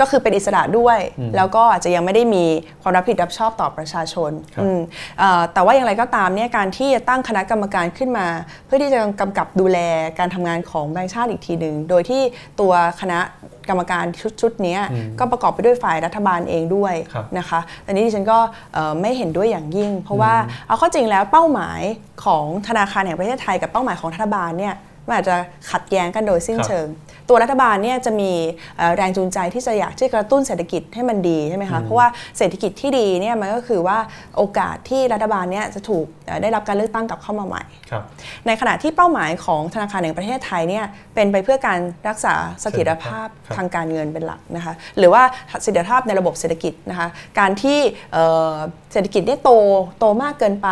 [0.00, 0.98] ก็คือเป็นอิสระด้วย
[1.36, 2.44] แล้วก็อาจจะยังไม่ได้มี
[2.82, 4.80] ความรับผิดรับชอบต่อประชาชนครับอืม
[5.18, 8.26] เอ่อแต่ว่าอย่างไรก็ตามเนี่ยการที่จะตั้งคณะกรรมการขึ้นมา
[8.66, 9.78] เพื่อที่จะกำกับดูแล
[10.18, 12.22] การทำงานของแบงก์ชาติอีกทีหนึ่งโดยที่
[12.60, 13.20] ตัวคณะ
[13.68, 14.80] กรรมการชุดชุดๆเนี้ย
[15.18, 18.38] ก็ประกอบไปด้วยฝ่ายรัฐบาลเองด้วยครับนะคะแต่นี้ดิฉันก็
[18.74, 20.34] เอ่อไม่เห็นด้วยอย่างยิ่ง เพราะว่า
[20.66, 21.80] เอาเข้อจริงแล้วเป้าหมาย
[22.24, 24.74] ของธนาคารแห่งประเทศไทยกับเป้าหมายของรัฐบาลเนี่ย
[25.06, 25.36] มันอาจจะ
[25.70, 26.88] ขัดแย้งกันโดยสิ้นครับเชิง
[27.28, 28.32] ตัวรัฐบาลเนี่ยจะมี
[28.76, 32.08] เอ่อแรงจูงใจที่จะอยากที่จะกระตุ้นเศรษฐกิจให้มันดีใช่ไหมคะเพราะว่า
[32.38, 33.98] เศรษฐกิจที่ดีเนี่ยมันก็คือว่า
[34.36, 38.02] โอกาสที่รัฐบาลเนี่ยจะถูกเอ่อได้รับการเลือกตั้งกลับเข้ามาใหม่ครับ
[38.46, 40.84] ในขณะที่เป้าหมายของธนาคารแห่งประเทศไทยเนี่ย
[41.14, 41.78] เป็นไปเพื่อการ
[42.08, 45.22] รักษาเสถียรภาพครับทางการเงินเป็นหลักนะคะหรือว่า
[45.62, 47.08] เสถียรภาพในระบบเศรษฐกิจนะคะ
[47.38, 47.78] การที่
[48.12, 48.54] เอ่อ
[48.92, 49.50] เศรษฐกิจเนี่ยโต
[49.98, 50.70] โตมากเกินไป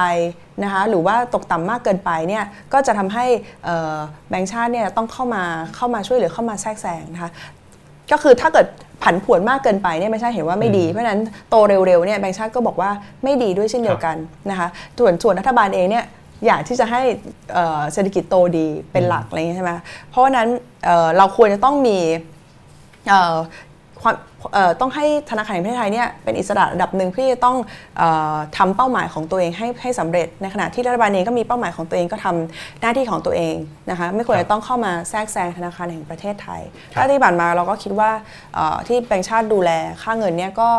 [0.62, 3.24] นะคะหรือว่าตกต่ำมากเกินไปเนี่ยก็จะทำให้
[3.64, 3.97] เอ่อ
[4.31, 5.43] แบงก์ชาติเนี่ยต้องเข้ามา
[5.76, 7.31] เข้ามาช่วยเหลือเข้ามาแทรกแซงนะคะ
[8.12, 8.66] ก็คือถ้าเกิด
[9.02, 11.20] ผันผวนมากเกินไปเนี่ยไม่ใช่เห็นว่าไม่ดี เพราะฉะนั้น
[11.51, 12.90] โตเร็วๆเนี่ยแบงก์ชาติก็บอกว่า
[13.24, 14.16] ไม่ดีด้วยเช่นเดียวกัน
[14.51, 14.68] นะคะ
[14.98, 16.05] ส่วนส่วนรัฐบาลเองเนี่ย
[16.47, 17.02] อยากที่จะให้
[17.52, 19.72] เอ่อเศรษฐกิจโตดีเป็นหลักอะไรอย่างเงี้ยใช่ไหม
[20.10, 20.48] เพราะฉะนั้น
[20.85, 21.98] เอ่อเราควรจะต้องมี
[24.05, 27.56] เอ่อความเอ่อต้องให้ธนาคารแห่งประเทศไทยเนี่ยเป็นอิสระระดับหนึ่งเพื่อจะต้อง
[27.98, 28.02] เอ
[28.35, 33.56] อทำเป้าหมายของตัวเองให้ให้สำเร็จในขณะที่รัฐบาลเองก็มีเป้าหมายของตัวเองก็ทำหน้าที่ของตัวเอง
[33.90, 36.62] นะคะไม่ควรครับจะต้องเข้ามาแทรกแซงธนาคารแห่งประเทศไทย
[36.93, 38.10] ครับถ้าที่ผ่านมาเราก็คิดว่า
[38.55, 39.70] เอ่อที่แบงก์ชาติดูแล
[40.02, 40.70] ค่าเงินเนี่ยก็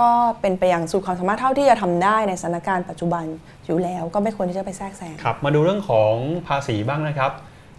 [0.00, 3.24] ก็เป็นไปอย่างสุดความสามารถเท่าที่จะทำได้ในสถานการณ์ปัจจุบัน
[3.66, 6.14] อยู่แล้วก็ไม่ควรที่จะไปแทรกแซงครับมาดูเรื่องของ
[6.48, 7.32] ภาษีบ้างนะครับ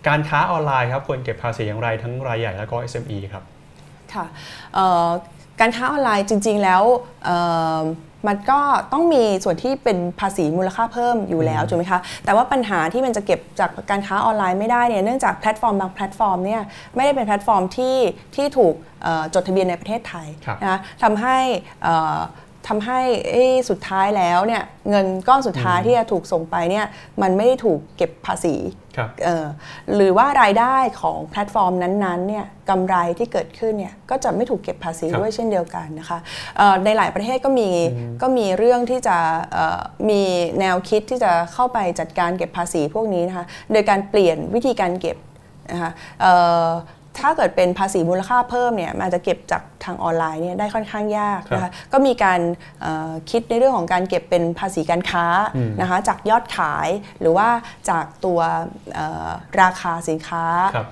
[0.07, 3.43] การค้าออนไลน์ครับควรเก็บภาษีอย่างไรทั้งรายใหญ่แล้วก็ SME ครับ
[4.15, 4.25] ค่ะ
[4.73, 5.09] เอ่อ
[5.59, 6.83] การค้าออนไลน์จริง ๆ แล้ว
[7.23, 7.37] เอ่
[7.79, 7.81] อ
[8.27, 8.59] มันก็
[8.93, 16.61] ต้องมีส่วนที่เป็นภาษีมูลค่าเพิ่มอยู่แล้วถูกไหมคะ แต่ว่าปัญหาที่มันจะเก็บจากการค้าออนไลน์ไม่ได้เนี่ย เนื่องจากแพลตฟอร์มบางแพลตฟอร์มเนี่ย
[16.95, 17.97] ไม่ได้เป็นแพลตฟอร์มที่
[18.35, 18.73] ที่ถูก
[19.33, 20.27] จดทะเบียนในประเทศไทย
[20.63, 21.37] นะทำให้
[22.67, 22.99] ทำให้
[23.69, 26.85] สุดท้ายแล้วเนี่ยเงินก้อนสุดท้ายที่จะถูกส่งไปเนี่ย
[27.21, 28.55] มันไม่ได้ถูกเก็บภาษี
[29.95, 36.19] หรือว่ารายได้ของแพลตฟอร์มนั้นๆเนี่ยกำไรที่เกิดขึ้นเนี่ยก็จะไม่ถูกเก็บภาษีด้วยเช่นเดียวกันนะคะ
[36.85, 37.69] ในหลายประเทศก็มี
[38.21, 39.17] ก็มีเรื่องที่จะ
[40.09, 40.21] มี
[40.59, 45.17] แนวคิดที่จะเข้าไปจัดการเก็บภาษีพวกนี้นะคะโดยการเปลี่ยนวิธีการเก็บ
[45.71, 45.91] นะคะ
[47.19, 52.39] ถ้าเกิดเป็นภาษีมูลค่าเพิ่มเนี่ยมันจะเก็บจากทางออนไลน์เนี่ยได้ค่อนข้างยากนะคะก็มีการ
[53.31, 55.25] คิดในเรื่องของการเก็บเป็นภาษีการค้า
[55.81, 56.89] นะคะจากยอดขาย
[57.21, 57.47] หรือว่า
[57.89, 58.39] จากตัว
[59.61, 60.45] ราคาสินค้า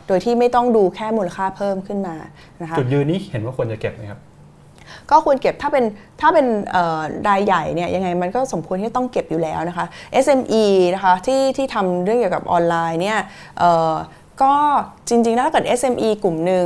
[0.07, 2.15] โดยที่ไม่ต้องดูแค่มูลค่าเพิ่มขึ้นมา
[2.61, 4.21] นะคะจุดยืนนี้เห็นว่าควรจะเก็บไหมครับ
[5.11, 5.85] ก็ควรเก็บถ้าเป็น
[6.21, 6.45] ถ้าเป็น
[7.29, 9.85] รายใหญ่เนี่ยยังไงมันก็สมควรที่ต้องเก็บอยู่แล้วนะคะ
[10.25, 10.65] SME
[10.95, 13.19] นะคะที่ที่ทำเรื่องเกี่ยวกับออนไลน์เนี่ย
[14.44, 14.56] ก็
[15.10, 16.66] จริงๆถ้าเกิด SME กลุ่มหนึ่ง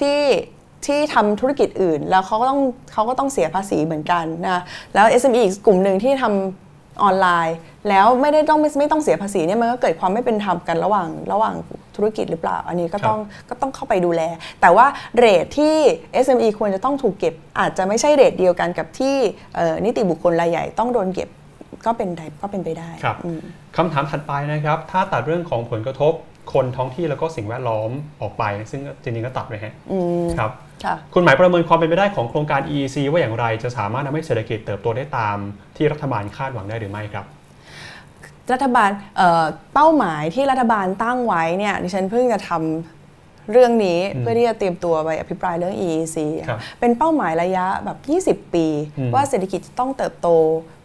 [0.00, 0.20] ที่
[0.86, 2.60] ที่ทำธุรกิจอื่น แล้วเขาก็ต้อง
[2.92, 4.62] เขาก็ต้องเสียภาษีเหมือนกันนะ
[4.94, 7.56] แล้ว SME อีกกลุ่มหนึ่งที่ทำออนไลน์
[7.88, 11.54] แล้วไม่ได้ต้องไม่ไม่ต้องเสียภาษีเนี่ยมันก็เกิดความไม่เป็นธรรมกันระหว่างระหว่าง
[11.96, 13.18] ธุรกิจหรือเปล่า อันนี้ก็ต้อง
[13.50, 14.22] ก็ต้องเข้าไปดูแล
[14.60, 14.86] แต่ว่า
[15.18, 15.74] เรทที่
[16.24, 19.16] SME ควรจะต้องถูกเก็บ อาจจะไม่ใช่เรทเดียวกันกับที่
[19.84, 21.28] นิติบุคคลรายใหญ่ต้องโดนเก็บ
[21.86, 22.08] ก็เป็น
[22.42, 23.16] ก็เป็นไปได้ครับ
[23.76, 26.12] คำถามถัดไปนะครับ ถ้าตัดเรื่องของผลกระทบ
[26.52, 27.90] คนท้องที่แล้วก็สิ่งแวดล้อม
[28.22, 29.74] ออกไป ซึ่งจริงๆก็ตัดเลยฮะ
[30.38, 30.50] ครับ
[31.14, 35.36] คุณหมายประเมินความเป็นไปได้ของโครงการ EEC ว่าอย่างไรจะสามารถทำให้เศรษฐกิจเติบโตได้ตาม
[35.76, 37.24] ที่รัฐบาลคาดหวังได้หรือไม่ครับ
[38.52, 38.90] รัฐบาล
[39.74, 42.99] เป้าหมายที่รัฐบาลตั้งไว้เนี่ยดิฉันเพิ่งจะทำ
[43.52, 46.16] เรื่องนี้เพื่อที่จะเตรียมตัวไปอภิปรายเรื่อง EEC
[46.80, 47.90] เป็นเป้าหมายระยะแบ
[48.36, 48.66] บ 20 ปี
[49.14, 50.28] ว่าเศรษฐกิจต้องเติบโต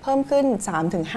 [0.04, 0.46] เพิ่มขึ้น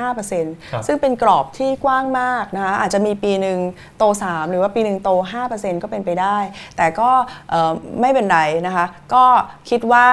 [0.08, 3.58] 3-5%ซึ่งเป็นกรอบที่กว้างมากนะคะอาจจะมีปีหนึ่ง
[3.98, 5.10] โต 3 หรือว่าปีหนึ่งโต
[5.46, 6.38] 5%ก็เป็นไปได้
[6.76, 7.10] แต่ก็
[8.00, 9.24] ไม่เป็นไรนะคะ ก็
[9.70, 10.06] คิดว่า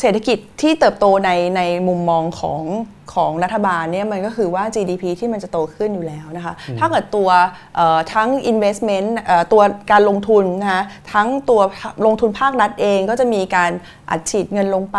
[0.00, 2.62] เศรษฐกิจที่เติบโตในในมุมมองของ
[3.14, 7.28] ของรัฐบาลเนี่ยมันก็คือว่า GDP ที่มันจะโตขึ้นอยู่แล้วนะคะ ถ้าเกิดตัว
[8.14, 9.08] ทั้ง investment
[9.52, 11.60] ตัวการลงทุนนะคะทั้งตัว
[12.06, 13.70] ลงทุนภาครัฐเองก็จะมีการ
[14.10, 14.98] อัดฉีดเงินลงไป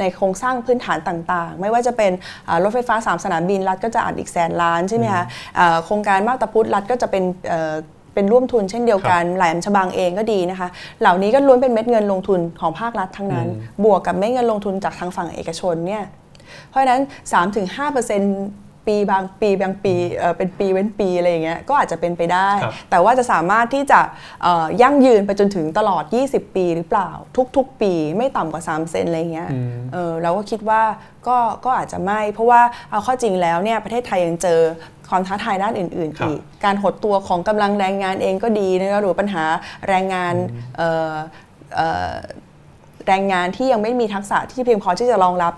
[0.00, 2.12] ในโครงสร้างพื้นฐานต่างๆ ไม่ว่าจะเป็น
[2.62, 5.24] รถไฟฟ้า 3 สนามบินรัฐก็จะอัดอีกแสนล้านใช่ไหมคะ
[5.84, 7.24] โครงการมาตาพุทธรัฐก็จะเป็น
[8.14, 10.68] เป็นร่วมทุนเช่นเดียวกันแหลมฉบังเองก็ดีนะคะ
[11.00, 13.46] เหล่านี้ก็ล้วนเป็นเม็ดเงินลงทุนของภาครัฐทั้งนั้น
[13.84, 16.04] บวกกับเม็ดเงินลงทุนจากทางฝั่งเอกชนเนี่ย
[16.68, 17.00] เพราะฉะนั้น
[17.74, 19.94] 3-5%ปีบางปีบางปี
[20.36, 22.50] เป็นปีเว้นปีอะไรอย่างเงี้ยก็อาจจะเป็นไปได้
[22.90, 24.00] แต่ว่าจะสามารถที่จะ
[24.82, 27.10] ยั่งยืนไปจนถึงตลอด 20 ปีหรือเปล่า
[27.56, 29.50] ทุก ๆ ปีไม่ต่ำกว่า 3 เซนอะไรเงี้ย
[30.22, 30.82] เราก็คิดว่า
[31.28, 32.60] ก็ก็อาจจะไม่ เพราะว่า
[32.90, 34.60] เอาข้อจริงแล้วเนี่ยประเทศไทยยังเจอ
[35.10, 39.44] ความท้าทายด้านอื่นๆอีกการหดตัวของกำลังแรงงานเองก็ดีนะคะหรือปัญหา
[39.88, 40.34] แรงงาน
[43.06, 45.54] แรงงานที่ยังไม่มีทักษะที่เพียงพอที่จะรองรับ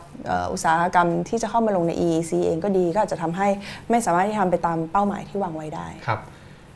[0.53, 3.49] อุตสาหกรรมที่จะเข้ามาลงใน EEC เองก็ดีก็อาจจะทำให้
[3.91, 6.21] ไม่สามารถที่ทำไปตามเป้าหมายที่วางไว้ได้ครับ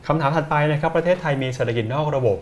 [0.07, 2.37] คำถามถัดไปนะครับประเทศไทยมีเศรษฐกิจนอกระบบ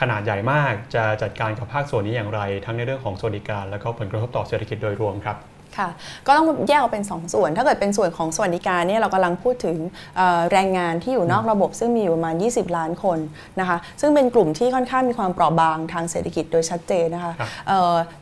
[0.00, 5.36] ขนาดใหญ่มากจะจัดการกับภาคส่วนนี้อย่างไร ทั้งในเรื่องของสวัสดิการ และก็ผลกระทบต่อเศรษฐกิจโดยรวมครับ
[5.78, 5.88] ค่ะ
[6.26, 9.76] ก็ต้องแยกออกเป็น 2 ส่วน ถ้าเกิดเป็นส่วนของสวัสดิการเนี่ยเรากำลังพูดถึง
[10.52, 13.18] แรงงานที่อยู่นอกระบบซึ่งมีอยู่ประมาณ 20 ล้านคน
[13.60, 17.32] นะคะซึ่งเป็นกลุ่มที่ค่อนข้างมีความเปราะบางทางเศรษฐกิจโดยชัดเจนนะคะ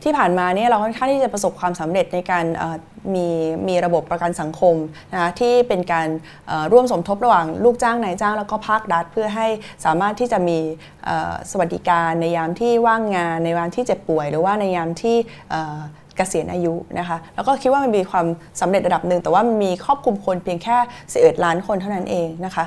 [0.03, 2.45] ที่ผ่านมาเนี่ยเราค่อนข้างที่จะประสบความสำเร็จในการ
[3.15, 3.27] มี
[3.67, 4.75] มีระบบประกันสังคม
[5.13, 6.07] นะคะที่เป็นการ
[6.71, 9.47] ร่วมสมทบระหว่างลูกจ้างนายจ้างแล้วก็ภาครัฐ เพื่อให้
[9.85, 10.59] สามารถที่จะมี
[11.51, 15.17] สวัสดิการในยามที่ว่างงาน ในยามที่เจ็บป่วย หรือว่าในยามที่
[15.51, 18.25] เกษียณอายุนะคะแล้วก็คิดว่ามันมีความ
[18.61, 20.77] สำเร็จระดับหนึ่งแต่ว่ามันมีครอบคลุมคนเพียงแค่
[21.13, 22.63] 11ล้านคนเท่านั้นเองนะคะ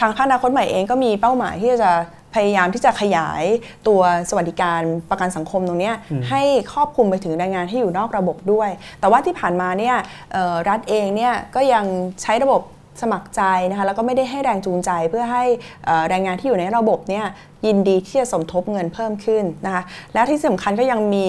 [0.00, 1.92] ทางภาคอนาคตใหม่เองก็มีเป้าหมายที่จะ
[2.34, 3.44] พยายามที่จะขยาย
[3.88, 4.80] ตัวสวัสดิการ
[5.10, 5.92] ประกันสังคมตรงนี้
[6.30, 8.70] ให้ครอบคลุมไปถึงแรงงานที่อยู่นอกระบบด้วย
[9.00, 9.96] แต่ว่าที่ผ่านมาเนี่ย
[10.68, 11.84] รัฐเองเนี่ยก็ยัง
[12.22, 12.60] ใช้ระบบ
[13.00, 15.44] สมัครใจนะคะแล้วก็ไม่ได้ให้แรงจูงใจเพื่อให้
[16.08, 17.24] แรงงานที่อยู่ในระบบเนี่ย
[17.66, 19.82] ยินดีที่จะสมทบเงินเพิ่มขึ้นนะคะ
[20.14, 21.26] แล้วที่สำคัญก็ยังมี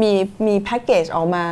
[0.00, 0.10] มี
[0.46, 1.44] มีแพ็กเกจออกมา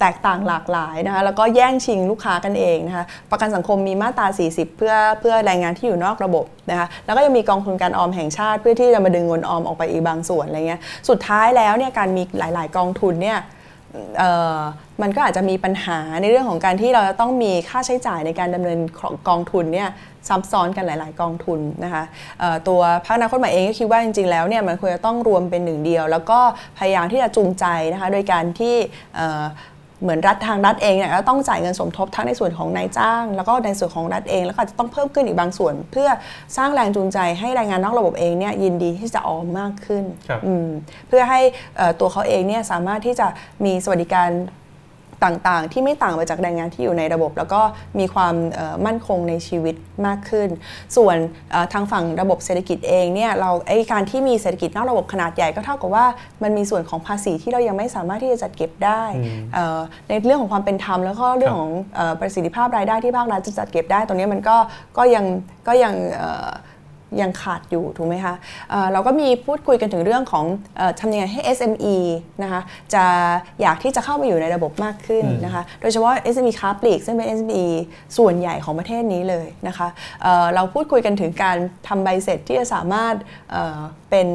[0.00, 13.38] แตกต่างหลากหลายนะคะแล้วก็แย่งชิงลูกค้ากันเองนะคะประกันสังคมมีมาตรา 40 เพื่อเพื่อแรงงานที่อยู่นอกระบบนะคะแล้วก็ยังมีกองทุนการออมแห่งชาติ เพื่อที่จะมาดึงเงินออมออกไปอีกบางส่วนอะไรเงี้ยสุดท้ายแล้วเนี่ยการมีหลาย ๆ กองทุนเนี่ย
[15.02, 18.78] มันก็อาจจะมีปัญหาในเรื่องของการที่เราจะต้องมีค่าใช้จ่ายในการดำเนิน
[19.28, 19.90] กองทุนเนี่ย
[20.28, 22.04] ซับซ้อนกันหลาย ๆ กองทุนนะคะ
[22.68, 26.38] ตัวพรรคนาคตใหม่เองก็คิดว่าจริง ๆ แล้วเนี่ยมันควรจะต้องรวมเป็นหนึ่งเดียว แล้วก็
[26.78, 28.74] พยายามที่จะจูงใจนะคะโดยการที่
[30.04, 36.08] เอ่อเหมือนรัฐทางรัฐเองเนี่ยก็ต้องจ่ายเงินสมทบทั้งในส่วนของนายจ้าง แล้วก็ในส่วนของรัฐเอง แล้วก็อาจจะต้องเพิ่มขึ้นอีกบางส่วน เพื่อ
[36.56, 40.68] สร้างแรงจูงใจให้แรงงานนอกระบบเองเนี่ยยินดีที่จะออมมากขึ้นครับอืม
[41.08, 41.40] เพื่อให้
[41.76, 43.26] เอ่อตัวเขาเองเนี่ยสามารถที่จะ
[43.64, 44.30] มีสวัสดิการ
[45.24, 47.60] ต่างๆ ที่ไม่ต่างไปจากแรงงานที่อยู่ในระบบ แล้วก็
[47.98, 49.76] มีความเอ่อมั่นคงในชีวิต
[50.06, 50.48] มากขึ้น
[50.96, 51.16] ส่วน
[51.50, 56.06] เอ่อทางฝั่งระบบเศรษฐกิจเองเนี่ยเราไอการที่มีเศรษฐกิจนอกระบบขนาดใหญ่ก็เท่ากับว่า
[56.42, 64.56] มันมีส่วนของภาษีที่เรายังไม่สามารถที่จะจัดเก็บได้อืมเอ่อในเรื่องของความเป็นธรรมแล้วก็เรื่องของเอ่อประสิทธิภาพรายได้ที่ภาครัฐจะจัดเก็บได้ตรงนี้มันก็
[64.98, 65.24] ก็ยัง
[65.68, 66.48] ก็ยังเอ่อ
[67.20, 68.34] ยังขาดอยู่ถูกไหมคะ
[68.70, 70.44] เอ่อเราก็มีพูดคุยกันถึงเรื่องของ
[70.76, 71.96] เออทำยังไงให้ SME
[72.42, 72.60] นะคะ
[72.94, 73.04] จะ
[73.60, 77.66] อยากที่จะเข้ามาอยู่ในระบบมากขึ้นอืมนะคะโดยเฉพาะ SME ค้าปลีกซึ่งเป็น SME
[78.18, 79.88] ส่วนใหญ่ของประเทศนี้เลยนะคะ
[80.22, 81.56] เอ่อเราพูดคุยกันถึงการ
[81.88, 83.14] ทำใบเสร็จที่จะสามารถ
[83.50, 83.80] เอ่อ
[84.10, 84.28] เป็น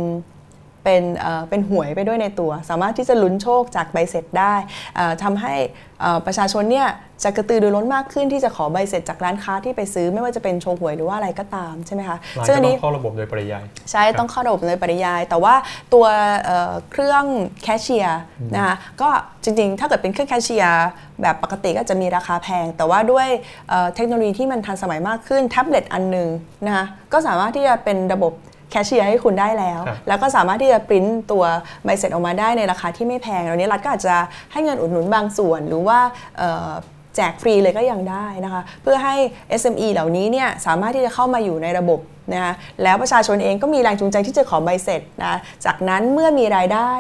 [0.84, 4.54] เป็นเอ่อเป็นหวยไปด้วยในตัว สามารถที่จะลุ้นโชคจากใบเสร็จได้
[4.96, 5.54] เอ่อทำให้
[6.02, 6.90] เอ่อประชาชนเนี่ย
[7.24, 15.56] จะกระตือรือร้นมากขึ้นที่จะขอใบเสร็จจากร้านค้าที่ไปซื้อไม่ว่าจะเป็นโชห่วยหรือว่าอะไรก็ตามใช่ไหมคะซึ่งอันนี้ร้านก็ต้อนี้งเข้าระบบโดยปริยาย ใช่ต้องเข้าระบบเลยปริยาย แต่ว่า
[15.94, 16.06] ตัว
[16.44, 17.24] เอ่อเครื่อง
[17.64, 18.20] แคชเชียร์
[18.56, 19.10] นะคะก็
[19.44, 20.86] จริงๆ ถ้าเกิดเป็นเครื่องแคชเชียร์
[21.22, 23.28] แบบปกติก็จะมีราคาแพง แต่ว่าด้วย
[23.70, 26.30] เอ่อเทคโนโลยีที่มันทันสมัยมากขึ้นแท็บเล็ตอันหนึ่ง
[26.66, 28.34] นะคะก็สามารถที่จะเป็นระบบ
[28.72, 31.44] แคชเชียร์ให้คุณได้แล้วครับแล้วก็สามารถที่จะปริ้นตัว
[31.84, 34.16] ใบเสร็จออกมาได้ในราคาที่ไม่แพงตอนนี้รัฐก็อาจจะ
[34.52, 36.00] ให้เงินอุดหนุนบางส่วน หรือว่า
[36.38, 36.70] เอ่อ
[37.16, 39.16] แจกฟรีเลยก็ยังได้นะคะ เพื่อให้
[39.62, 42.00] SME เหล่านี้เนี่ยสามารถที่จะเข้ามาอยู่ในระบบ
[42.34, 46.92] นะคะแล้วประชาชนเองก็มีแรงจูงใจที่จะขอใบเสร็จนะจากนั้นเมื่อมีรายได้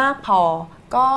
[0.00, 0.40] มากพอ
[0.96, 1.08] ก็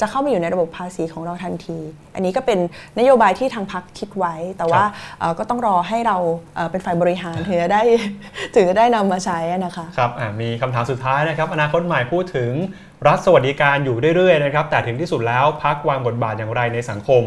[0.00, 1.78] จะเข้ามาอยู่ในระบบภาษีของเราทันที
[2.14, 2.58] อันนี้ก็เป็น
[2.98, 4.84] นโยบายที่ทางพรรคคิดไว้ แต่ว่า
[5.20, 6.16] เอ่อก็ต้องรอให้เรา
[6.54, 7.82] เอ่อเป็นฝ่ายบริหารถึงจะได้
[8.54, 12.50] ถึงจะได้นำมาใช้อะนะคะครับอะมีคำถามสุดท้ายนะครับ อนาคตใหม่พูดถึง
[13.06, 17.22] รัฐสวัสดิการอยู่เรื่อยๆนะครับแต่ถึงที่สุดแล้วพักวางบทบาทอย่างไรในสังคม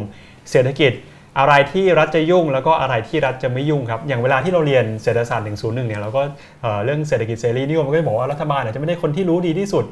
[0.51, 0.93] เศรษฐกิจ
[1.39, 6.21] อะไรที่รัฐจะยุ่งแล้วก็อะไรที่รัฐจะไม่ยุ่งครับ อย่างเวลาที่เราเรียนเศรษฐศาสตร์101เนี่ยเราก็
[6.61, 9.83] เอ่อเรื่องเศรษฐกิจเสรีนิยมก็จะบอกว่ารัฐบาลอาจจะไม่ได้คนที่รู้ดีที่สุด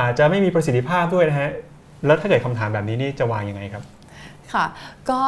[0.00, 1.50] อาจจะไม่มีประสิทธิภาพด้วยนะฮะ
[2.04, 3.84] แล้วถ้าเกิดคำถามแบบนี้นี่จะวางยังไงครับ
[4.52, 4.64] ค่ะ
[5.10, 5.22] ก็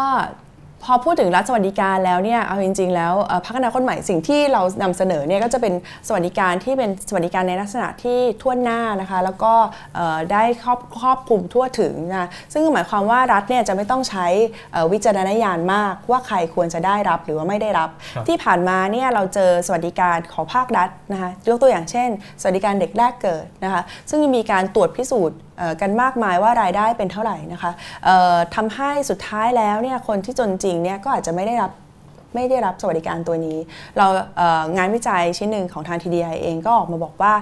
[0.84, 5.74] พอพูดถึงรัฐสวัสดิการแล้วเนี่ยเอาจริง ๆ แล้วเอ่อพรรคอนาคตใหม่สิ่งที่เรานำเสนอเนี่ยก็จะเป็น
[6.08, 9.52] สวัสดิการที่เป็นสวัสดิการในลักษณะที่ทั่วหน้านะคะแล้วก็
[9.94, 14.26] เอ่อได้ครอบครอบคลุมทั่วถึงนะซึ่งหมายความว่ารัฐเนี่ยจะไม่ต้องใช้
[14.72, 22.08] เอ่อวิจารณญาณมาก ว่าใครควรจะได้รับหรือว่าไม่ได้รับครับ ที่ผ่านมาเนี่ยเราเจอสวัสดิการของภาครัฐนะคะยกตัวอย่างเช่น
[22.40, 27.70] สวัสดิการเด็กแรกเกิดนะคะซึ่งมีการตรวจพิสูจน์เอ่อกันมากมายว่ารายได้เป็นเท่าไหร่นะคะ
[28.04, 31.72] เอ่อทำให้สุดท้ายแล้วเนี่ยคนที่จนจริงเนี่ยก็อาจจะไม่ได้รับ
[32.34, 33.58] ไม่ได้รับสวัสดิการตัวนี้
[33.98, 34.06] เรา
[34.76, 37.32] งานวิจัยชิ้นหนึ่งของทาง TDI เองก็ออกมาบอกว่า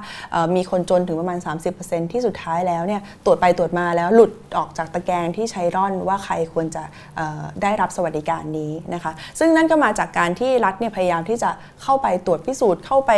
[0.57, 1.39] มีคนจนถึงประมาณ
[1.75, 6.83] 30%ที่สุดท้ายแล้วเนี่ยตรวจไปตรวจมาแล้วหลุดออกจากตะแกรงที่ใช้ร่อนว่าใครควรจะ
[7.63, 11.51] ได้รับสวัสดิการนี้นะคะซึ่งนั่นก็มาจากการที่รัฐเนี่ยพยายามที่จะ
[11.83, 13.13] เข้าไปตรวจพิสูจน์เข้าไป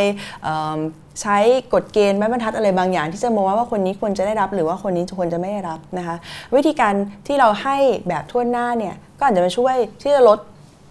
[1.23, 1.39] ใช้
[1.75, 6.17] กฎเกณฑ์ไม้บรรทัดอะไรบางอย่าง ที่จะมองว่าคนนี้ควรจะได้รับ หรือว่าคนนี้ควรจะไม่ได้รับนะคะ
[6.57, 6.95] วิธีการ
[7.27, 7.77] ที่เราให้
[8.09, 10.39] แบบทั่วหน้าเนี่ยก็อาจจะมาช่วยที่จะลด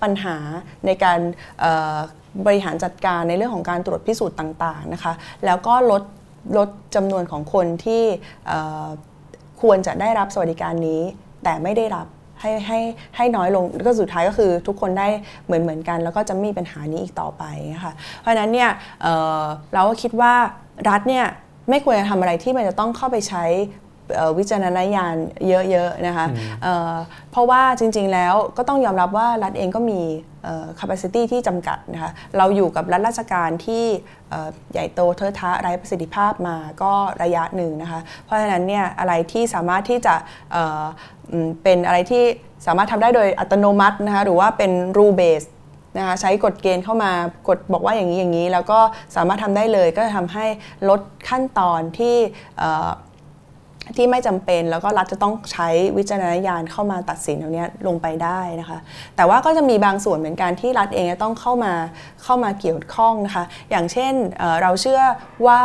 [0.03, 0.37] ปัญหา
[0.85, 1.19] ในการ
[2.45, 5.13] บริหารจัดการในเรื่องของการตรวจพิสูจน์ต่างๆนะคะ
[5.45, 6.03] แล้วก็ลด
[6.57, 8.03] ลดจำนวนของคนที่
[9.61, 11.01] ควรจะได้รับสวัสดิการนี้
[11.43, 12.07] แต่ไม่ได้รับ
[12.41, 12.79] ให้ให้
[13.15, 15.07] ให้น้อยลงก็สุดท้ายก็คือทุกคนได้
[15.45, 17.43] เหมือนเหมือนกัน แล้วก็จะไม่มีปัญหานี้อีกต่อไป
[17.75, 18.69] นะคะเพราะฉะนั้นเนี่ย
[19.01, 20.33] เเราก็คิดว่า
[20.89, 21.25] รัฐเนี่ย
[21.69, 23.45] ไม่ควรจะทำอะไรที่มันจะต้องเข้าไปใช้
[23.86, 25.15] เวิจารณญาณ
[25.47, 26.25] เยอะๆนะคะ
[26.63, 26.93] เอ่อ
[27.31, 30.01] เพราะว่าจริงๆแล้วก็ต้องยอมรับว่ารัฐเองก็มี
[30.43, 33.85] เอ่อ capacity ที่จำกัดนะคะเราอยู่กับรัฐราชการที่
[34.29, 36.93] เอ่อใหญ่โตเทอะทะไร้ประสิทธิภาพมาก็
[37.23, 40.15] ระยะหนึ่งนะคะเพราะฉะนั้นเนี่ยอะไรที่สามารถที่จะ
[40.51, 40.83] เอ่อ
[41.31, 42.23] อืมเป็นอะไรที่
[42.65, 45.49] สามารถทำได้โดยอัตโนมัตินะคะหรือว่าเป็น rule based
[45.97, 47.11] นะคะใช้กฎเกณฑ์เข้ามา
[47.47, 48.79] กฎบอกว่าอย่างนี้อย่างนี้ แล้วก็
[49.15, 50.45] สามารถทำได้เลยก็จะทำให้
[50.89, 52.15] ลดขั้นตอนที่
[52.57, 52.89] เอ่อ
[53.95, 58.79] ที่ไม่จำเป็นแล้วก็รัฐจะต้องใช้วิจารณญาณเข้ามาตัดสินตรงนี้ลงไปได้นะคะ
[59.15, 61.73] แต่ว่าก็จะมีบางส่วนเหมือนกันที่รัฐเองจะต้องเข้ามา
[62.23, 64.13] เข้ามาเกี่ยวข้องนะคะ อย่างเช่น
[64.61, 65.01] เราเชื่อ
[65.47, 65.61] ว่า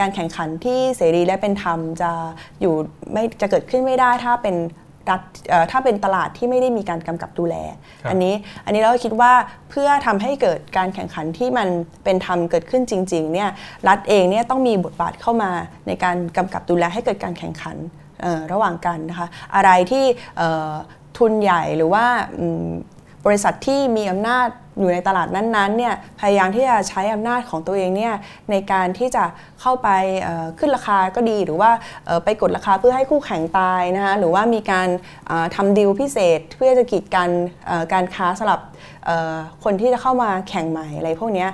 [0.00, 2.12] การแข่งขันที่เสรีและเป็นธรรมจะ
[2.60, 2.74] อยู่
[3.12, 4.56] ไม่จะเกิดขึ้นไม่ได้ถ้าเป็น
[5.70, 7.56] ถ้าเป็นตลาดที่ไม่ได้มีการกำกับดูแล
[8.02, 8.34] ครับอันนี้
[8.64, 9.32] อันนี้เราก็คิดว่า
[9.70, 11.68] เพื่อทำให้เกิดการแข่งขันที่มัน
[12.04, 13.50] เป็นธรรมเกิดขึ้นจริงๆเนี่ย
[13.88, 15.50] รัฐเองเนี่ยต้องมีบทบาทเข้ามา
[15.86, 17.76] ในการกำกับดูแลให้เกิดการแข่งขัน
[18.22, 20.04] เอ่อระหว่างกันนะคะอะไรที่
[20.36, 20.72] เอ่อ
[21.18, 22.04] ทุนใหญ่หรือว่า
[22.38, 22.66] อืม
[23.26, 24.48] บริษัทที่มีอำนาจ
[24.78, 28.14] อยู่ในตลาดนั้นๆเนี่ยพยายามที่จะใช้อำนาจของตัวเองเนี่ย
[28.50, 29.24] ในการที่จะ
[29.60, 29.88] เข้าไป
[30.58, 31.70] ขึ้นราคาก็ดีหรือว่า
[32.24, 34.88] ไปกดราคาเพื่อให้คู่แข่งตายนะคะหรือว่ามีการ
[35.56, 37.30] ทำดีลพิเศษเพื่อจะกีดกัน
[37.92, 38.60] การค้าสำหรับ
[39.64, 41.46] คนที่จะเข้ามาแข่งใหม่อะไรพวกนี้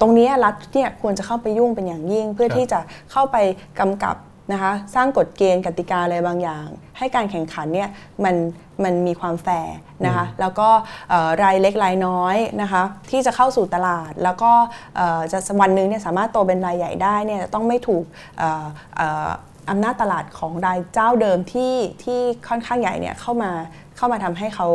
[0.00, 2.80] ตรงนี้รัฐเนี่ยควรจะเข้าไปยุ่งเป็นอย่างยิ่ง เพื่อที่จะ
[3.12, 3.36] เข้าไป
[3.80, 4.16] กำกับ
[4.52, 6.66] นะคะสร้างกฎเกณฑ์กติกาอะไรบางอย่าง
[6.98, 7.88] ให้การแข่งขันเนี่ย
[8.24, 8.36] มัน
[8.84, 9.74] มันมีความแฟร์
[10.06, 10.68] นะคะแล้วก็
[11.10, 14.52] เอ่อรายเล็กรายน้อยนะคะที่จะเข้าสู่ตลาด แล้วก็
[14.96, 18.04] เอ่อจะวันหนึงเนี่ยสามารถโตเป็นรายใหญ่ได้เนี่ยต้องไม่ถูก
[18.38, 18.64] เอ่อ
[18.96, 19.28] เอ่อ
[19.70, 21.74] อำนาจตลาดของรายเจ้าเดิมที่
[22.04, 23.50] ที่ค่อนข้างใหญ่เนี่ยเข้ามา
[23.96, 24.68] เข้ามาทำให้เขา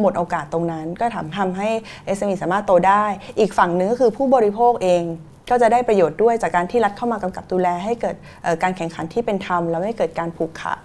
[0.00, 1.68] หมดโอกาสตรงนั้น ก็ทำทำให้
[2.16, 3.04] SME สามารถโตได้
[3.38, 5.02] อีกฝั่งหนึงก็คือผู้บริโภคเอง
[5.50, 10.80] ก็จะได้ประโยชน์ด้วยจากการที่รัฐเข้ามากำกับดูแล ให้เกิดเอ่อการแข่งขันที่เป็นธรรม แล้วไม่เกิดการผูกขาด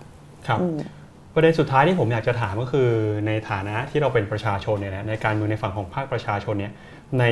[0.47, 0.59] ครับ
[1.33, 2.89] ประเด็นสุดท้ายที่ผมอยากจะถามก็คือ
[3.27, 6.73] ในฐานะที่เราเป็นประชาชนเนี่ยนะในการเมืองในฝั่งของภาคประชาชนเนี่ย
[7.19, 7.25] ใน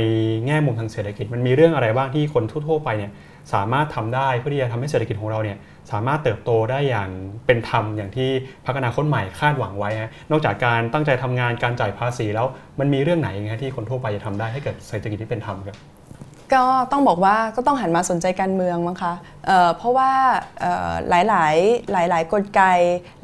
[0.45, 3.11] แง่มุมทางเศรษฐกิจ มันมีเรื่องอะไรบ้างที่คนทั่วๆไปเนี่ย
[3.53, 5.57] สามารถทำได้เพื่อที่จะทำให้เศรษฐกิจของเราเนี่ย
[5.91, 7.10] สามารถเติบโตได้อย่าง
[7.45, 8.30] เป็นธรรมอย่างที่
[8.65, 12.47] พรรคอนาคตใหม่คาดหวังไว้ฮะนอกจากการตั้งใจทำงานการจ่ายภาษีแล้ว
[12.80, 15.77] มันมีเรื่องไหนอีกฮะที่คนทั่วไปจะทำได้ให้เกิดเศรษฐกิจที่เป็นธรรมครับ
[16.53, 19.14] ก็ต้องบอกว่าก็ต้องหันมาสนใจการเมืองมั้งคะ
[19.48, 20.11] เอ่อเพราะว่า
[21.10, 21.56] หลายหลาย
[21.91, 22.61] หลายหลายกลไก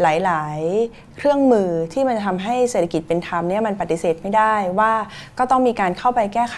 [0.02, 4.94] หลายๆเครื่องมือที่มันจะทำให้เศรษฐกิจเป็นธรรมเนี่ยมันปฏิเสธไม่ได้ว่า
[5.38, 6.58] ก็ต้องมีการเข้าไปแก้ไข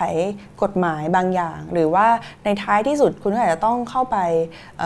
[0.62, 2.08] กฎหมายบางอย่าง หรือว่า
[2.44, 4.18] ในท้ายที่สุดคุณก็อาจจะต้องเข้าไป
[4.80, 4.82] เ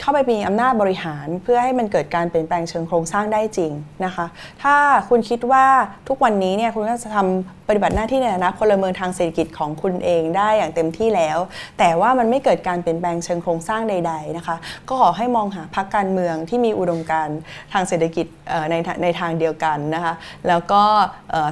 [0.00, 3.72] เข้าไปมีอำนาจบริหารเพื่อให้มันเกิดการเปลี่ยนแปลงเชิงโครงสร้างได้จริง
[4.04, 4.26] นะคะ
[4.62, 4.76] ถ้า
[5.08, 5.66] คุณคิดว่า
[6.08, 11.38] ทุกวันนี้เนี่ยคุณก็จะทำปฏิบัติหน้าที่ในฐานะพลเมืองทางเศรษฐกิจของคุณเองได้อย่างเต็มที่แล้ว
[11.78, 14.56] แต่ว่ามันไม่เกิดการเปลี่ยนแปลงเชิงโครงสร้างใด ๆนะคะ
[14.88, 17.38] ก็ขอให้มองหาพรรคการเมืองที่มีอุดมการณ์
[17.72, 18.26] ทางเศรษฐกิจ
[18.70, 20.14] ในในทางเดียวกันนะคะ
[20.48, 20.82] แล้วก็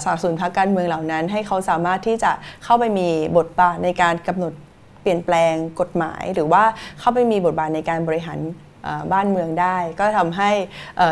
[0.05, 2.33] สนับสนุนพรรคการเมืองเหล่านั้น ให้เขาสามารถที่จะ
[2.65, 4.53] เข้าไปมีบทบาทในการกำหนด
[5.03, 6.63] เปลี่ยนแปลงกฎหมาย หรือว่า
[6.99, 8.39] เข้าไปมีบทบาทในการบริหาร
[9.13, 10.51] บ้านเมืองได้ ก็ทำให้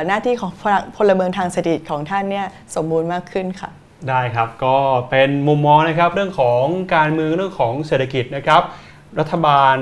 [0.06, 3.70] หน้าที่ของพลพลเมืองทางเศรษฐกิจของท่านเนี่ยสมบูรณ์มากขึ้นค่ะ
[4.08, 4.76] ได้ครับก็
[5.10, 6.62] เป็นมุมมองนะครับเรื่องของ
[6.94, 8.62] การเมืองเรื่องของเศรษฐกิจนะครับ
[9.20, 9.76] รัฐบาล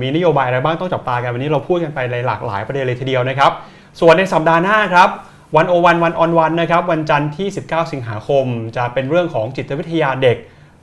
[0.00, 3.52] มีนโยบายอะไรบ้างต้องจับตากันวันนี้เราพูดกันไปในหลากหลายประเด็นเลยทีเดียวนะครับ
[4.00, 5.08] ส่วนในสัปดาห์หน้าครับ
[5.56, 8.44] วันโอวันวันออนวันนะครับวันจันทร์ที่ 19 สิงหาคม
[8.76, 10.36] จะเป็นเรื่องของจิตวิทยาเด็ก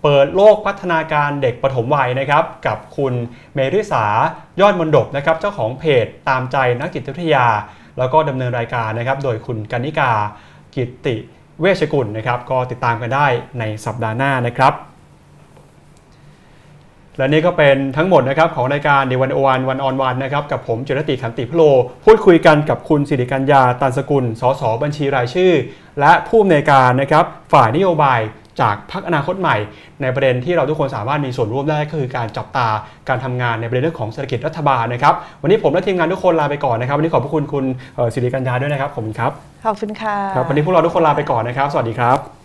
[0.07, 3.13] เปิดโลกพัฒนาการเด็กปฐมวัยนะครับกับคุณ
[3.55, 4.05] เมริสา
[4.59, 7.47] ยอดมนดบนะครับเจ้าของเพจตามใจนักจิตวิทยา
[7.97, 10.11] แล้วก็ดำเนินรายการนะครับโดยคุณกนิกา
[10.75, 11.15] กิติ
[11.59, 13.27] เวชกุลนะครับก็ติดตามกันได้
[13.59, 14.73] ในสัปดาห์หน้านะครับ
[17.17, 21.61] และนี่ก็เป็นทั้งหมดนะครับของรายการในวันโอวันวันออนวันนะครับกับผมจิรติขันติพโล
[22.05, 25.53] พูดคุยกันกับคุณสิริกัญญาตันสกุล สสบัญชีรายชื่อ
[25.99, 28.21] และผู้อำนวยการนะครับฝ่ายนโยบาย
[28.61, 29.57] จากพักอนาคตใหม่
[30.01, 32.67] ในประเด็นที่เราทุกคนสามารถมีส่วนร่วมได้ก็คือการจับตา
[33.09, 37.65] การทำงานในประเด็นเรื่องของเศรษฐกิจรัฐบาลนะครับ วันนี้ผมและทีมงานทุกคนลาไปก่อนนะครับวันนี้ขอบพระคุณคุณ
[37.95, 39.31] เอ่อสิริกัญญาด้วยนะครับขอบคุณครับ
[39.65, 42.44] ขอบคุณค่ะครับวันนี้พวกเราทุกคนลาไปก่อนนะครับ สวัสดีครับ